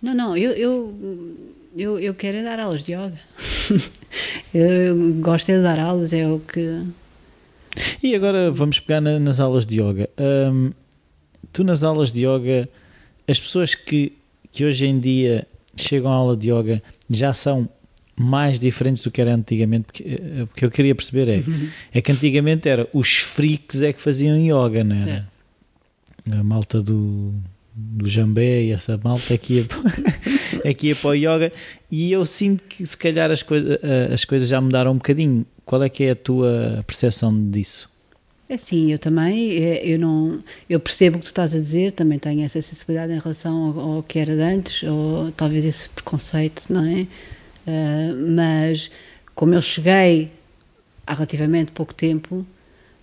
Não, 0.00 0.14
não, 0.14 0.36
eu, 0.36 0.52
eu, 0.52 1.36
eu, 1.76 1.98
eu 1.98 2.14
quero 2.14 2.38
é 2.38 2.42
dar 2.42 2.58
aulas 2.58 2.84
de 2.84 2.92
yoga. 2.92 3.20
eu, 4.54 4.66
eu 4.66 4.96
gosto 5.20 5.50
é 5.50 5.56
de 5.56 5.62
dar 5.62 5.78
aulas, 5.78 6.12
é 6.12 6.26
o 6.26 6.40
que. 6.40 6.82
E 8.02 8.14
agora 8.14 8.50
vamos 8.50 8.78
pegar 8.80 9.00
na- 9.00 9.18
nas 9.18 9.40
aulas 9.40 9.64
de 9.64 9.80
yoga. 9.80 10.08
Hum, 10.18 10.72
tu 11.52 11.62
nas 11.64 11.82
aulas 11.82 12.12
de 12.12 12.24
yoga, 12.26 12.68
as 13.28 13.38
pessoas 13.38 13.74
que, 13.74 14.12
que 14.50 14.64
hoje 14.64 14.86
em 14.86 14.98
dia 14.98 15.46
chegam 15.76 16.10
à 16.10 16.14
aula 16.16 16.36
de 16.36 16.50
yoga 16.50 16.82
já 17.08 17.32
são 17.32 17.68
mais 18.16 18.58
diferentes 18.60 19.02
do 19.02 19.10
que 19.10 19.20
era 19.20 19.34
antigamente, 19.34 19.84
porque 19.84 20.02
eh, 20.02 20.42
o 20.42 20.46
que 20.48 20.64
eu 20.64 20.70
queria 20.70 20.94
perceber 20.94 21.26
é, 21.28 21.42
é 21.94 22.02
que 22.02 22.12
antigamente 22.12 22.68
era 22.68 22.86
os 22.92 23.16
freaks 23.18 23.80
é 23.82 23.92
que 23.94 24.00
faziam 24.02 24.36
yoga, 24.36 24.84
não 24.84 24.94
era? 24.96 25.04
Certo. 26.26 26.38
A 26.38 26.44
malta 26.44 26.82
do, 26.82 27.32
do 27.74 28.06
jambé 28.08 28.62
e 28.64 28.72
essa 28.72 29.00
malta 29.02 29.32
é 29.32 29.38
que 29.38 29.54
ia, 29.54 29.64
é 30.64 30.74
que 30.74 30.88
ia 30.88 30.96
para 30.96 31.10
o 31.10 31.14
yoga 31.14 31.50
e 31.90 32.12
eu 32.12 32.26
sinto 32.26 32.62
que 32.64 32.84
se 32.86 32.96
calhar 32.96 33.30
as, 33.30 33.42
coisa, 33.42 33.80
eh, 33.82 34.10
as 34.12 34.24
coisas 34.26 34.48
já 34.48 34.60
mudaram 34.60 34.92
um 34.92 34.96
bocadinho. 34.96 35.46
Qual 35.70 35.84
é 35.84 35.88
que 35.88 36.02
é 36.02 36.10
a 36.10 36.16
tua 36.16 36.82
percepção 36.84 37.32
disso? 37.48 37.88
É 38.48 38.56
sim, 38.56 38.90
eu 38.90 38.98
também, 38.98 39.52
é, 39.62 39.86
eu 39.86 40.00
não, 40.00 40.42
eu 40.68 40.80
percebo 40.80 41.14
o 41.14 41.20
que 41.20 41.26
tu 41.26 41.28
estás 41.28 41.54
a 41.54 41.60
dizer, 41.60 41.92
também 41.92 42.18
tenho 42.18 42.42
essa 42.44 42.60
sensibilidade 42.60 43.12
em 43.12 43.20
relação 43.20 43.78
ao, 43.78 43.78
ao 43.78 44.02
que 44.02 44.18
era 44.18 44.34
de 44.34 44.42
antes, 44.42 44.82
ou 44.82 45.30
talvez 45.30 45.64
esse 45.64 45.88
preconceito, 45.88 46.64
não 46.68 46.84
é? 46.84 47.06
Ah, 47.68 48.12
mas 48.34 48.90
como 49.32 49.54
eu 49.54 49.62
cheguei 49.62 50.32
há 51.06 51.14
relativamente 51.14 51.70
pouco 51.70 51.94
tempo, 51.94 52.44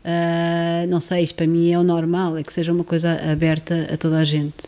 ah, 0.03 0.85
não 0.89 0.99
sei, 0.99 1.23
isto 1.23 1.35
para 1.35 1.47
mim 1.47 1.71
é 1.71 1.79
o 1.79 1.83
normal, 1.83 2.37
é 2.37 2.43
que 2.43 2.51
seja 2.53 2.73
uma 2.73 2.83
coisa 2.83 3.13
aberta 3.31 3.87
a 3.93 3.95
toda 3.95 4.17
a 4.17 4.25
gente. 4.25 4.65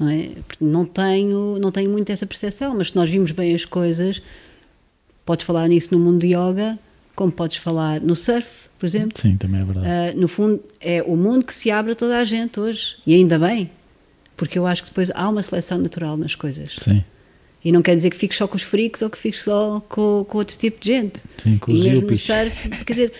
Não, 0.00 0.08
é? 0.08 0.30
Não 0.58 0.86
tenho, 0.86 1.58
não 1.58 1.70
tenho 1.70 1.90
muito 1.90 2.10
essa 2.10 2.24
percepção, 2.24 2.74
mas 2.74 2.88
se 2.88 2.96
nós 2.96 3.10
vimos 3.10 3.32
bem 3.32 3.54
as 3.54 3.66
coisas, 3.66 4.22
podes 5.26 5.44
falar 5.44 5.68
nisso 5.68 5.94
no 5.94 6.00
mundo 6.02 6.20
de 6.20 6.28
yoga, 6.28 6.78
como 7.14 7.30
podes 7.32 7.56
falar 7.58 8.00
no 8.00 8.14
surf, 8.16 8.46
por 8.78 8.86
exemplo. 8.86 9.18
Sim, 9.20 9.36
também 9.36 9.60
é 9.60 9.64
verdade. 9.64 10.16
Uh, 10.16 10.20
no 10.20 10.28
fundo, 10.28 10.62
é 10.80 11.02
o 11.02 11.16
mundo 11.16 11.44
que 11.44 11.54
se 11.54 11.70
abre 11.70 11.92
a 11.92 11.94
toda 11.94 12.18
a 12.18 12.24
gente 12.24 12.58
hoje. 12.60 12.96
E 13.06 13.14
ainda 13.14 13.38
bem, 13.38 13.70
porque 14.36 14.58
eu 14.58 14.66
acho 14.66 14.82
que 14.82 14.88
depois 14.90 15.10
há 15.14 15.28
uma 15.28 15.42
seleção 15.42 15.78
natural 15.78 16.16
nas 16.16 16.34
coisas. 16.34 16.74
Sim, 16.78 17.04
E 17.64 17.70
não 17.72 17.80
quer 17.82 17.94
dizer 17.96 18.10
que 18.10 18.16
fiques 18.16 18.36
só 18.36 18.46
com 18.48 18.56
os 18.56 18.62
freaks 18.62 19.00
ou 19.02 19.08
que 19.10 19.18
fiques 19.18 19.42
só 19.42 19.80
com, 19.88 20.26
com 20.28 20.38
outro 20.38 20.56
tipo 20.56 20.80
de 20.82 20.86
gente. 20.90 21.20
sim, 21.42 21.56
com 21.58 21.70
e 21.70 21.74
os 21.74 21.80
mesmo 21.80 21.94
no 21.94 22.00
yuppies. 22.02 22.22
surf, 22.22 22.68
quer 22.84 22.92
dizer, 22.92 23.12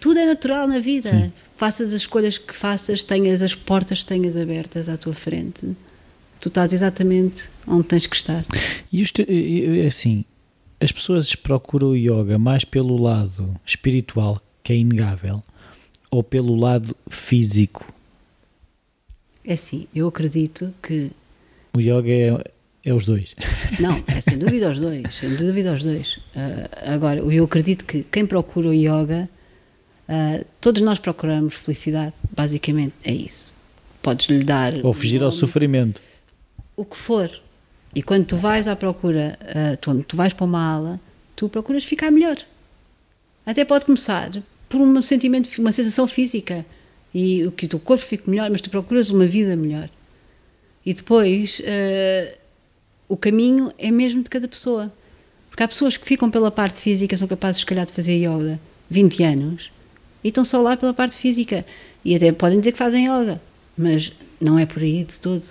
tudo 0.00 0.18
é 0.18 0.26
natural 0.26 0.66
na 0.66 0.78
vida. 0.78 1.10
Sim. 1.10 1.32
Faças 1.56 1.88
as 1.94 2.02
escolhas 2.02 2.36
que 2.38 2.54
faças, 2.54 3.02
tenhas 3.02 3.40
as 3.42 3.54
portas 3.54 4.00
que 4.00 4.06
tenhas 4.06 4.36
abertas 4.36 4.88
à 4.88 4.96
tua 4.96 5.14
frente. 5.14 5.66
Tu 6.40 6.48
estás 6.48 6.72
exatamente 6.72 7.48
onde 7.66 7.84
tens 7.84 8.06
que 8.06 8.14
estar. 8.16 8.44
E 8.92 9.02
e- 9.02 9.64
e- 9.82 9.86
assim, 9.86 10.22
as 10.80 10.92
pessoas 10.92 11.34
procuram 11.34 11.88
o 11.88 11.96
yoga 11.96 12.38
mais 12.38 12.64
pelo 12.64 12.96
lado 13.00 13.54
espiritual, 13.64 14.40
que 14.62 14.72
é 14.72 14.76
inegável, 14.76 15.42
ou 16.10 16.22
pelo 16.22 16.54
lado 16.56 16.94
físico? 17.08 17.92
É 19.44 19.54
assim, 19.54 19.86
eu 19.94 20.08
acredito 20.08 20.72
que 20.82 21.10
O 21.74 21.80
yoga 21.80 22.10
é, 22.10 22.50
é 22.84 22.92
os 22.92 23.06
dois. 23.06 23.34
Não, 23.80 24.02
é 24.06 24.20
sem 24.20 24.36
dúvida 24.38 24.68
aos 24.68 24.78
dois, 24.78 25.14
sem 25.14 25.34
dúvida 25.36 25.70
aos 25.70 25.82
dois. 25.82 26.18
Ah, 26.34 26.92
agora, 26.94 27.20
eu 27.20 27.44
acredito 27.44 27.84
que 27.84 28.02
quem 28.10 28.26
procura 28.26 28.68
o 28.68 28.74
yoga, 28.74 29.28
ah, 30.08 30.44
todos 30.60 30.82
nós 30.82 30.98
procuramos 30.98 31.54
felicidade, 31.54 32.12
basicamente, 32.34 32.94
é 33.04 33.12
isso. 33.12 33.52
Podes 34.02 34.26
lhe 34.28 34.44
dar 34.44 34.74
Ou 34.84 34.92
fugir 34.92 35.22
ao 35.22 35.28
nome, 35.30 35.40
sofrimento. 35.40 36.00
o 36.76 36.84
que 36.84 36.96
for. 36.96 37.30
E 37.96 38.02
quando 38.02 38.26
tu 38.26 38.36
vais 38.36 38.68
à 38.68 38.76
procura, 38.76 39.38
tu, 39.80 40.04
tu 40.04 40.16
vais 40.18 40.34
para 40.34 40.44
uma 40.44 40.74
ala, 40.74 41.00
tu 41.34 41.48
procuras 41.48 41.82
ficar 41.82 42.10
melhor. 42.10 42.36
Até 43.46 43.64
pode 43.64 43.86
começar 43.86 44.30
por 44.68 44.78
um 44.78 45.00
sentimento, 45.00 45.48
uma 45.58 45.72
sensação 45.72 46.06
física. 46.06 46.66
E 47.14 47.46
o 47.46 47.50
que 47.50 47.64
o 47.64 47.68
teu 47.70 47.78
corpo 47.78 48.04
fique 48.04 48.28
melhor, 48.28 48.50
mas 48.50 48.60
tu 48.60 48.68
procuras 48.68 49.08
uma 49.08 49.26
vida 49.26 49.56
melhor. 49.56 49.88
E 50.84 50.92
depois, 50.92 51.58
uh, 51.60 52.36
o 53.08 53.16
caminho 53.16 53.72
é 53.78 53.90
mesmo 53.90 54.22
de 54.22 54.28
cada 54.28 54.46
pessoa. 54.46 54.92
Porque 55.48 55.62
há 55.62 55.68
pessoas 55.68 55.96
que 55.96 56.06
ficam 56.06 56.30
pela 56.30 56.50
parte 56.50 56.78
física, 56.78 57.16
são 57.16 57.26
capazes, 57.26 57.60
se 57.60 57.66
calhar, 57.66 57.86
de 57.86 57.92
fazer 57.92 58.12
yoga 58.12 58.60
20 58.90 59.24
anos 59.24 59.70
e 60.22 60.28
estão 60.28 60.44
só 60.44 60.60
lá 60.60 60.76
pela 60.76 60.92
parte 60.92 61.16
física. 61.16 61.64
E 62.04 62.14
até 62.14 62.30
podem 62.30 62.58
dizer 62.58 62.72
que 62.72 62.78
fazem 62.78 63.06
yoga, 63.06 63.40
mas 63.74 64.12
não 64.38 64.58
é 64.58 64.66
por 64.66 64.82
aí 64.82 65.02
de 65.02 65.18
todo. 65.18 65.44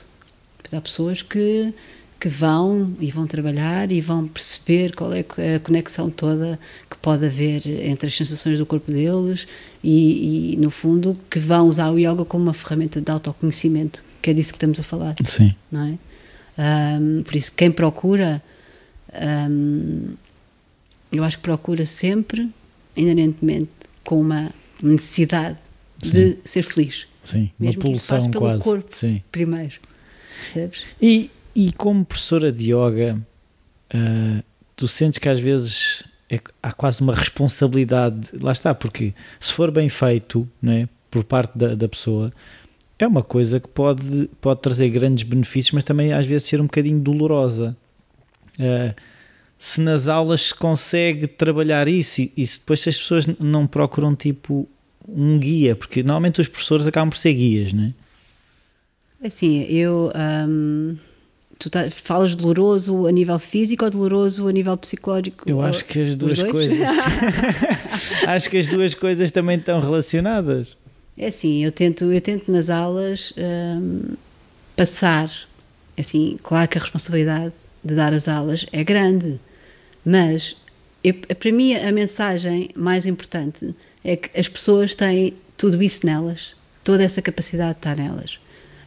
Há 0.72 0.82
pessoas 0.82 1.24
que, 1.24 1.74
que 2.20 2.30
vão 2.30 2.95
e 2.99 3.11
vão 3.11 3.28
trabalhar 3.28 3.91
e 3.91 3.99
vão 4.01 4.28
perceber 4.28 4.95
qual 4.95 5.11
é 5.13 5.26
a 5.55 5.59
conexão 5.59 6.09
toda 6.09 6.59
que 6.89 6.97
pode 6.97 7.26
haver 7.26 7.68
entre 7.68 8.07
as 8.07 8.16
sensações 8.16 8.57
do 8.57 8.66
corpo 8.66 8.91
deles 8.91 9.47
e, 9.84 10.53
e 10.53 10.57
no 10.57 10.72
fundo, 10.72 11.18
que 11.30 11.38
vão 11.39 11.68
usar 11.68 11.91
o 11.91 11.99
yoga 11.99 12.26
como 12.26 12.45
uma 12.45 12.53
ferramenta 12.53 12.99
de 12.99 13.11
autoconhecimento, 13.11 14.03
que 14.22 14.32
é 14.32 14.34
disso 14.34 14.51
que 14.51 14.57
estamos 14.57 14.80
a 14.80 14.84
falar. 14.84 15.16
Sim. 15.28 15.53
Não 15.72 15.86
é? 15.86 15.97
Um, 16.57 17.22
por 17.24 17.36
isso, 17.36 17.51
quem 17.55 17.72
procura, 17.72 18.41
um, 19.49 20.13
eu 21.11 21.24
acho 21.24 21.38
que 21.38 21.43
procura 21.43 21.86
sempre, 21.86 22.49
inerentemente, 22.95 23.70
com 24.03 24.20
uma 24.20 24.51
necessidade 24.82 25.57
Sim. 26.01 26.11
de 26.11 26.38
ser 26.45 26.63
feliz. 26.63 27.07
Sim, 27.24 27.51
Mesmo 27.59 27.82
uma 27.82 27.91
pulsão 27.91 28.32
pelo 28.32 28.45
quase. 28.45 28.61
corpo 28.63 28.95
Sim. 28.95 29.22
primeiro. 29.32 29.76
Percebes? 30.41 30.84
E, 31.01 31.30
e 31.56 31.72
como 31.72 32.03
professora 32.03 32.51
de 32.51 32.74
yoga, 32.74 33.18
uh, 33.93 34.43
tu 34.76 34.88
sentes 34.88 35.18
que 35.18 35.30
às 35.30 35.39
vezes 35.39 36.03
é, 36.30 36.39
há 36.62 36.74
quase 36.74 37.01
uma 37.01 37.16
responsabilidade, 37.16 38.32
lá 38.34 38.51
está, 38.51 38.76
porque 38.76 39.14
se 39.39 39.53
for 39.53 39.72
bem 39.72 39.88
feito 39.88 40.47
né, 40.62 40.89
por 41.10 41.24
parte 41.24 41.58
da, 41.58 41.76
da 41.76 41.88
pessoa, 41.88 42.34
é 42.99 43.08
uma 43.08 43.24
coisa 43.24 43.60
que 43.60 43.68
pode, 43.68 44.30
pode 44.41 44.62
trazer 44.62 44.89
grandes 44.89 45.24
benefícios, 45.24 45.74
mas 45.74 45.84
também 45.84 46.14
às 46.14 46.26
vezes 46.26 46.47
ser 46.47 46.60
um 46.60 46.66
bocadinho 46.66 46.99
dolorosa. 46.99 47.76
Uh, 48.60 48.95
se 49.58 49.82
nas 49.82 50.08
aulas 50.08 50.41
se 50.41 50.56
consegue 50.56 51.28
trabalhar 51.28 51.88
isso 51.88 52.22
e, 52.22 52.34
e 52.36 52.45
depois 52.45 52.82
se 52.82 52.89
as 52.89 52.97
pessoas 52.97 53.26
não 53.39 53.66
procuram 53.66 54.16
tipo 54.16 54.68
um 55.08 55.39
guia, 55.39 55.76
porque 55.76 56.03
normalmente 56.03 56.41
os 56.41 56.47
professores 56.47 56.86
acabam 56.86 57.10
por 57.10 57.18
ser 57.18 57.34
guias, 57.34 57.72
não 57.72 57.86
é? 57.86 57.93
Assim, 59.28 59.64
eu. 59.64 60.12
Um, 60.16 60.97
tu 61.58 61.70
tá, 61.70 61.89
falas 61.89 62.36
doloroso 62.36 63.08
a 63.08 63.12
nível 63.12 63.39
físico 63.39 63.86
ou 63.86 63.91
doloroso 63.91 64.47
a 64.47 64.51
nível 64.51 64.76
psicológico? 64.78 65.49
Eu 65.49 65.62
acho 65.62 65.86
que 65.86 65.99
as 66.01 66.16
duas 66.16 66.41
coisas. 66.43 66.78
acho 68.28 68.49
que 68.49 68.58
as 68.58 68.68
duas 68.68 68.93
coisas 68.93 69.32
também 69.32 69.58
estão 69.58 69.80
relacionadas. 69.80 70.76
É 71.18 71.28
assim, 71.28 71.64
eu 71.64 71.72
tento, 71.72 72.12
eu 72.12 72.22
tento 72.22 72.51
nas 72.51 72.70
aulas 72.70 73.34
um, 73.38 74.16
passar. 74.76 75.32
É 75.95 76.01
assim, 76.01 76.38
claro 76.43 76.68
que 76.68 76.78
a 76.78 76.82
responsabilidade 76.82 77.53
de 77.84 77.95
dar 77.95 78.14
as 78.14 78.28
aulas 78.28 78.66
é 78.72 78.84
grande, 78.84 79.39
mas 80.03 80.58
eu, 81.03 81.14
para 81.14 81.51
mim 81.51 81.74
a 81.74 81.91
mensagem 81.91 82.70
mais 82.76 83.06
importante 83.06 83.74
é 84.03 84.16
que 84.18 84.38
as 84.38 84.49
pessoas 84.49 84.93
têm 84.93 85.36
tudo 85.56 85.82
isso 85.82 86.06
nelas, 86.06 86.53
toda 86.84 87.03
essa 87.03 87.22
capacidade 87.22 87.74
de 87.74 87.80
estar 87.80 87.95
nelas. 87.95 88.39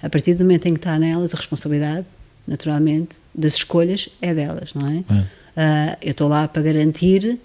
A 0.02 0.10
partir 0.10 0.34
do 0.34 0.44
momento 0.44 0.66
em 0.66 0.74
que 0.74 0.80
está 0.80 0.98
nelas, 0.98 1.32
a 1.32 1.36
responsabilidade, 1.36 2.06
naturalmente, 2.48 3.16
das 3.34 3.54
escolhas 3.54 4.08
é 4.20 4.32
delas, 4.32 4.72
não 4.74 4.88
é? 4.88 5.04
é. 5.14 5.92
Uh, 5.92 5.96
eu 6.00 6.10
estou 6.12 6.28
lá 6.28 6.48
para 6.48 6.62
garantir, 6.62 7.38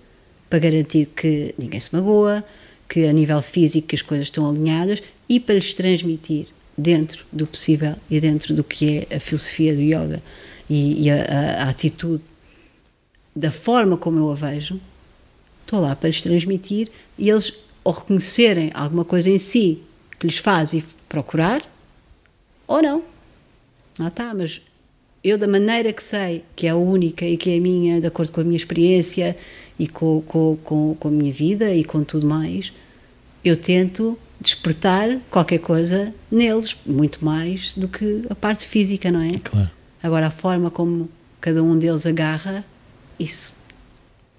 para 0.50 0.60
garantir 0.60 1.08
que 1.08 1.54
ninguém 1.58 1.80
se 1.80 1.94
magoa, 1.94 2.44
que 2.88 3.06
a 3.06 3.12
nível 3.12 3.42
físico 3.42 3.94
as 3.94 4.02
coisas 4.02 4.28
estão 4.28 4.50
alinhadas 4.50 5.04
e 5.28 5.40
para 5.40 5.56
lhes 5.56 5.74
transmitir 5.74 6.48
dentro 6.78 7.26
do 7.32 7.46
possível 7.46 7.96
e 8.10 8.20
dentro 8.20 8.54
do 8.54 8.64
que 8.64 9.06
é 9.10 9.18
a 9.18 9.20
filosofia 9.20 9.76
do 9.76 9.82
yoga 9.82 10.22
e, 10.70 11.04
e 11.04 11.10
a, 11.10 11.16
a, 11.16 11.64
a, 11.64 11.70
atitude 11.70 12.24
da 13.36 13.52
forma 13.52 13.98
como 13.98 14.20
eu 14.20 14.32
a 14.32 14.36
vejo, 14.36 14.80
estou 15.62 15.82
lá 15.82 15.96
para 15.96 16.10
lhes 16.10 16.22
transmitir 16.22 16.90
e 17.18 17.30
eles 17.30 17.54
ou 17.84 17.92
reconhecerem 17.92 18.72
alguma 18.74 19.04
coisa 19.04 19.30
em 19.30 19.38
si 19.38 19.84
que 20.20 20.28
lhes 20.28 20.38
faz 20.38 20.74
e 20.74 20.84
procurar 21.10 21.62
ou 22.66 22.82
não. 22.82 23.04
Ah 24.00 24.10
tá, 24.10 24.34
mas 24.34 24.62
eu 25.24 25.38
da 25.38 25.48
maneira 25.48 25.94
que 25.94 26.04
sei 26.04 26.44
que 26.56 26.68
é 26.68 26.72
a 26.72 26.76
única 26.76 27.26
e 27.26 27.38
que 27.38 27.52
é 27.52 27.58
a 27.58 27.62
minha, 27.62 28.02
de 28.02 28.08
acordo 28.08 28.32
com 28.32 28.42
a 28.42 28.44
minha 28.44 28.58
experiência 28.58 29.38
e 29.80 29.88
com, 29.88 30.22
com, 30.28 30.58
com, 30.64 30.96
com 31.00 31.08
a 31.08 31.12
minha 31.12 31.32
vida 31.32 31.74
e 31.74 31.84
com 31.84 32.04
tudo 32.04 32.28
mais, 32.28 32.72
eu 33.44 33.56
tento 33.56 34.18
despertar 34.40 35.20
qualquer 35.32 35.60
coisa 35.60 36.14
neles, 36.30 36.76
muito 36.86 37.24
mais 37.24 37.74
do 37.76 37.88
que 37.88 38.26
a 38.30 38.36
parte 38.36 38.66
física, 38.66 39.10
não 39.10 39.22
é? 39.22 39.32
Claro. 39.42 39.72
Agora, 40.02 40.28
a 40.28 40.32
forma 40.32 40.70
como 40.70 41.10
cada 41.40 41.64
um 41.64 41.78
deles 41.78 42.06
agarra, 42.06 42.66
isso 43.18 43.54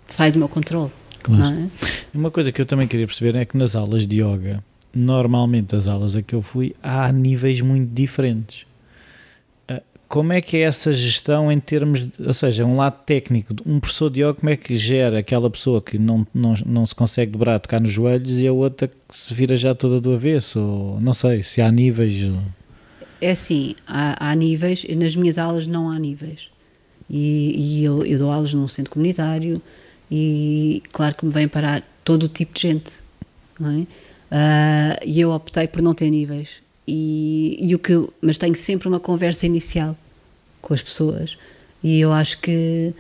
sai 0.07 0.31
do 0.31 0.39
meu 0.39 0.49
controle. 0.49 0.91
Claro. 1.23 1.57
É? 1.57 1.69
Uma 2.13 2.31
coisa 2.31 2.53
que 2.53 2.61
eu 2.61 2.67
também 2.67 2.87
queria 2.87 3.07
perceber 3.07 3.35
é 3.35 3.47
que 3.47 3.57
nas 3.57 3.75
aulas 3.75 4.07
de 4.07 4.21
yoga, 4.21 4.63
normalmente 4.95 5.75
as 5.75 5.89
aulas 5.89 6.15
a 6.15 6.21
que 6.21 6.35
eu 6.35 6.43
fui, 6.43 6.77
há 6.83 7.11
níveis 7.11 7.63
muito 7.63 7.91
diferentes 7.91 8.67
como 10.15 10.33
é 10.33 10.41
que 10.41 10.59
é 10.59 10.61
essa 10.61 10.93
gestão 10.93 11.51
em 11.51 11.59
termos, 11.59 12.07
de, 12.07 12.25
ou 12.25 12.33
seja, 12.33 12.65
um 12.65 12.77
lado 12.77 13.03
técnico, 13.05 13.53
um 13.67 13.81
professor 13.81 14.09
de 14.09 14.21
yoga, 14.21 14.35
como 14.35 14.49
é 14.49 14.57
que 14.57 14.77
gera 14.77 15.19
aquela 15.19 15.51
pessoa 15.51 15.83
que 15.83 15.99
não, 15.99 16.25
não, 16.33 16.55
não 16.65 16.87
se 16.87 16.95
consegue 16.95 17.33
dobrar, 17.33 17.59
tocar 17.59 17.81
nos 17.81 17.91
joelhos 17.91 18.39
e 18.39 18.47
a 18.47 18.53
outra 18.53 18.87
que 18.87 18.95
se 19.11 19.35
vira 19.35 19.57
já 19.57 19.75
toda 19.75 20.01
do 20.01 20.15
avesso, 20.15 20.61
ou 20.61 21.01
não 21.01 21.13
sei, 21.13 21.43
se 21.43 21.61
há 21.61 21.69
níveis... 21.69 22.33
É 23.21 23.33
assim, 23.33 23.75
há, 23.89 24.31
há 24.31 24.37
níveis, 24.37 24.87
nas 24.97 25.17
minhas 25.17 25.37
aulas 25.37 25.67
não 25.67 25.91
há 25.91 25.99
níveis, 25.99 26.49
e, 27.11 27.81
e 27.81 27.85
eu, 27.85 28.07
eu, 28.07 28.17
dou 28.17 28.31
aulas 28.31 28.55
num 28.55 28.69
centro 28.69 28.93
comunitário 28.93 29.61
e 30.09 30.81
claro 30.93 31.17
que 31.17 31.27
me 31.27 31.33
vem 31.33 31.49
parar 31.49 31.83
todo 32.05 32.23
o 32.23 32.29
tipo 32.29 32.55
de 32.55 32.63
gente, 32.63 32.93
não 33.59 33.69
é? 33.69 33.81
Uh, 33.81 35.01
e 35.05 35.21
eu 35.21 35.33
optei 35.33 35.67
por 35.67 35.83
não 35.83 35.93
ter 35.93 36.09
níveis, 36.09 36.51
e, 36.87 37.59
e 37.61 37.75
o 37.75 37.81
que 37.81 37.95
mas 38.23 38.39
tenho 38.39 38.55
sempre 38.55 38.87
uma 38.87 39.01
conversa 39.01 39.45
inicial 39.45 39.97
com 40.65 40.75
as 40.75 40.83
pessoas. 40.83 41.37
E 41.83 42.01
eu 42.01 42.13
acho 42.13 42.41
que 42.41 42.93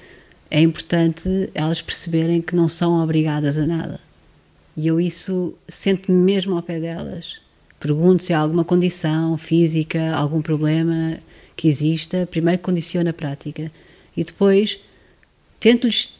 é 0.50 0.60
importante 0.60 1.50
elas 1.54 1.80
perceberem 1.80 2.40
que 2.42 2.54
não 2.54 2.68
são 2.68 3.02
obrigadas 3.02 3.56
a 3.56 3.66
nada. 3.66 3.98
E 4.76 4.86
eu 4.86 5.00
isso 5.00 5.54
sento-me 5.66 6.16
mesmo 6.16 6.54
ao 6.54 6.62
pé 6.62 6.78
delas. 6.78 7.40
Pergunto 7.80 8.22
se 8.22 8.32
há 8.32 8.38
alguma 8.38 8.64
condição 8.64 9.36
física, 9.36 10.14
algum 10.14 10.42
problema 10.42 11.18
que 11.56 11.68
exista. 11.68 12.28
Primeiro 12.30 12.60
condiciono 12.60 13.08
a 13.08 13.12
prática 13.12 13.72
e 14.16 14.22
depois 14.22 14.78
tento-lhes 15.58 16.14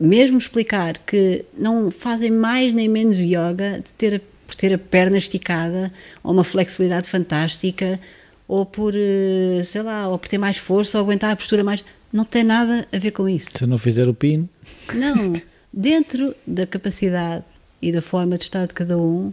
mesmo 0.00 0.38
explicar 0.38 0.98
que 0.98 1.44
não 1.56 1.90
fazem 1.90 2.30
mais 2.30 2.72
nem 2.72 2.88
menos 2.88 3.18
yoga 3.18 3.82
de 3.84 3.92
ter, 3.92 4.22
por 4.46 4.54
ter 4.54 4.72
a 4.72 4.78
perna 4.78 5.18
esticada 5.18 5.92
ou 6.22 6.32
uma 6.32 6.44
flexibilidade 6.44 7.08
fantástica 7.08 8.00
ou 8.48 8.64
por, 8.64 8.94
eh, 8.96 9.62
sei 9.64 9.82
lá, 9.82 10.08
ou 10.08 10.18
por 10.18 10.28
ter 10.28 10.38
mais 10.38 10.56
força 10.56 10.98
ou 10.98 11.04
aguentar 11.04 11.30
a 11.30 11.36
postura 11.36 11.62
mais. 11.62 11.84
Não 12.10 12.24
tem 12.24 12.42
nada 12.42 12.88
a 12.90 12.98
ver 12.98 13.10
com 13.10 13.28
isso. 13.28 13.50
Se 13.56 13.66
não 13.66 13.76
fizer 13.76 14.08
o 14.08 14.14
pino. 14.14 14.48
Não. 14.94 15.40
Dentro 15.70 16.34
da 16.46 16.66
capacidade 16.66 17.44
e 17.80 17.92
da 17.92 18.00
forma 18.00 18.38
de 18.38 18.44
estar 18.44 18.66
de 18.66 18.72
cada 18.72 18.96
um, 18.96 19.32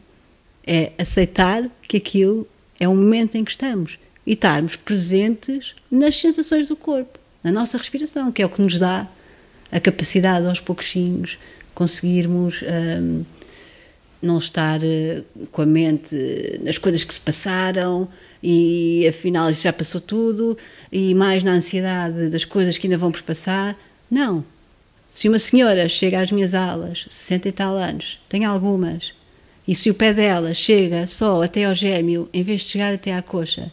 é 0.67 0.91
aceitar 0.97 1.63
que 1.87 1.97
aquilo 1.97 2.45
é 2.77 2.87
o 2.87 2.93
momento 2.93 3.35
em 3.35 3.45
que 3.45 3.51
estamos 3.51 3.97
e 4.27 4.33
estarmos 4.33 4.75
presentes 4.75 5.73
nas 5.89 6.19
sensações 6.19 6.67
do 6.67 6.75
corpo, 6.75 7.17
na 7.41 7.51
nossa 7.51 7.77
respiração, 7.77 8.31
que 8.31 8.41
é 8.41 8.45
o 8.45 8.49
que 8.49 8.61
nos 8.61 8.77
dá 8.77 9.07
a 9.71 9.79
capacidade 9.79 10.45
aos 10.45 10.59
pouquinhos 10.59 11.37
conseguirmos 11.75 12.61
hum, 12.63 13.23
não 14.21 14.39
estar 14.39 14.81
eh, 14.81 15.21
com 15.51 15.61
a 15.61 15.65
mente 15.65 16.15
nas 16.63 16.77
coisas 16.77 17.03
que 17.03 17.13
se 17.13 17.19
passaram, 17.19 18.07
e 18.41 19.05
afinal 19.07 19.49
isso 19.49 19.63
já 19.63 19.73
passou 19.73 19.99
tudo 19.99 20.57
e 20.91 21.13
mais 21.13 21.43
na 21.43 21.51
ansiedade 21.51 22.29
das 22.29 22.45
coisas 22.45 22.77
que 22.77 22.87
ainda 22.87 22.97
vão 22.97 23.11
por 23.11 23.23
passar. 23.23 23.77
Não. 24.09 24.43
Se 25.09 25.29
uma 25.29 25.39
senhora 25.39 25.87
chega 25.87 26.19
às 26.19 26.31
minhas 26.31 26.53
aulas, 26.53 27.05
60 27.09 27.47
e 27.47 27.51
tal 27.51 27.75
anos, 27.75 28.19
tem 28.27 28.43
algumas, 28.43 29.13
e 29.67 29.73
se 29.73 29.89
o 29.89 29.93
pé 29.93 30.13
dela 30.13 30.53
chega 30.53 31.07
só 31.07 31.41
até 31.41 31.65
ao 31.65 31.73
gêmeo 31.73 32.29
em 32.33 32.43
vez 32.43 32.61
de 32.61 32.69
chegar 32.69 32.93
até 32.93 33.15
à 33.15 33.21
coxa, 33.21 33.71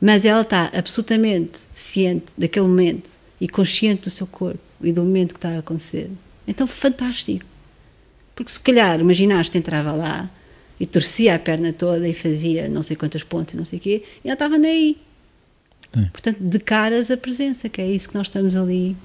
mas 0.00 0.24
ela 0.24 0.42
está 0.42 0.70
absolutamente 0.74 1.60
ciente 1.74 2.26
daquele 2.36 2.66
momento 2.66 3.10
e 3.40 3.48
consciente 3.48 4.02
do 4.02 4.10
seu 4.10 4.26
corpo 4.26 4.60
e 4.82 4.92
do 4.92 5.02
momento 5.02 5.34
que 5.34 5.38
está 5.38 5.50
a 5.50 5.58
acontecer, 5.58 6.10
então 6.46 6.66
fantástico. 6.66 7.44
Porque 8.34 8.52
se 8.52 8.60
calhar 8.60 9.00
uma 9.00 9.14
ginasta 9.14 9.58
entrava 9.58 9.92
lá 9.92 10.30
e 10.80 10.86
torcia 10.86 11.34
a 11.34 11.38
perna 11.38 11.72
toda 11.72 12.08
e 12.08 12.14
fazia 12.14 12.68
não 12.68 12.82
sei 12.82 12.96
quantas 12.96 13.22
pontas, 13.22 13.54
não 13.54 13.64
sei 13.64 13.78
o 13.78 13.82
quê, 13.82 14.02
e 14.24 14.28
ela 14.28 14.34
estava 14.34 14.58
nem 14.58 14.70
aí. 14.70 14.96
Sim. 15.94 16.08
Portanto, 16.12 16.38
de 16.40 16.58
caras 16.58 17.10
a 17.10 17.16
presença, 17.16 17.68
que 17.68 17.80
é 17.80 17.90
isso 17.90 18.08
que 18.08 18.14
nós 18.14 18.26
estamos 18.26 18.54
ali. 18.54 18.96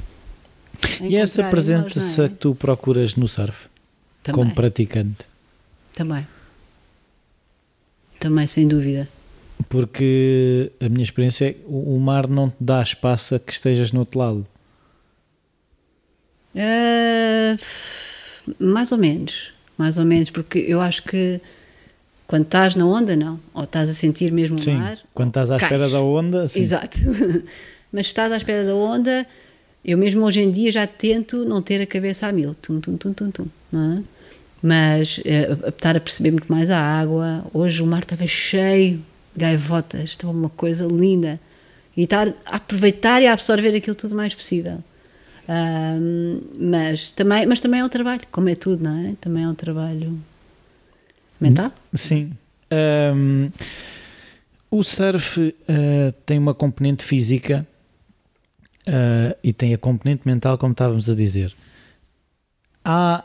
E 1.01 1.15
essa 1.15 1.43
presença 1.45 2.25
é? 2.25 2.29
que 2.29 2.35
tu 2.35 2.53
procuras 2.55 3.15
no 3.15 3.27
surf, 3.27 3.67
Também. 4.21 4.41
como 4.41 4.53
praticante? 4.55 5.25
Também. 5.93 6.27
Também, 8.19 8.47
sem 8.47 8.67
dúvida. 8.67 9.07
Porque 9.69 10.71
a 10.79 10.89
minha 10.89 11.03
experiência 11.03 11.51
é 11.51 11.55
o 11.65 11.95
o 11.95 11.99
mar 11.99 12.27
não 12.27 12.49
te 12.49 12.55
dá 12.59 12.81
espaço 12.81 13.35
a 13.35 13.39
que 13.39 13.51
estejas 13.51 13.91
no 13.91 14.01
outro 14.01 14.19
lado. 14.19 14.47
Ah, 16.55 17.55
mais 18.59 18.91
ou 18.91 18.97
menos. 18.97 19.51
Mais 19.77 19.97
ou 19.97 20.05
menos, 20.05 20.29
porque 20.29 20.59
eu 20.59 20.81
acho 20.81 21.03
que 21.03 21.41
quando 22.33 22.45
estás 22.45 22.75
na 22.75 22.83
onda, 22.83 23.15
não. 23.15 23.39
Ou 23.53 23.63
estás 23.63 23.87
a 23.87 23.93
sentir 23.93 24.31
mesmo 24.31 24.57
Sim, 24.57 24.77
o 24.77 24.79
mar. 24.79 24.97
quando 25.13 25.27
estás 25.27 25.51
à 25.51 25.59
cais. 25.59 25.71
espera 25.71 25.87
da 25.87 26.01
onda, 26.01 26.47
sim. 26.47 26.61
Exato. 26.61 26.97
Mas 27.93 28.07
estás 28.07 28.31
à 28.31 28.37
espera 28.37 28.65
da 28.65 28.73
onda, 28.73 29.23
eu 29.85 29.95
mesmo 29.99 30.25
hoje 30.25 30.41
em 30.41 30.49
dia 30.49 30.71
já 30.71 30.87
tento 30.87 31.45
não 31.45 31.61
ter 31.61 31.79
a 31.79 31.85
cabeça 31.85 32.25
a 32.25 32.31
mil. 32.31 32.55
Tum, 32.55 32.79
tum, 32.79 32.97
tum, 32.97 33.13
tum, 33.13 33.29
tum, 33.29 33.45
não 33.71 33.99
é? 33.99 34.03
Mas 34.63 35.21
eh, 35.25 35.55
estar 35.67 35.95
a 35.95 35.99
perceber 35.99 36.31
muito 36.31 36.51
mais 36.51 36.71
a 36.71 36.79
água. 36.79 37.45
Hoje 37.53 37.83
o 37.83 37.85
mar 37.85 38.01
estava 38.01 38.25
cheio 38.25 38.93
de 39.35 39.39
gaivotas, 39.39 40.09
estava 40.09 40.33
uma 40.33 40.49
coisa 40.49 40.87
linda. 40.87 41.39
E 41.95 42.01
estar 42.01 42.29
a 42.47 42.55
aproveitar 42.55 43.21
e 43.21 43.27
a 43.27 43.33
absorver 43.33 43.75
aquilo 43.75 43.95
tudo 43.95 44.13
o 44.13 44.17
mais 44.17 44.33
possível. 44.33 44.79
Ahm, 45.47 46.39
mas, 46.59 47.11
também, 47.11 47.45
mas 47.45 47.59
também 47.59 47.81
é 47.81 47.85
um 47.85 47.89
trabalho, 47.89 48.21
como 48.31 48.49
é 48.49 48.55
tudo, 48.55 48.83
não 48.83 49.05
é? 49.05 49.13
Também 49.21 49.43
é 49.43 49.47
um 49.47 49.53
trabalho 49.53 50.19
mental. 51.43 51.71
Sim. 51.93 52.31
Ahm, 52.71 53.49
o 54.71 54.83
surf 54.83 55.53
ah, 55.67 56.13
tem 56.25 56.39
uma 56.39 56.53
componente 56.53 57.03
física 57.03 57.67
ah, 58.87 59.35
e 59.43 59.53
tem 59.53 59.73
a 59.73 59.77
componente 59.77 60.23
mental, 60.25 60.57
como 60.57 60.71
estávamos 60.71 61.09
a 61.09 61.13
dizer. 61.13 61.53
Há 62.83 63.23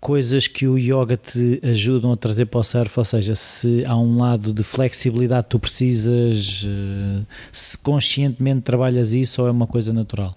coisas 0.00 0.46
que 0.46 0.66
o 0.66 0.78
yoga 0.78 1.16
te 1.16 1.60
ajudam 1.62 2.12
a 2.12 2.16
trazer 2.16 2.46
para 2.46 2.60
o 2.60 2.64
surf, 2.64 2.98
ou 2.98 3.04
seja, 3.04 3.34
se 3.34 3.84
há 3.84 3.96
um 3.96 4.18
lado 4.18 4.52
de 4.52 4.62
flexibilidade 4.62 5.44
que 5.44 5.50
tu 5.50 5.58
precisas, 5.58 6.64
ah, 6.66 7.22
se 7.52 7.76
conscientemente 7.78 8.62
trabalhas 8.62 9.12
isso 9.12 9.42
ou 9.42 9.48
é 9.48 9.50
uma 9.50 9.66
coisa 9.66 9.92
natural? 9.92 10.36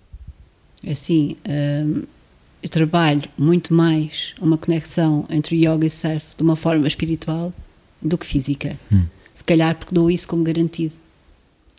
Assim, 0.86 1.38
hum, 1.48 2.04
eu 2.64 2.70
trabalho 2.70 3.24
muito 3.38 3.74
mais 3.74 4.34
uma 4.40 4.58
conexão 4.58 5.26
entre 5.30 5.58
yoga 5.58 5.86
e 5.86 5.90
surf 5.90 6.24
de 6.38 6.42
uma 6.42 6.56
forma 6.56 6.88
espiritual 6.88 7.52
do 8.02 8.18
que 8.18 8.26
física. 8.26 8.80
Hum. 8.90 9.04
Se 9.36 9.44
calhar 9.44 9.76
porque 9.76 9.94
dou 9.94 10.10
isso 10.10 10.26
como 10.26 10.46
garantido. 10.46 10.96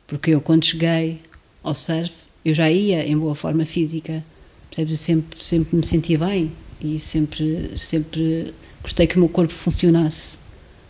Porque 0.06 0.30
eu, 0.32 0.42
quando 0.42 0.66
cheguei 0.66 1.22
ao 1.62 1.74
surf, 1.74 2.12
eu 2.44 2.52
já 2.52 2.70
ia 2.70 3.08
em 3.08 3.16
boa 3.16 3.34
forma 3.34 3.64
física. 3.64 4.22
Percebes? 4.68 4.92
Eu 4.92 5.04
sempre, 5.04 5.42
sempre 5.42 5.76
me 5.76 5.86
sentia 5.86 6.18
bem 6.18 6.52
e 6.78 6.98
sempre, 6.98 7.70
sempre 7.78 8.52
gostei 8.82 9.06
que 9.06 9.16
o 9.16 9.20
meu 9.20 9.28
corpo 9.30 9.54
funcionasse. 9.54 10.36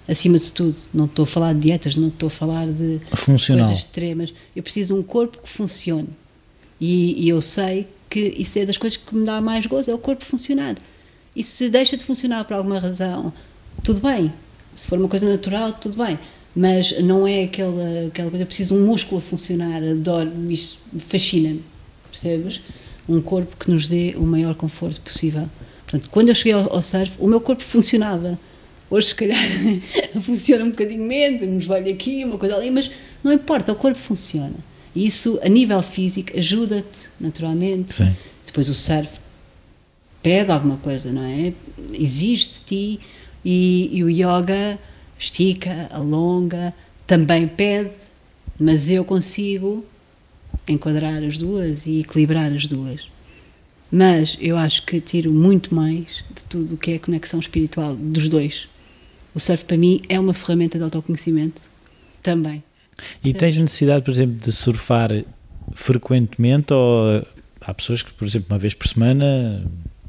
Acima 0.09 0.39
de 0.41 0.51
tudo. 0.51 0.77
Não 0.93 1.05
estou 1.05 1.23
a 1.23 1.27
falar 1.27 1.53
de 1.55 1.61
dietas, 1.61 1.95
não 1.95 2.09
estou 2.09 2.27
a 2.27 2.31
falar 2.31 2.67
de 2.67 3.01
Funcional. 3.15 3.67
coisas 3.67 3.85
extremas. 3.85 4.35
Eu 4.57 4.63
preciso 4.65 4.95
de 4.95 5.01
um 5.01 5.05
corpo 5.05 5.39
que 5.39 5.49
funcione. 5.49 6.09
E, 6.81 7.25
e 7.25 7.29
eu 7.29 7.41
sei 7.41 7.87
que 8.15 8.33
isso 8.39 8.57
é 8.61 8.65
das 8.65 8.77
coisas 8.77 8.97
que 8.97 9.13
me 9.13 9.27
dá 9.27 9.41
mais 9.41 9.67
gozo, 9.67 9.91
é 9.91 9.95
o 9.95 9.99
corpo 9.99 10.25
funcionar. 10.25 10.77
E 11.35 11.43
se 11.43 11.69
deixa 11.69 11.97
de 11.97 12.05
funcionar 12.05 12.45
por 12.45 12.55
alguma 12.55 12.79
razão, 12.79 13.33
tudo 13.83 14.01
bem. 14.01 14.33
Se 14.73 14.87
for 14.87 15.01
uma 15.01 15.09
coisa 15.09 15.29
natural, 15.29 15.73
tudo 15.73 15.97
bem. 15.97 16.17
Mas 16.55 16.97
não 17.03 17.27
é 17.27 17.43
aquela, 17.43 18.07
aquela 18.07 18.31
coisa, 18.31 18.47
preciso 18.47 18.77
de 18.77 18.81
um 18.81 18.87
músculo 18.87 19.19
a 19.19 19.21
funcionar, 19.21 19.83
adoro, 19.83 20.31
isto 20.49 20.79
fascina-me, 20.97 21.65
percebes? 22.09 22.61
Um 23.09 23.21
corpo 23.21 23.57
que 23.57 23.69
nos 23.69 23.89
dê 23.89 24.15
o 24.17 24.23
maior 24.23 24.55
conforto 24.55 25.01
possível. 25.01 25.49
Portanto, 25.83 26.09
quando 26.09 26.29
eu 26.29 26.37
cheguei 26.37 26.53
ao, 26.53 26.73
ao 26.73 26.83
surf, 26.83 27.15
o 27.19 27.27
meu 27.27 27.41
corpo 27.41 27.65
funcionava. 27.65 28.39
Hoje, 28.89 29.09
se 29.09 29.15
calhar, 29.17 29.37
funciona 30.23 30.65
um 30.65 30.71
bocadinho 30.71 31.03
menos, 31.03 31.43
um 31.43 31.61
joelho 31.61 31.93
aqui, 31.93 32.25
uma 32.25 32.39
coisa 32.39 32.55
ali, 32.55 32.71
mas 32.71 32.89
não 33.25 33.33
importa, 33.33 33.73
o 33.73 33.75
corpo 33.75 33.99
funciona. 33.99 34.55
E 34.95 35.05
isso, 35.05 35.41
a 35.43 35.49
nível 35.49 35.83
físico, 35.83 36.31
ajuda-te, 36.39 37.04
naturalmente. 37.21 37.95
Sim. 37.95 38.15
Depois 38.45 38.69
o 38.69 38.75
surf 38.75 39.21
pede 40.23 40.51
alguma 40.51 40.77
coisa, 40.79 41.13
não 41.13 41.25
é? 41.25 41.53
Exige 41.93 42.49
de 42.49 42.61
ti 42.67 43.01
e, 43.45 43.91
e 43.93 44.05
o 44.05 44.11
yoga 44.11 44.79
estica, 45.19 45.89
alonga, 45.91 46.75
também 47.07 47.47
pede, 47.47 47.91
mas 48.59 48.89
eu 48.89 49.05
consigo 49.05 49.85
enquadrar 50.67 51.23
as 51.23 51.37
duas 51.37 51.87
e 51.87 52.01
equilibrar 52.01 52.53
as 52.53 52.67
duas. 52.67 53.07
Mas 53.91 54.37
eu 54.41 54.57
acho 54.57 54.85
que 54.87 55.01
tiro 55.01 55.31
muito 55.31 55.75
mais 55.75 56.25
de 56.35 56.45
tudo 56.49 56.75
o 56.75 56.79
que 56.79 56.93
é 56.93 56.99
conexão 56.99 57.39
espiritual 57.39 57.95
dos 57.95 58.29
dois. 58.29 58.67
O 59.35 59.41
surf 59.41 59.65
para 59.65 59.77
mim 59.77 60.03
é 60.09 60.19
uma 60.19 60.33
ferramenta 60.33 60.79
de 60.79 60.85
autoconhecimento 60.85 61.61
também. 62.23 62.63
E 63.23 63.35
tens 63.35 63.59
necessidade, 63.59 64.05
por 64.05 64.13
exemplo, 64.13 64.37
de 64.37 64.53
surfar 64.53 65.11
frequentemente 65.75 66.73
ou 66.73 67.25
há 67.61 67.75
pessoas 67.75 68.03
que, 68.03 68.13
por 68.13 68.27
exemplo, 68.27 68.49
uma 68.51 68.59
vez 68.59 68.75
por 68.75 68.87
semana 68.89 69.65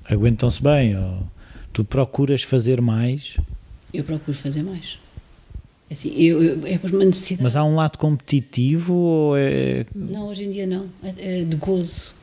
aguentam-se 0.05 0.61
bem 0.61 0.97
ou 0.97 1.23
tu 1.73 1.83
procuras 1.83 2.43
fazer 2.43 2.81
mais, 2.81 3.37
Eu 3.93 4.03
procuro 4.03 4.35
fazer 4.37 4.61
mais. 4.63 4.97
Assim, 5.89 6.11
eu, 6.17 6.43
eu- 6.43 6.67
é 6.67 6.77
por 6.77 6.91
uma 6.91 7.05
necessidade. 7.05 7.43
mas 7.43 7.55
há 7.55 7.63
um 7.63 7.75
lado 7.75 7.97
competitivo 7.97 8.93
ou 8.93 9.37
é... 9.37 9.85
Não, 9.95 10.27
hoje 10.27 10.43
em 10.43 10.49
dia 10.49 10.65
não. 10.67 10.87
É, 11.03 11.41
é 11.41 11.43
de 11.43 11.55
gozo. 11.55 12.13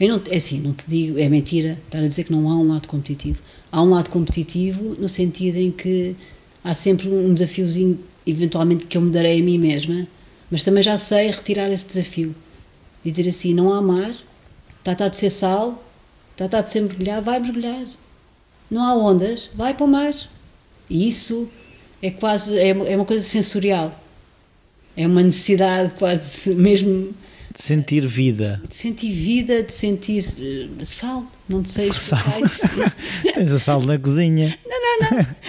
Eu 0.00 0.08
não, 0.08 0.22
é 0.30 0.36
assim, 0.36 0.60
não 0.60 0.72
te 0.72 0.84
digo, 0.88 1.18
é 1.18 1.28
mentira 1.28 1.78
estar 1.86 1.98
a 2.02 2.08
dizer 2.08 2.24
que 2.24 2.32
não 2.32 2.48
há 2.50 2.56
um 2.56 2.66
lado 2.68 2.88
competitivo. 2.88 3.38
Há 3.70 3.80
um 3.82 3.90
lado 3.90 4.10
competitivo 4.10 4.96
no 4.98 5.08
sentido 5.08 5.56
em 5.58 5.70
que 5.70 6.16
há 6.64 6.74
sempre 6.74 7.08
um 7.08 7.32
desafiozinho, 7.32 7.98
eventualmente, 8.26 8.86
que 8.86 8.96
eu 8.96 9.00
me 9.00 9.10
darei 9.12 9.40
a 9.40 9.42
mim 9.44 9.56
mesma, 9.58 10.06
mas 10.50 10.62
também 10.64 10.82
já 10.82 10.98
sei 10.98 11.30
retirar 11.30 11.70
esse 11.70 11.86
desafio. 11.86 12.34
E 13.04 13.10
dizer 13.10 13.28
assim: 13.30 13.52
não 13.54 13.72
há 13.72 13.80
mar, 13.82 14.12
está 14.78 14.92
a 14.92 15.06
apetecer 15.06 15.30
sal, 15.30 15.82
está 16.32 16.44
a 16.44 16.60
apetecer 16.60 16.82
mergulhar, 16.82 17.20
vai 17.22 17.38
mergulhar. 17.40 17.84
Não 18.70 18.82
há 18.82 18.94
ondas, 18.94 19.50
vai 19.54 19.74
para 19.74 19.84
o 19.84 19.88
mar. 19.88 20.14
E 20.88 21.08
isso 21.08 21.48
é 22.00 22.10
quase, 22.10 22.56
é, 22.58 22.72
uma- 22.72 22.86
é 22.88 22.96
uma 22.96 23.04
coisa 23.04 23.22
sensorial. 23.24 23.98
É 24.96 25.06
uma 25.06 25.22
necessidade 25.22 25.94
quase 25.94 26.54
mesmo 26.56 27.14
de 27.54 27.62
sentir 27.62 28.06
vida. 28.06 28.60
de 28.66 28.74
sentir 28.74 29.12
vida, 29.12 29.62
de 29.62 29.72
sentir 29.72 30.24
eh, 30.38 30.84
sal, 30.86 31.26
não 31.48 31.62
sei 31.64 31.92
Sal. 31.92 32.18
explicar. 32.44 32.96
Tens 33.34 33.52
o 33.52 33.58
sal 33.58 33.82
na 33.82 33.98
cozinha. 33.98 34.58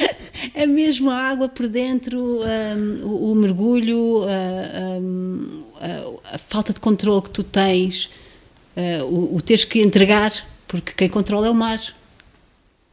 É 0.54 0.66
mesmo 0.68 1.10
a 1.10 1.16
água 1.16 1.48
por 1.48 1.68
dentro, 1.70 2.40
hum, 2.42 2.98
o, 3.04 3.32
o 3.32 3.36
mergulho, 3.36 4.24
a, 4.24 5.00
hum, 5.00 5.63
a- 5.86 6.36
a 6.36 6.38
falta 6.38 6.74
de 6.74 6.80
controle 6.80 7.22
que 7.24 7.30
tu 7.30 7.44
tens, 7.44 8.10
eh, 8.76 9.02
o, 9.04 9.36
o 9.36 9.42
teres 9.42 9.66
que 9.66 9.82
entregar, 9.82 10.32
porque 10.68 10.94
quem 10.94 11.10
controla 11.10 11.48
é 11.48 11.50
o 11.50 11.54
mar. 11.56 11.80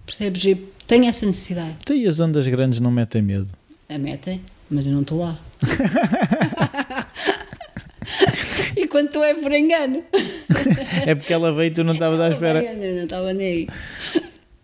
Percebes? 0.07 0.45
Eu 0.45 0.59
tenho 0.87 1.05
essa 1.07 1.25
necessidade. 1.27 1.77
Tu 1.85 1.95
e 1.95 2.07
as 2.07 2.19
ondas 2.21 2.47
grandes 2.49 2.81
não 2.81 2.91
metem 2.91 3.23
medo. 3.23 3.49
A 3.89 3.99
metem, 3.99 4.41
mas 4.71 4.87
eu 4.87 4.93
não 4.93 5.03
estou 5.03 5.21
lá. 5.21 5.39
e 8.77 8.87
quando 8.87 9.11
tu 9.11 9.23
é 9.23 9.35
por 9.35 9.53
engano. 9.53 10.03
É 11.07 11.15
porque 11.15 11.33
ela 11.33 11.53
veio 11.53 11.71
e 11.71 11.75
tu 11.75 11.85
não 11.85 11.93
estavas 11.93 12.21
à 12.21 12.29
espera. 12.31 12.63
Eu 12.63 12.97
não 12.97 13.05
estava 13.05 13.33
nem 13.33 13.47
aí. 13.47 13.69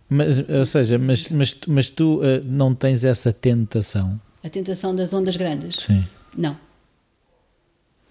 Mas, 0.08 0.48
ou 0.48 0.66
seja, 0.66 0.98
mas, 0.98 1.28
mas, 1.28 1.52
tu- 1.52 1.70
mas 1.70 1.90
tu 1.90 2.20
eh, 2.22 2.40
não 2.44 2.74
tens 2.74 3.04
essa 3.04 3.32
tentação. 3.32 4.20
A 4.44 4.48
tentação 4.48 4.94
das 4.94 5.12
ondas 5.12 5.36
grandes. 5.36 5.76
Sim. 5.82 6.04
Não. 6.36 6.56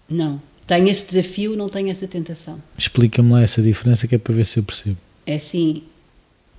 Não. 0.08 0.40
Tenho 0.66 0.88
esse 0.88 1.06
desafio, 1.06 1.56
não 1.56 1.68
tenho 1.68 1.88
essa 1.90 2.06
tentação. 2.08 2.60
Explica-me 2.76 3.30
lá 3.32 3.42
essa 3.42 3.62
diferença 3.62 4.06
que 4.08 4.14
é 4.16 4.18
para 4.18 4.34
ver 4.34 4.44
se 4.46 4.58
eu 4.58 4.62
percebo. 4.64 4.96
É 5.24 5.36
assim, 5.36 5.82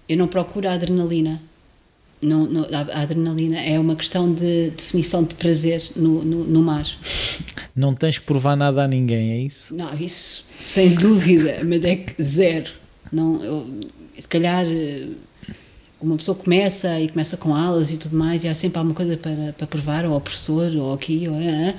eu 0.08 0.18
não 0.18 0.28
procuro 0.28 0.68
a 0.70 0.74
adrenalina. 0.74 1.42
Não, 2.22 2.46
não- 2.48 2.66
a 2.72 3.02
adrenalina 3.02 3.60
é 3.62 3.78
uma 3.80 3.96
questão 3.96 4.34
de 4.34 4.72
definição 4.72 5.24
de 5.24 5.36
prazer 5.36 5.84
no, 5.96 6.24
no, 6.24 6.44
no 6.46 6.64
mar. 6.64 6.86
Não 7.76 7.94
tens 7.94 8.18
que 8.18 8.26
provar 8.26 8.56
nada 8.56 8.84
a 8.84 8.88
ninguém, 8.88 9.34
é 9.34 9.38
isso? 9.42 9.72
Não, 9.76 9.94
isso 9.94 10.44
sem 10.58 10.96
dúvida, 10.96 11.60
mas 11.64 11.84
é 11.84 11.96
que 11.96 12.24
zero. 12.24 12.72
Não, 13.12 13.44
eu- 13.44 13.68
se 14.18 14.28
calhar 14.28 14.66
eh, 14.66 15.10
uma 16.02 16.16
pessoa 16.18 16.36
começa 16.36 17.00
e 17.00 17.08
começa 17.08 17.38
com 17.38 17.54
alas 17.54 17.92
e 17.92 17.98
tudo 17.98 18.16
mais 18.18 18.44
e 18.44 18.48
há 18.48 18.56
sempre 18.56 18.80
alguma 18.80 18.96
coisa 18.96 19.16
para, 19.16 19.54
para 19.56 19.68
provar, 19.68 20.06
ou 20.06 20.14
ao 20.16 20.22
professor, 20.22 20.76
ou 20.76 20.92
aqui, 20.92 21.28
ou 21.28 21.36
ah, 21.36 21.70
ah. 21.70 21.74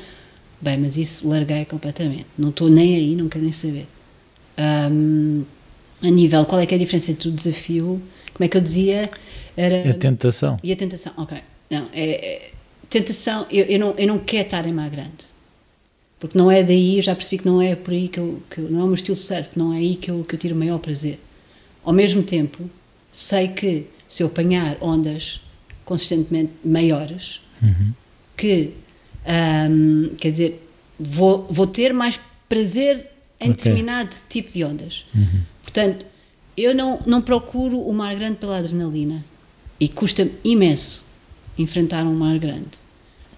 Bem, 0.61 0.79
mas 0.79 0.97
isso 0.97 1.29
larguei 1.29 1.65
completamente. 1.65 2.27
Não 2.37 2.51
estou 2.51 2.69
nem 2.69 2.95
aí, 2.97 3.17
não 3.17 3.29
quero 3.29 3.45
nem 3.45 3.53
saber. 3.53 3.87
Ahm, 4.57 5.43
a 6.03 6.11
nível, 6.11 6.45
qual 6.45 6.61
é 6.61 6.67
que 6.67 6.75
é 6.75 6.77
a 6.77 6.81
diferença 6.81 7.11
entre 7.11 7.29
o 7.29 7.33
desafio? 7.33 8.01
Como 8.35 8.45
é 8.45 8.49
que 8.49 8.57
eu 8.57 8.61
dizia? 8.61 9.11
Era 9.57 9.91
A 9.91 9.95
tentação. 9.95 10.57
e 10.63 10.73
a 10.73 10.77
tentação, 10.77 11.13
ok. 11.17 11.39
Não, 11.71 11.89
é, 11.93 12.11
é- 12.47 12.51
tentação, 12.89 13.47
eu, 13.51 13.65
eu, 13.67 13.79
não, 13.79 13.95
eu 13.99 14.07
não 14.07 14.19
quero 14.19 14.45
estar 14.45 14.67
em 14.67 14.73
mar 14.73 14.89
grande. 14.91 15.27
Porque 16.21 16.37
não 16.37 16.51
é 16.51 16.63
daí, 16.63 16.97
eu 16.97 17.03
já 17.03 17.15
percebi 17.15 17.39
que 17.39 17.47
não 17.47 17.61
é 17.63 17.77
por 17.77 17.93
aí 17.95 18.09
que 18.09 18.19
eu, 18.19 18.43
que 18.51 18.59
eu- 18.59 18.71
não 18.71 18.81
é 18.81 18.85
o 18.85 18.87
meu 18.87 18.95
estilo 18.95 19.17
surf, 19.17 19.51
não 19.57 19.73
é 19.73 19.79
aí 19.79 19.97
que 19.97 20.11
eu, 20.11 20.25
que 20.25 20.35
eu 20.35 20.39
tiro 20.39 20.55
o 20.55 20.59
maior 20.59 20.79
prazer. 20.79 21.19
Ao 21.85 21.93
mesmo 21.93 22.23
tempo, 22.23 22.69
sei 23.13 23.49
que 23.49 23.87
se 24.09 24.23
eu 24.23 24.27
apanhar 24.27 24.77
ondas 24.81 25.41
consistentemente 25.85 26.53
maiores, 26.65 27.41
que, 28.37 28.73
ahm, 29.29 30.15
quer 30.17 30.31
dizer, 30.33 30.69
vou, 30.99 31.47
vou 31.51 31.67
ter 31.67 31.93
mais 31.93 32.19
prazer 32.49 33.07
em 33.41 33.51
Ok. 33.51 33.57
determinado 33.57 34.17
tipo 34.29 34.51
de 34.51 34.65
ondas. 34.65 35.05
Portanto, 35.63 36.05
eu 36.57 36.75
não, 36.75 37.01
não 37.07 37.21
procuro 37.23 37.79
o 37.79 37.93
mar 37.93 38.17
grande 38.17 38.37
pela 38.39 38.59
adrenalina 38.59 39.25
e 39.79 39.87
custa-me 39.87 40.33
imenso 40.43 41.05
enfrentar 41.57 42.05
um 42.05 42.15
mar 42.15 42.39
grande. 42.39 42.67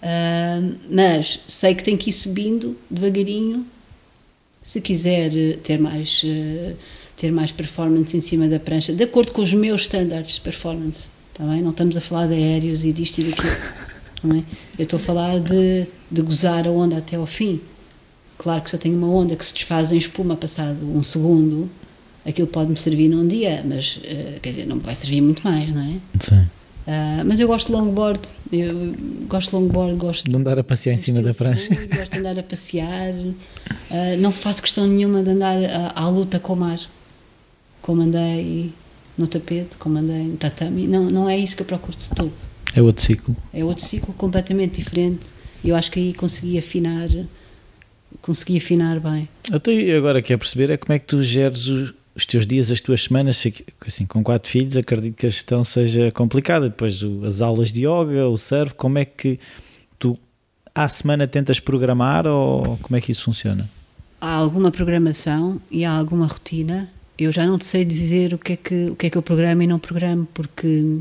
Ahm, 0.02 0.76
mas 0.88 1.40
sei 1.46 1.74
que 1.74 1.82
tenho 1.84 1.98
que 1.98 2.08
ir 2.08 2.12
subindo 2.14 2.78
devagarinho 2.90 3.66
se 4.62 4.80
quiser 4.80 5.34
eh, 5.36 5.58
ter 5.62 5.78
mais, 5.78 6.22
eh, 6.24 6.74
ter 7.16 7.30
mais 7.32 7.50
performance 7.52 8.16
em 8.16 8.20
cima 8.20 8.48
da 8.48 8.58
prancha, 8.58 8.92
de 8.94 9.04
acordo 9.04 9.32
com 9.32 9.42
os 9.42 9.52
meus 9.52 9.82
standards 9.82 10.34
de 10.36 10.40
performance. 10.40 11.08
Tá 11.34 11.44
bem? 11.44 11.60
Não 11.62 11.70
estamos 11.70 11.96
a 11.96 12.00
falar 12.00 12.26
de 12.28 12.34
aéreos 12.34 12.84
e 12.84 12.92
disto 12.92 13.18
e 13.18 13.24
daquilo. 13.24 13.56
Não 14.22 14.36
é? 14.36 14.42
Eu 14.78 14.84
estou 14.84 14.98
a 14.98 15.02
falar 15.02 15.40
de, 15.40 15.86
de 16.10 16.22
gozar 16.22 16.66
a 16.66 16.70
onda 16.70 16.98
até 16.98 17.16
ao 17.16 17.26
fim. 17.26 17.60
Claro 18.38 18.62
que 18.62 18.70
se 18.70 18.76
eu 18.76 18.80
tenho 18.80 18.96
uma 18.96 19.08
onda 19.08 19.36
que 19.36 19.44
se 19.44 19.52
desfaz 19.54 19.92
em 19.92 19.98
espuma 19.98 20.34
passado 20.36 20.78
um 20.86 21.02
segundo, 21.02 21.68
aquilo 22.26 22.48
pode-me 22.48 22.76
servir 22.76 23.08
num 23.08 23.26
dia, 23.26 23.62
mas 23.64 24.00
eh, 24.04 24.38
quer 24.40 24.50
dizer, 24.50 24.66
não 24.66 24.76
me 24.76 24.82
vai 24.82 24.96
servir 24.96 25.20
muito 25.20 25.42
mais, 25.42 25.72
não 25.72 25.82
é? 25.82 25.94
Sim. 26.24 26.46
Ah, 26.86 27.22
mas 27.24 27.38
eu 27.38 27.46
gosto 27.46 27.66
de 27.66 27.72
longboard, 27.72 28.20
eu 28.50 28.94
gosto 29.28 29.50
de 29.50 29.56
longboard, 29.56 29.96
gosto 29.96 30.28
De 30.30 30.34
andar 30.34 30.58
a 30.58 30.64
passear 30.64 30.94
em 30.94 30.98
cima 30.98 31.20
da 31.22 31.34
prancha. 31.34 31.66
fluido, 31.66 31.94
gosto 31.96 32.12
de 32.12 32.18
andar 32.18 32.38
a 32.38 32.42
passear, 32.42 33.14
ah, 33.90 34.16
não 34.18 34.32
faço 34.32 34.62
questão 34.62 34.86
nenhuma 34.86 35.22
de 35.22 35.30
andar 35.30 35.56
à, 35.64 35.92
à 36.02 36.08
luta 36.08 36.40
com 36.40 36.54
o 36.54 36.56
mar, 36.56 36.80
como 37.82 38.02
andei 38.02 38.72
no 39.16 39.28
tapete, 39.28 39.76
como 39.78 39.98
andei 39.98 40.24
no 40.24 40.36
tatami, 40.36 40.86
não, 40.86 41.10
não 41.10 41.28
é 41.28 41.36
isso 41.36 41.54
que 41.54 41.62
eu 41.62 41.66
procuro 41.66 41.96
de 41.96 42.08
todo. 42.10 42.32
É 42.74 42.80
outro 42.82 43.04
ciclo. 43.04 43.36
É 43.52 43.64
outro 43.64 43.84
ciclo 43.84 44.14
completamente 44.14 44.76
diferente. 44.76 45.20
Eu 45.64 45.74
acho 45.76 45.90
que 45.90 45.98
aí 46.00 46.14
consegui 46.14 46.58
afinar, 46.58 47.08
consegui 48.22 48.58
afinar 48.58 48.98
bem. 49.00 49.28
Até 49.52 49.96
agora 49.96 50.22
quero 50.22 50.38
perceber 50.38 50.70
é 50.70 50.76
como 50.76 50.92
é 50.94 50.98
que 50.98 51.06
tu 51.06 51.22
geres 51.22 51.66
os, 51.66 51.94
os 52.14 52.26
teus 52.26 52.46
dias, 52.46 52.70
as 52.70 52.80
tuas 52.80 53.02
semanas, 53.04 53.42
que, 53.42 53.64
assim, 53.86 54.06
com 54.06 54.22
quatro 54.22 54.50
filhos, 54.50 54.76
acredito 54.76 55.16
que 55.16 55.26
a 55.26 55.30
gestão 55.30 55.64
seja 55.64 56.10
complicada. 56.12 56.68
Depois 56.68 57.02
o- 57.02 57.24
as 57.24 57.40
aulas 57.40 57.70
de 57.72 57.80
yoga, 57.86 58.28
o 58.28 58.36
surf, 58.36 58.74
como 58.74 58.98
é 58.98 59.04
que 59.04 59.38
tu 59.98 60.18
à 60.74 60.88
semana 60.88 61.26
tentas 61.26 61.60
programar 61.60 62.26
ou 62.26 62.78
como 62.82 62.96
é 62.96 63.00
que 63.00 63.12
isso 63.12 63.24
funciona? 63.24 63.68
Há 64.20 64.32
alguma 64.34 64.70
programação 64.70 65.60
e 65.70 65.84
há 65.84 65.92
alguma 65.92 66.26
rotina. 66.26 66.88
Eu 67.18 67.32
já 67.32 67.44
não 67.46 67.58
te 67.58 67.66
sei 67.66 67.84
dizer 67.84 68.32
o 68.32 68.38
que 68.38 68.52
é 68.52 68.56
que, 68.56 68.86
o 68.90 68.96
que, 68.96 69.06
é 69.06 69.10
que 69.10 69.16
eu 69.18 69.22
programo 69.22 69.62
e 69.62 69.66
não 69.66 69.78
programo, 69.78 70.26
porque 70.32 70.98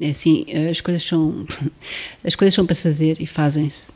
é 0.00 0.10
assim, 0.10 0.44
as 0.70 0.80
coisas 0.80 1.02
são 1.02 1.46
as 2.24 2.34
coisas 2.34 2.54
são 2.54 2.66
para 2.66 2.74
se 2.74 2.82
fazer 2.82 3.20
e 3.20 3.26
fazem-se. 3.26 3.92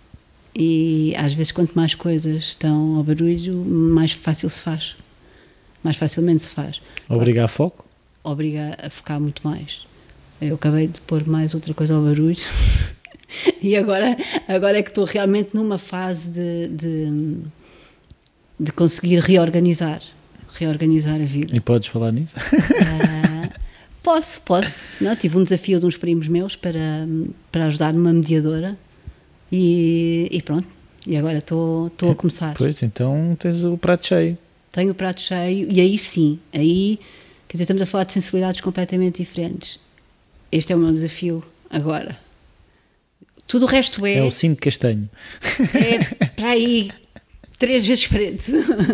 E 0.54 1.14
às 1.16 1.32
vezes 1.32 1.52
quanto 1.52 1.74
mais 1.74 1.94
coisas 1.94 2.44
estão 2.44 2.96
ao 2.96 3.02
barulho, 3.02 3.54
mais 3.54 4.12
fácil 4.12 4.50
se 4.50 4.60
faz. 4.60 4.96
Mais 5.82 5.96
facilmente 5.96 6.42
se 6.42 6.50
faz. 6.50 6.80
Obrigar 7.08 7.44
a 7.44 7.48
foco? 7.48 7.84
Obriga 8.24 8.76
a 8.82 8.90
focar 8.90 9.20
muito 9.20 9.46
mais. 9.46 9.86
Eu 10.40 10.54
acabei 10.56 10.86
de 10.86 11.00
pôr 11.00 11.26
mais 11.26 11.54
outra 11.54 11.72
coisa 11.74 11.94
ao 11.94 12.02
barulho. 12.02 12.36
e 13.62 13.76
agora, 13.76 14.16
agora 14.46 14.78
é 14.78 14.82
que 14.82 14.90
estou 14.90 15.04
realmente 15.04 15.50
numa 15.54 15.78
fase 15.78 16.28
de, 16.28 16.68
de, 16.68 17.36
de 18.58 18.72
conseguir 18.72 19.20
reorganizar. 19.20 20.02
Reorganizar 20.54 21.14
a 21.14 21.24
vida. 21.24 21.54
E 21.54 21.60
podes 21.60 21.88
falar 21.88 22.12
nisso? 22.12 22.34
Ah, 22.36 23.27
posso, 24.02 24.40
posso. 24.42 24.84
Não, 25.00 25.14
tive 25.16 25.38
um 25.38 25.42
desafio 25.42 25.78
de 25.80 25.86
uns 25.86 25.96
primos 25.96 26.28
meus 26.28 26.56
para, 26.56 27.06
para 27.52 27.66
ajudar 27.66 27.92
numa 27.92 28.12
mediadora 28.12 28.76
e, 29.50 30.28
e 30.30 30.42
pronto. 30.42 30.66
E 31.06 31.16
agora 31.16 31.38
estou 31.38 31.90
a 32.10 32.14
começar. 32.14 32.54
Pois, 32.54 32.82
então 32.82 33.36
tens 33.38 33.64
o 33.64 33.78
prato 33.78 34.06
cheio. 34.06 34.36
Tenho 34.72 34.90
o 34.92 34.94
prato 34.94 35.20
cheio 35.20 35.70
e 35.70 35.80
aí 35.80 35.96
sim, 35.98 36.38
aí, 36.52 36.98
quer 37.48 37.54
dizer, 37.54 37.64
estamos 37.64 37.82
a 37.82 37.86
falar 37.86 38.04
de 38.04 38.12
sensibilidades 38.12 38.60
completamente 38.60 39.22
diferentes. 39.22 39.78
Este 40.52 40.72
é 40.72 40.76
o 40.76 40.78
meu 40.78 40.92
desafio 40.92 41.42
agora. 41.70 42.18
Tudo 43.46 43.64
o 43.64 43.68
resto 43.68 44.04
é, 44.04 44.16
É 44.16 44.22
o 44.22 44.30
cinto 44.30 44.60
castanho. 44.60 45.08
é 45.74 46.26
para 46.28 46.50
aí 46.50 46.90
três 47.58 47.86
vezes 47.86 48.06
preto. 48.06 48.44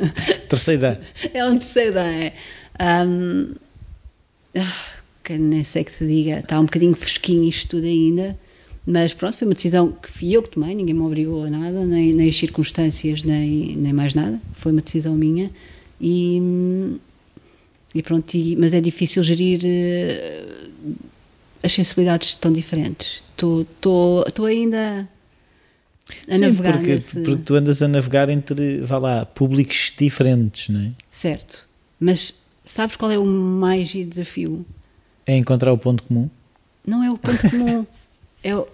Terceira 0.49 0.79
idade. 0.79 1.07
é 1.35 1.45
um 1.45 1.59
terceiro 1.59 1.93
dan, 1.95 2.07
é. 2.07 2.33
Ah, 2.79 3.05
que 5.23 5.37
nem 5.39 5.65
sei 5.65 5.85
que 5.85 5.93
se 5.93 6.07
diga, 6.07 6.41
está 6.41 6.61
um 6.61 6.65
bocadinho 6.65 6.95
fresquinho 6.95 7.45
isto 7.45 7.71
tudo 7.77 7.87
ainda, 7.87 8.39
mas 8.87 9.15
pronto, 9.15 9.37
foi 9.39 9.49
uma 9.49 9.55
decisão 9.55 9.91
que 9.93 10.11
fui 10.11 10.33
eu 10.37 10.43
que 10.43 10.51
tomei, 10.51 10.75
ninguém 10.75 10.95
me 10.95 11.01
obrigou 11.01 11.45
a 11.45 11.51
nada, 11.51 11.85
nem, 11.87 12.13
nem 12.13 12.29
as 12.29 12.37
circunstâncias, 12.37 13.23
nem, 13.23 13.75
nem 13.77 13.93
mais 13.93 14.15
nada, 14.15 14.39
foi 14.55 14.73
uma 14.73 14.83
decisão 14.83 15.15
minha 15.17 15.51
e, 16.01 16.99
e 17.95 18.03
pronto, 18.03 18.35
e- 18.35 18.57
mas 18.57 18.75
é 18.75 18.81
difícil 18.81 19.23
gerir 19.25 19.61
eh, 19.65 20.45
as 21.63 21.73
sensibilidades 21.73 22.35
tão 22.35 22.53
diferentes. 22.53 23.23
Estou 23.33 24.45
ainda 24.47 25.09
a 26.29 26.35
Sim, 26.35 26.41
navegar 26.41 26.75
porque, 26.79 26.93
nesse... 26.93 27.19
porque 27.21 27.43
tu 27.43 27.55
andas 27.55 27.81
a 27.81 27.89
navegar 27.89 28.29
entre, 28.29 28.81
vá 28.83 28.99
lá, 28.99 29.25
públicos 29.25 29.95
diferentes, 29.97 30.69
não 30.69 30.81
é? 30.81 30.91
Certo, 31.11 31.67
mas 31.99 32.35
sabes 32.65 32.97
qual 32.97 33.11
é 33.11 33.19
o 33.19 33.25
mais 33.25 33.89
desafio? 33.91 34.65
É 35.27 35.37
encontrar 35.37 35.73
o 35.73 35.79
ponto 35.79 36.03
comum. 36.05 36.29
Não 36.87 37.03
é 37.03 37.11
o 37.11 37.17
ponto 37.19 37.51
comum. 37.51 37.87
É 38.47 38.55
o- 38.55 38.67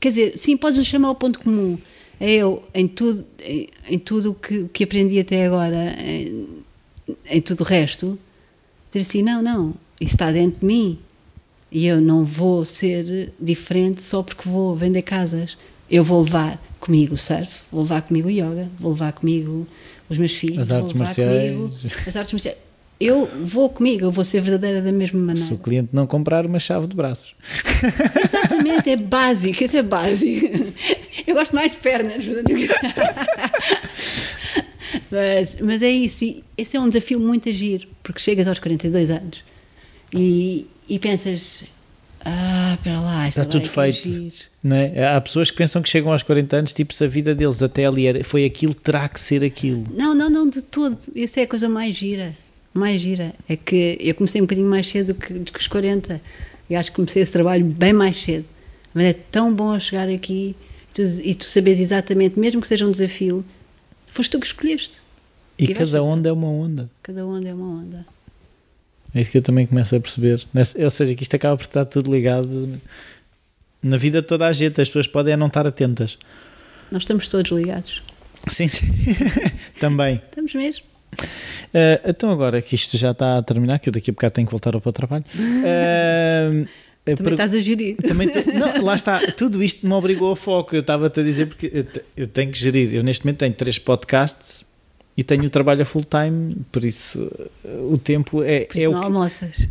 quer 0.00 0.08
dizer, 0.08 0.38
sim, 0.38 0.56
podes 0.56 0.86
chamar 0.86 1.10
o 1.10 1.14
ponto 1.14 1.38
comum. 1.40 1.76
É 2.18 2.32
eu, 2.32 2.64
em 2.72 2.88
tudo 2.88 3.26
em, 3.38 3.68
em 3.86 3.98
tudo 3.98 4.30
o 4.30 4.34
que, 4.34 4.64
que 4.72 4.84
aprendi 4.84 5.20
até 5.20 5.44
agora, 5.44 5.94
em, 6.02 6.48
em 7.30 7.40
tudo 7.42 7.60
o 7.60 7.64
resto, 7.64 8.18
dizer 8.90 9.06
assim: 9.06 9.20
não, 9.22 9.42
não, 9.42 9.74
isso 10.00 10.14
está 10.14 10.32
dentro 10.32 10.60
de 10.60 10.64
mim. 10.66 10.98
E 11.70 11.86
eu 11.86 12.00
não 12.00 12.24
vou 12.24 12.64
ser 12.64 13.34
diferente 13.38 14.00
só 14.00 14.22
porque 14.22 14.48
vou 14.48 14.74
vender 14.74 15.02
casas. 15.02 15.58
Eu 15.90 16.02
vou 16.02 16.22
levar 16.22 16.58
comigo 16.80 17.12
o 17.12 17.18
surf, 17.18 17.50
vou 17.70 17.82
levar 17.82 18.00
comigo 18.00 18.28
o 18.28 18.30
yoga, 18.30 18.66
vou 18.80 18.92
levar 18.92 19.12
comigo 19.12 19.66
os 20.08 20.16
meus 20.16 20.32
filhos, 20.32 20.60
As 20.60 20.68
vou 20.68 20.76
artes 20.78 20.92
levar 20.94 21.04
marciais. 21.04 21.52
comigo 21.52 21.74
as 22.06 22.16
artes 22.16 22.32
marciais. 22.32 22.58
Eu 23.00 23.28
vou 23.44 23.68
comigo, 23.68 24.06
eu 24.06 24.10
vou 24.10 24.24
ser 24.24 24.40
verdadeira 24.40 24.82
da 24.82 24.90
mesma 24.90 25.20
maneira. 25.20 25.46
Se 25.46 25.54
o 25.54 25.58
cliente 25.58 25.90
não 25.92 26.04
comprar 26.06 26.44
uma 26.44 26.58
chave 26.58 26.88
de 26.88 26.96
braços. 26.96 27.32
Exatamente, 28.24 28.90
é 28.90 28.96
básico, 29.00 29.62
isso 29.62 29.76
é 29.76 29.82
básico. 29.82 30.72
Eu 31.24 31.34
gosto 31.34 31.54
mais 31.54 31.72
de 31.72 31.78
pernas. 31.78 32.24
mas, 35.10 35.56
mas 35.60 35.82
é 35.82 35.90
isso, 35.90 36.24
e 36.24 36.42
esse 36.56 36.76
é 36.76 36.80
um 36.80 36.88
desafio 36.88 37.20
muito 37.20 37.48
a 37.48 37.52
giro, 37.52 37.86
porque 38.02 38.20
chegas 38.20 38.48
aos 38.48 38.58
42 38.58 39.10
anos 39.10 39.44
e, 40.12 40.66
e 40.88 40.98
pensas, 40.98 41.64
ah, 42.24 42.74
espera 42.74 43.00
lá, 43.00 43.28
Está 43.28 43.44
tudo 43.44 43.64
é 43.64 43.66
é 43.88 43.92
feito. 43.92 44.32
é? 44.70 45.06
Há 45.08 45.20
pessoas 45.20 45.50
que 45.50 45.56
pensam 45.56 45.80
que 45.82 45.88
chegam 45.88 46.12
aos 46.12 46.22
40 46.22 46.56
anos, 46.56 46.72
tipo, 46.72 46.92
se 46.92 47.04
a 47.04 47.08
vida 47.08 47.34
deles 47.34 47.62
até 47.62 47.86
ali 47.86 48.06
era, 48.06 48.24
foi 48.24 48.44
aquilo, 48.44 48.74
terá 48.74 49.08
que 49.08 49.20
ser 49.20 49.44
aquilo. 49.44 49.84
Não, 49.94 50.14
não, 50.14 50.28
não, 50.28 50.48
de 50.48 50.62
todo. 50.62 50.98
Essa 51.14 51.40
é 51.40 51.42
a 51.44 51.46
coisa 51.46 51.68
mais 51.68 51.96
gira. 51.96 52.36
Mais 52.78 53.00
gira. 53.00 53.34
É 53.48 53.56
que 53.56 53.98
eu 54.00 54.14
comecei 54.14 54.40
um 54.40 54.44
bocadinho 54.44 54.68
mais 54.68 54.88
cedo 54.88 55.12
do 55.12 55.14
que, 55.14 55.32
do 55.32 55.52
que 55.52 55.58
os 55.58 55.66
40. 55.66 56.20
E 56.70 56.76
acho 56.76 56.90
que 56.90 56.96
comecei 56.96 57.22
esse 57.22 57.32
trabalho 57.32 57.64
bem 57.64 57.92
mais 57.92 58.22
cedo. 58.22 58.44
Mas 58.94 59.04
é 59.06 59.12
tão 59.12 59.52
bom 59.52 59.78
chegar 59.78 60.08
aqui 60.08 60.54
e 60.90 60.94
tu, 60.94 61.02
e 61.02 61.34
tu 61.34 61.44
sabes 61.44 61.80
exatamente, 61.80 62.38
mesmo 62.38 62.60
que 62.60 62.68
seja 62.68 62.86
um 62.86 62.90
desafio, 62.90 63.44
foste 64.06 64.30
tu 64.30 64.40
que 64.40 64.46
escolheste. 64.46 65.00
E, 65.58 65.64
E 65.64 65.66
vais 65.74 65.78
cada 65.90 66.02
onda 66.02 66.28
é 66.28 66.32
uma 66.32 66.48
onda. 66.48 66.88
Cada 67.02 67.26
onda 67.26 67.48
é 67.48 67.54
uma 67.54 67.80
onda. 67.82 68.06
É 69.14 69.20
isso 69.20 69.30
que 69.30 69.38
eu 69.38 69.42
também 69.42 69.66
começo 69.66 69.94
a 69.96 70.00
perceber. 70.00 70.46
Ou 70.84 70.90
seja, 70.90 71.14
que 71.14 71.22
isto 71.22 71.34
acaba 71.34 71.56
por 71.56 71.64
estar 71.64 71.84
tudo 71.84 72.12
ligado 72.12 72.78
na 73.82 73.96
vida 73.96 74.22
toda 74.22 74.46
a 74.46 74.52
gente. 74.52 74.80
As 74.80 74.88
pessoas 74.88 75.06
podem 75.06 75.36
não 75.36 75.46
estar 75.46 75.66
atentas. 75.66 76.18
Nós 76.90 77.02
estamos 77.02 77.28
todos 77.28 77.50
ligados. 77.50 78.02
Sim, 78.48 78.68
sim. 78.68 78.86
também. 79.80 80.16
Estamos 80.28 80.54
mesmo. 80.54 80.84
Ah, 81.74 82.00
então 82.06 82.30
agora 82.30 82.60
que 82.62 82.74
isto 82.74 82.96
já 82.96 83.10
está 83.12 83.38
a 83.38 83.42
terminar, 83.42 83.78
que 83.78 83.88
eu 83.88 83.92
daqui 83.92 84.10
a 84.10 84.14
bocado 84.14 84.34
tenho 84.34 84.46
que 84.46 84.50
voltar 84.52 84.72
para 84.78 84.88
o 84.88 84.92
trabalho. 84.92 85.24
a 85.30 86.50
Também 87.04 87.16
per- 87.16 87.32
estás 87.32 87.54
a 87.54 87.60
gerir. 87.60 87.96
Também 87.96 88.28
não, 88.54 88.84
lá 88.84 88.94
está, 88.94 89.18
tudo 89.32 89.62
isto 89.62 89.86
me 89.86 89.92
obrigou 89.94 90.32
a 90.32 90.36
foco. 90.36 90.74
Eu 90.76 90.80
estava-te 90.80 91.20
a 91.20 91.22
dizer 91.22 91.46
porque 91.46 91.70
eu, 91.72 91.84
te- 91.84 92.02
eu 92.16 92.26
tenho 92.26 92.52
que 92.52 92.58
gerir. 92.58 92.92
Eu 92.94 93.02
neste 93.02 93.24
momento 93.24 93.38
tenho 93.38 93.54
três 93.54 93.78
podcasts 93.78 94.66
e 95.16 95.24
tenho 95.24 95.44
o 95.44 95.50
trabalho 95.50 95.82
a 95.82 95.84
full 95.84 96.04
time, 96.04 96.54
por 96.70 96.84
isso 96.84 97.30
o 97.90 97.98
tempo 97.98 98.42
é, 98.42 98.60
Por 98.66 98.76
é 98.76 98.80
isso 98.80 98.90
o 98.90 98.92
não 98.92 99.00
que. 99.00 99.06
almoças. 99.06 99.68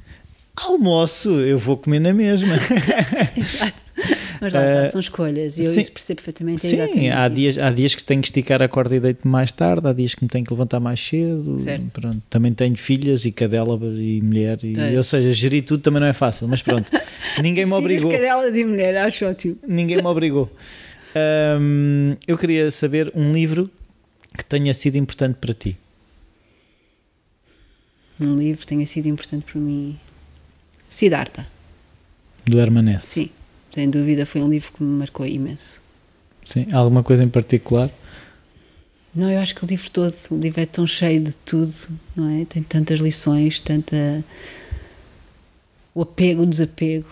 Almoço, 0.56 1.30
eu 1.42 1.58
vou 1.60 1.78
comer 1.78 2.00
na 2.00 2.12
mesma. 2.14 2.56
Exato. 3.38 3.87
Mas 4.42 4.54
lá, 4.54 4.62
uh, 4.62 4.92
são 4.92 5.00
escolhas 5.00 5.58
e 5.58 5.64
eu 5.64 5.74
sim, 5.74 5.80
isso 5.80 5.92
percebo 5.92 6.22
perfeitamente. 6.22 6.66
É 6.66 6.88
sim, 6.88 7.10
há 7.10 7.28
dias, 7.28 7.58
há 7.58 7.70
dias 7.72 7.96
que 7.96 8.04
tenho 8.04 8.22
que 8.22 8.28
esticar 8.28 8.62
a 8.62 8.68
corda 8.68 8.96
e 8.96 9.00
deito 9.00 9.28
mais 9.28 9.52
tarde, 9.52 9.88
há 9.88 9.94
dias 9.94 10.16
que 10.16 10.24
me 10.24 10.30
tenho 10.30 10.46
que 10.46 10.52
levantar 10.52 10.80
mais 10.80 11.00
cedo. 11.00 11.60
Certo. 11.60 11.86
Pronto. 11.92 12.22
Também 12.30 12.54
tenho 12.54 12.76
filhas 12.76 13.26
e 13.26 13.32
cadela 13.32 13.80
e 13.82 14.22
mulher, 14.22 14.60
e, 14.64 14.80
é. 14.80 14.98
ou 14.98 15.04
seja, 15.04 15.32
gerir 15.32 15.64
tudo 15.64 15.82
também 15.82 16.00
não 16.00 16.08
é 16.08 16.14
fácil, 16.14 16.48
mas 16.48 16.62
pronto. 16.62 16.92
ninguém 17.42 17.66
me 17.66 17.74
obrigou. 17.74 18.12
cadelas 18.12 18.56
e 18.56 18.64
mulher, 18.64 18.98
acho 18.98 19.26
ótimo. 19.26 19.58
Ninguém 19.68 19.98
me 19.98 20.08
obrigou. 20.08 20.52
Um, 21.60 22.10
eu 22.28 22.38
queria 22.38 22.70
saber 22.70 23.12
um 23.16 23.34
livro 23.34 23.70
que 24.38 24.46
tenha 24.46 24.74
sido 24.74 24.98
importante 24.98 25.38
para 25.40 25.54
ti. 25.54 25.76
Um 28.20 28.36
livro 28.36 28.62
que 28.62 28.68
tenha 28.68 28.86
sido 28.86 29.08
importante 29.08 29.52
para 29.52 29.62
mim. 29.62 29.98
Siddhartha. 30.90 31.48
Do 32.46 32.60
Hermanès. 32.60 33.04
Sim, 33.04 33.30
sem 33.78 33.92
dúvida 33.92 34.26
foi 34.26 34.42
um 34.42 34.50
livro 34.50 34.72
que 34.76 34.82
me 34.82 34.90
marcou 34.98 35.24
imenso. 35.28 35.80
Sim, 36.44 36.66
alguma 36.74 37.04
coisa 37.04 37.24
em 37.24 37.30
particular? 37.30 37.92
Não, 39.14 39.30
eu 39.30 39.40
acho 39.40 39.54
que 39.54 39.64
o 39.64 39.68
livro 39.68 39.92
todo, 39.92 40.16
o 40.32 40.36
livro 40.40 40.60
é 40.60 40.66
tão 40.66 40.88
cheio 40.88 41.22
de 41.22 41.34
tudo, 41.46 41.72
não 42.16 42.28
é? 42.28 42.46
Tem 42.46 42.64
tantas 42.64 43.00
lições, 43.00 43.60
tanta. 43.60 44.24
o 45.94 46.02
apego, 46.02 46.42
o 46.42 46.46
desapego. 46.48 47.06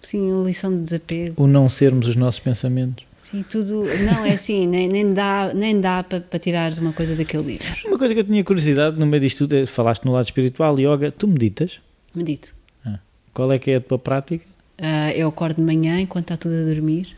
Sim, 0.00 0.40
a 0.40 0.44
lição 0.44 0.74
de 0.76 0.82
desapego. 0.82 1.40
O 1.40 1.46
não 1.46 1.68
sermos 1.68 2.08
os 2.08 2.16
nossos 2.16 2.40
pensamentos. 2.40 3.04
Sim, 3.20 3.44
tudo. 3.48 3.84
Não, 4.04 4.26
é 4.26 4.32
assim, 4.32 4.66
nem, 4.66 4.88
nem 4.88 5.14
dá, 5.14 5.52
nem 5.54 5.80
dá 5.80 6.02
para, 6.02 6.20
para 6.20 6.38
tirares 6.40 6.78
uma 6.78 6.92
coisa 6.92 7.14
daquele 7.14 7.44
livro. 7.44 7.66
Uma 7.86 7.96
coisa 7.96 8.12
que 8.12 8.18
eu 8.18 8.24
tinha 8.24 8.42
curiosidade 8.42 8.98
no 8.98 9.06
meio 9.06 9.20
disto 9.20 9.38
tudo, 9.38 9.54
é, 9.54 9.66
falaste 9.66 10.04
no 10.04 10.10
lado 10.10 10.24
espiritual, 10.24 10.76
yoga, 10.80 11.12
tu 11.12 11.28
meditas? 11.28 11.78
Medito. 12.12 12.52
Ah. 12.84 12.98
Qual 13.32 13.52
é 13.52 13.58
que 13.60 13.70
é 13.70 13.76
a 13.76 13.80
tua 13.80 14.00
prática? 14.00 14.51
Uh, 14.78 15.10
eu 15.14 15.28
acordo 15.28 15.56
de 15.56 15.62
manhã 15.62 16.00
enquanto 16.00 16.24
está 16.24 16.36
tudo 16.36 16.54
a 16.54 16.64
dormir. 16.64 17.16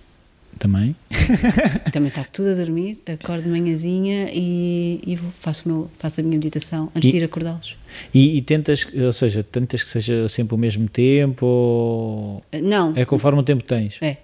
Também? 0.59 0.95
Também 1.93 2.09
está 2.09 2.25
tudo 2.25 2.51
a 2.51 2.55
dormir, 2.55 2.99
acordo 3.07 3.43
de 3.43 3.49
manhãzinha 3.49 4.29
e, 4.33 5.01
e 5.05 5.17
faço, 5.41 5.69
meu, 5.69 5.91
faço 5.99 6.21
a 6.21 6.23
minha 6.23 6.37
meditação 6.37 6.93
antes 6.95 7.09
e, 7.09 7.11
de 7.11 7.19
ir 7.19 7.25
acordá-los. 7.25 7.77
E, 8.13 8.37
e, 8.37 8.43
tentas, 8.43 8.87
ou 8.95 9.13
seja, 9.13 9.43
tentas 9.43 9.83
que 9.83 9.89
seja 9.89 10.29
sempre 10.29 10.55
o 10.55 10.59
mesmo 10.59 10.89
tempo? 10.89 11.45
Ou... 11.45 12.45
Não. 12.63 12.93
É 12.97 13.05
conforme 13.05 13.41
o 13.41 13.43
tempo 13.43 13.65
tens? 13.65 13.99
É, 14.01 14.19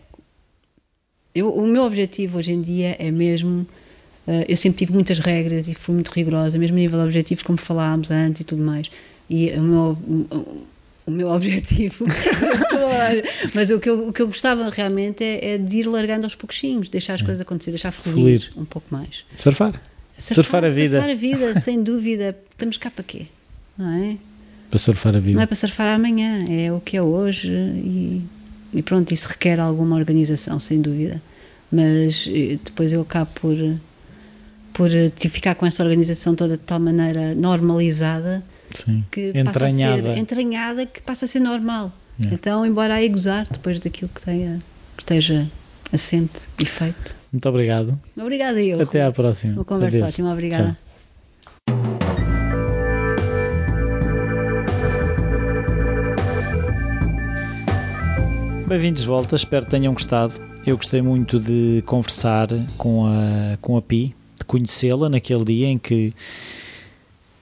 eu, 1.35 1.53
o 1.53 1.67
meu 1.67 1.85
objetivo 1.85 2.39
hoje 2.39 2.53
em 2.53 2.61
dia 2.61 2.97
é 2.99 3.11
mesmo. 3.11 3.67
Uh, 4.27 4.45
eu 4.49 4.57
sempre 4.57 4.79
tive 4.79 4.93
muitas 4.93 5.19
regras 5.19 5.69
e 5.69 5.75
fui 5.75 5.95
muito 5.95 6.09
rigorosa, 6.09 6.59
mesmo 6.59 6.77
a 6.77 6.81
nível 6.81 6.99
de 6.99 7.05
objetivos, 7.07 7.43
como 7.43 7.59
falámos 7.59 8.11
antes 8.11 8.43
e 8.43 8.45
tudo 8.45 8.63
mais. 8.63 8.91
E 9.29 9.51
o 9.53 9.63
meu, 9.63 9.99
o, 11.11 11.17
meu 11.17 11.29
objetivo. 11.33 12.07
mas 13.55 13.71
o 13.71 13.79
que, 13.79 13.91
eu, 13.91 14.09
o 14.09 14.13
que 14.13 14.23
eu 14.23 14.27
gostava 14.27 14.69
realmente 14.71 15.23
é, 15.23 15.55
é 15.55 15.59
de 15.59 15.79
ir 15.79 15.87
largando 15.87 16.25
aos 16.25 16.35
pouquinhos, 16.35 16.89
deixar 16.89 17.15
as 17.15 17.23
coisas 17.23 17.41
acontecer, 17.41 17.71
deixar 17.71 17.93
fluir, 17.93 18.43
fluir, 18.43 18.53
um 18.57 18.65
pouco 18.65 18.87
mais. 18.91 19.25
Surfar. 19.37 19.81
Surfar, 20.17 20.35
surfar 20.35 20.65
a 20.65 20.69
vida. 20.69 20.97
Surfar 20.97 21.11
a 21.11 21.19
vida, 21.19 21.61
sem 21.61 21.83
dúvida. 21.83 22.37
Estamos 22.51 22.77
cá 22.77 22.91
para 22.91 23.05
quê? 23.05 23.27
Não 23.77 23.91
é? 23.91 24.17
Para 24.71 24.79
surfar 24.79 25.17
a 25.17 25.21
vida. 25.21 25.35
Não 25.35 25.43
é 25.43 25.47
para 25.47 25.57
surfar 25.57 25.89
amanhã, 25.89 26.45
é 26.49 26.73
o 26.73 26.81
que 26.81 26.97
é 26.97 27.03
hoje 27.03 27.49
e 27.49 28.23
e 28.73 28.83
pronto, 28.83 29.13
isso 29.13 29.29
requer 29.29 29.59
alguma 29.59 29.97
organização, 29.97 30.59
sem 30.61 30.81
dúvida. 30.81 31.21
Mas 31.71 32.29
eh, 32.29 32.59
depois 32.65 32.93
eu 32.93 33.01
acabo 33.01 33.31
por, 33.35 33.57
por 34.73 34.91
eh, 34.95 35.11
ficar 35.17 35.55
com 35.57 35.67
essa 35.67 35.83
organização 35.83 36.35
toda 36.35 36.57
de 36.57 36.63
tal 36.63 36.79
maneira 36.79 37.35
normalizada 37.35 38.43
Sim. 38.75 39.05
que 39.11 39.33
entranhada. 39.35 40.03
passa 40.03 40.11
a 40.11 40.15
ser 40.15 40.19
entranhada 40.19 40.87
que 40.87 41.01
passa 41.01 41.25
a 41.25 41.29
ser 41.29 41.41
normal. 41.41 41.93
É. 42.23 42.35
Então, 42.35 42.65
embora 42.67 42.95
aí 42.95 43.09
gozar 43.09 43.47
depois 43.51 43.81
daquilo 43.81 44.11
que, 44.15 44.23
tenha, 44.23 44.61
que 44.97 45.03
esteja 45.03 45.47
assente 45.93 46.41
e 46.59 46.65
feito. 46.65 47.17
Muito 47.33 47.49
obrigado. 47.49 47.99
Obrigada 48.17 48.61
eu. 48.61 48.81
Até 48.81 49.03
à 49.03 49.13
próxima. 49.13 49.55
Uma 49.55 49.65
conversa 49.65 49.99
Adeus. 49.99 50.13
ótima, 50.13 50.33
obrigada. 50.33 50.77
Tchau. 50.77 50.91
Bem-vindos 58.71 59.03
de 59.03 59.09
volta, 59.09 59.35
espero 59.35 59.65
que 59.65 59.71
tenham 59.73 59.93
gostado. 59.93 60.35
Eu 60.65 60.77
gostei 60.77 61.03
muito 61.03 61.41
de 61.41 61.83
conversar 61.87 62.47
com 62.79 63.05
a, 63.05 63.59
com 63.61 63.77
a 63.77 63.83
Pi, 63.83 64.15
de 64.39 64.45
conhecê-la 64.45 65.09
naquele 65.09 65.45
dia 65.45 65.67
em 65.67 65.77
que, 65.77 66.15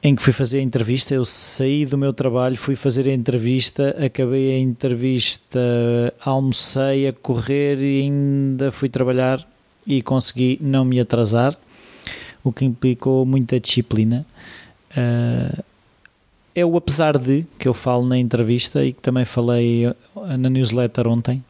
em 0.02 0.14
que 0.14 0.22
fui 0.22 0.32
fazer 0.32 0.58
a 0.58 0.62
entrevista. 0.62 1.14
Eu 1.14 1.24
saí 1.24 1.84
do 1.84 1.98
meu 1.98 2.12
trabalho, 2.12 2.56
fui 2.56 2.76
fazer 2.76 3.08
a 3.08 3.12
entrevista, 3.12 3.96
acabei 4.04 4.52
a 4.52 4.58
entrevista, 4.58 5.60
almocei 6.20 7.08
a 7.08 7.12
correr 7.12 7.78
e 7.80 8.02
ainda 8.02 8.70
fui 8.70 8.88
trabalhar 8.88 9.46
e 9.86 10.02
consegui 10.02 10.58
não 10.60 10.84
me 10.84 11.00
atrasar, 11.00 11.56
o 12.44 12.52
que 12.52 12.64
implicou 12.64 13.24
muita 13.24 13.58
disciplina. 13.58 14.26
É 16.54 16.64
o 16.64 16.76
apesar 16.76 17.16
de 17.16 17.44
que 17.58 17.68
eu 17.68 17.74
falo 17.74 18.04
na 18.04 18.18
entrevista 18.18 18.84
e 18.84 18.92
que 18.92 19.00
também 19.00 19.24
falei 19.24 19.86
eh, 19.86 19.94
na 20.36 20.50
newsletter 20.50 21.06
ontem, 21.06 21.42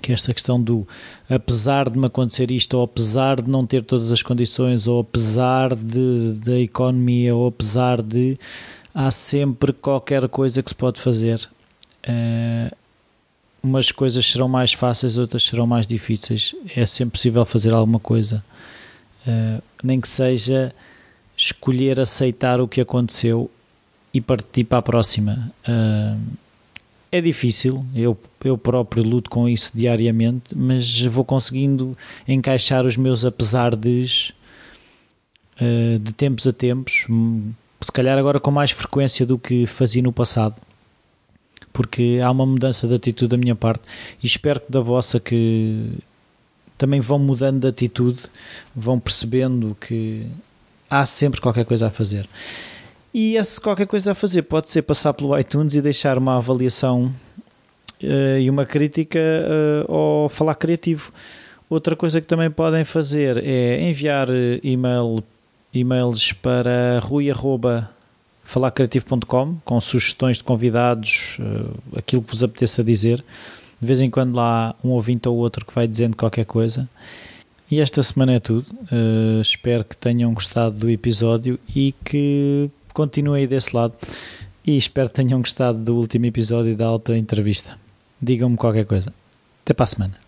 que 0.00 0.12
é 0.12 0.14
esta 0.14 0.32
questão 0.32 0.60
do 0.60 0.86
apesar 1.28 1.90
de 1.90 1.98
me 1.98 2.06
acontecer 2.06 2.50
isto, 2.50 2.74
ou 2.76 2.84
apesar 2.84 3.40
de 3.40 3.50
não 3.50 3.66
ter 3.66 3.82
todas 3.82 4.12
as 4.12 4.22
condições, 4.22 4.86
ou 4.86 5.00
apesar 5.00 5.74
de, 5.74 6.34
da 6.34 6.58
economia, 6.58 7.34
ou 7.34 7.48
apesar 7.48 8.02
de 8.02 8.38
há 8.94 9.10
sempre 9.10 9.72
qualquer 9.72 10.28
coisa 10.28 10.62
que 10.62 10.70
se 10.70 10.74
pode 10.74 11.00
fazer. 11.00 11.48
Uh, 12.08 12.74
umas 13.62 13.90
coisas 13.90 14.24
serão 14.24 14.48
mais 14.48 14.72
fáceis, 14.72 15.18
outras 15.18 15.42
serão 15.42 15.66
mais 15.66 15.86
difíceis. 15.86 16.54
É 16.74 16.86
sempre 16.86 17.12
possível 17.12 17.44
fazer 17.44 17.74
alguma 17.74 17.98
coisa, 17.98 18.44
uh, 19.26 19.62
nem 19.82 20.00
que 20.00 20.08
seja 20.08 20.72
escolher 21.36 22.00
aceitar 22.00 22.60
o 22.60 22.68
que 22.68 22.80
aconteceu 22.80 23.50
e 24.14 24.20
partir 24.20 24.64
para 24.64 24.78
a 24.78 24.82
próxima. 24.82 25.52
Uh, 25.68 26.18
é 27.10 27.20
difícil, 27.20 27.84
eu, 27.94 28.18
eu 28.44 28.58
próprio 28.58 29.02
luto 29.02 29.30
com 29.30 29.48
isso 29.48 29.72
diariamente, 29.74 30.56
mas 30.56 31.00
vou 31.02 31.24
conseguindo 31.24 31.96
encaixar 32.26 32.84
os 32.84 32.96
meus 32.96 33.24
apesar 33.24 33.76
de, 33.76 34.34
uh, 35.60 35.98
de 35.98 36.12
tempos 36.12 36.46
a 36.46 36.52
tempos, 36.52 37.06
se 37.80 37.92
calhar 37.92 38.18
agora 38.18 38.40
com 38.40 38.50
mais 38.50 38.70
frequência 38.70 39.24
do 39.24 39.38
que 39.38 39.66
fazia 39.66 40.02
no 40.02 40.12
passado, 40.12 40.56
porque 41.72 42.20
há 42.22 42.30
uma 42.30 42.46
mudança 42.46 42.88
de 42.88 42.94
atitude 42.94 43.30
da 43.30 43.36
minha 43.36 43.54
parte 43.54 43.82
e 44.22 44.26
espero 44.26 44.60
que 44.60 44.72
da 44.72 44.80
vossa 44.80 45.20
que 45.20 45.98
também 46.76 47.00
vão 47.00 47.18
mudando 47.18 47.60
de 47.60 47.68
atitude, 47.68 48.22
vão 48.74 48.98
percebendo 48.98 49.76
que 49.80 50.26
há 50.90 51.06
sempre 51.06 51.40
qualquer 51.40 51.64
coisa 51.64 51.86
a 51.86 51.90
fazer. 51.90 52.28
E 53.18 53.36
esse 53.36 53.58
qualquer 53.58 53.86
coisa 53.86 54.12
a 54.12 54.14
fazer 54.14 54.42
pode 54.42 54.68
ser 54.68 54.82
passar 54.82 55.14
pelo 55.14 55.38
iTunes 55.38 55.74
e 55.74 55.80
deixar 55.80 56.18
uma 56.18 56.36
avaliação 56.36 57.10
uh, 58.02 58.38
e 58.38 58.50
uma 58.50 58.66
crítica 58.66 59.18
uh, 59.88 59.90
ao 59.90 60.28
falar 60.28 60.54
criativo. 60.54 61.10
Outra 61.70 61.96
coisa 61.96 62.20
que 62.20 62.26
também 62.26 62.50
podem 62.50 62.84
fazer 62.84 63.42
é 63.42 63.88
enviar 63.88 64.28
eh, 64.28 64.60
email, 64.62 65.24
e-mails 65.72 66.34
para 66.34 67.00
rui.falarcreativo.com 67.02 69.56
com 69.64 69.80
sugestões 69.80 70.36
de 70.36 70.44
convidados, 70.44 71.38
uh, 71.40 71.74
aquilo 71.96 72.20
que 72.20 72.32
vos 72.32 72.44
apeteça 72.44 72.84
dizer. 72.84 73.24
De 73.80 73.86
vez 73.86 74.02
em 74.02 74.10
quando 74.10 74.34
lá 74.34 74.74
um 74.84 74.90
ouvinte 74.90 75.26
ou 75.26 75.38
outro 75.38 75.64
que 75.64 75.74
vai 75.74 75.88
dizendo 75.88 76.18
qualquer 76.18 76.44
coisa. 76.44 76.86
E 77.70 77.80
esta 77.80 78.02
semana 78.02 78.34
é 78.34 78.40
tudo. 78.40 78.66
Uh, 78.92 79.40
espero 79.40 79.84
que 79.84 79.96
tenham 79.96 80.34
gostado 80.34 80.76
do 80.76 80.90
episódio 80.90 81.58
e 81.74 81.94
que 82.04 82.70
continuem 82.96 83.46
desse 83.46 83.76
lado 83.76 83.92
e 84.66 84.74
espero 84.74 85.10
que 85.10 85.16
tenham 85.16 85.40
gostado 85.40 85.78
do 85.78 85.96
último 85.96 86.24
episódio 86.24 86.74
da 86.74 86.86
auto 86.86 87.12
entrevista. 87.12 87.78
Digam-me 88.20 88.56
qualquer 88.56 88.86
coisa. 88.86 89.12
Até 89.62 89.74
para 89.74 89.84
a 89.84 89.86
semana. 89.86 90.25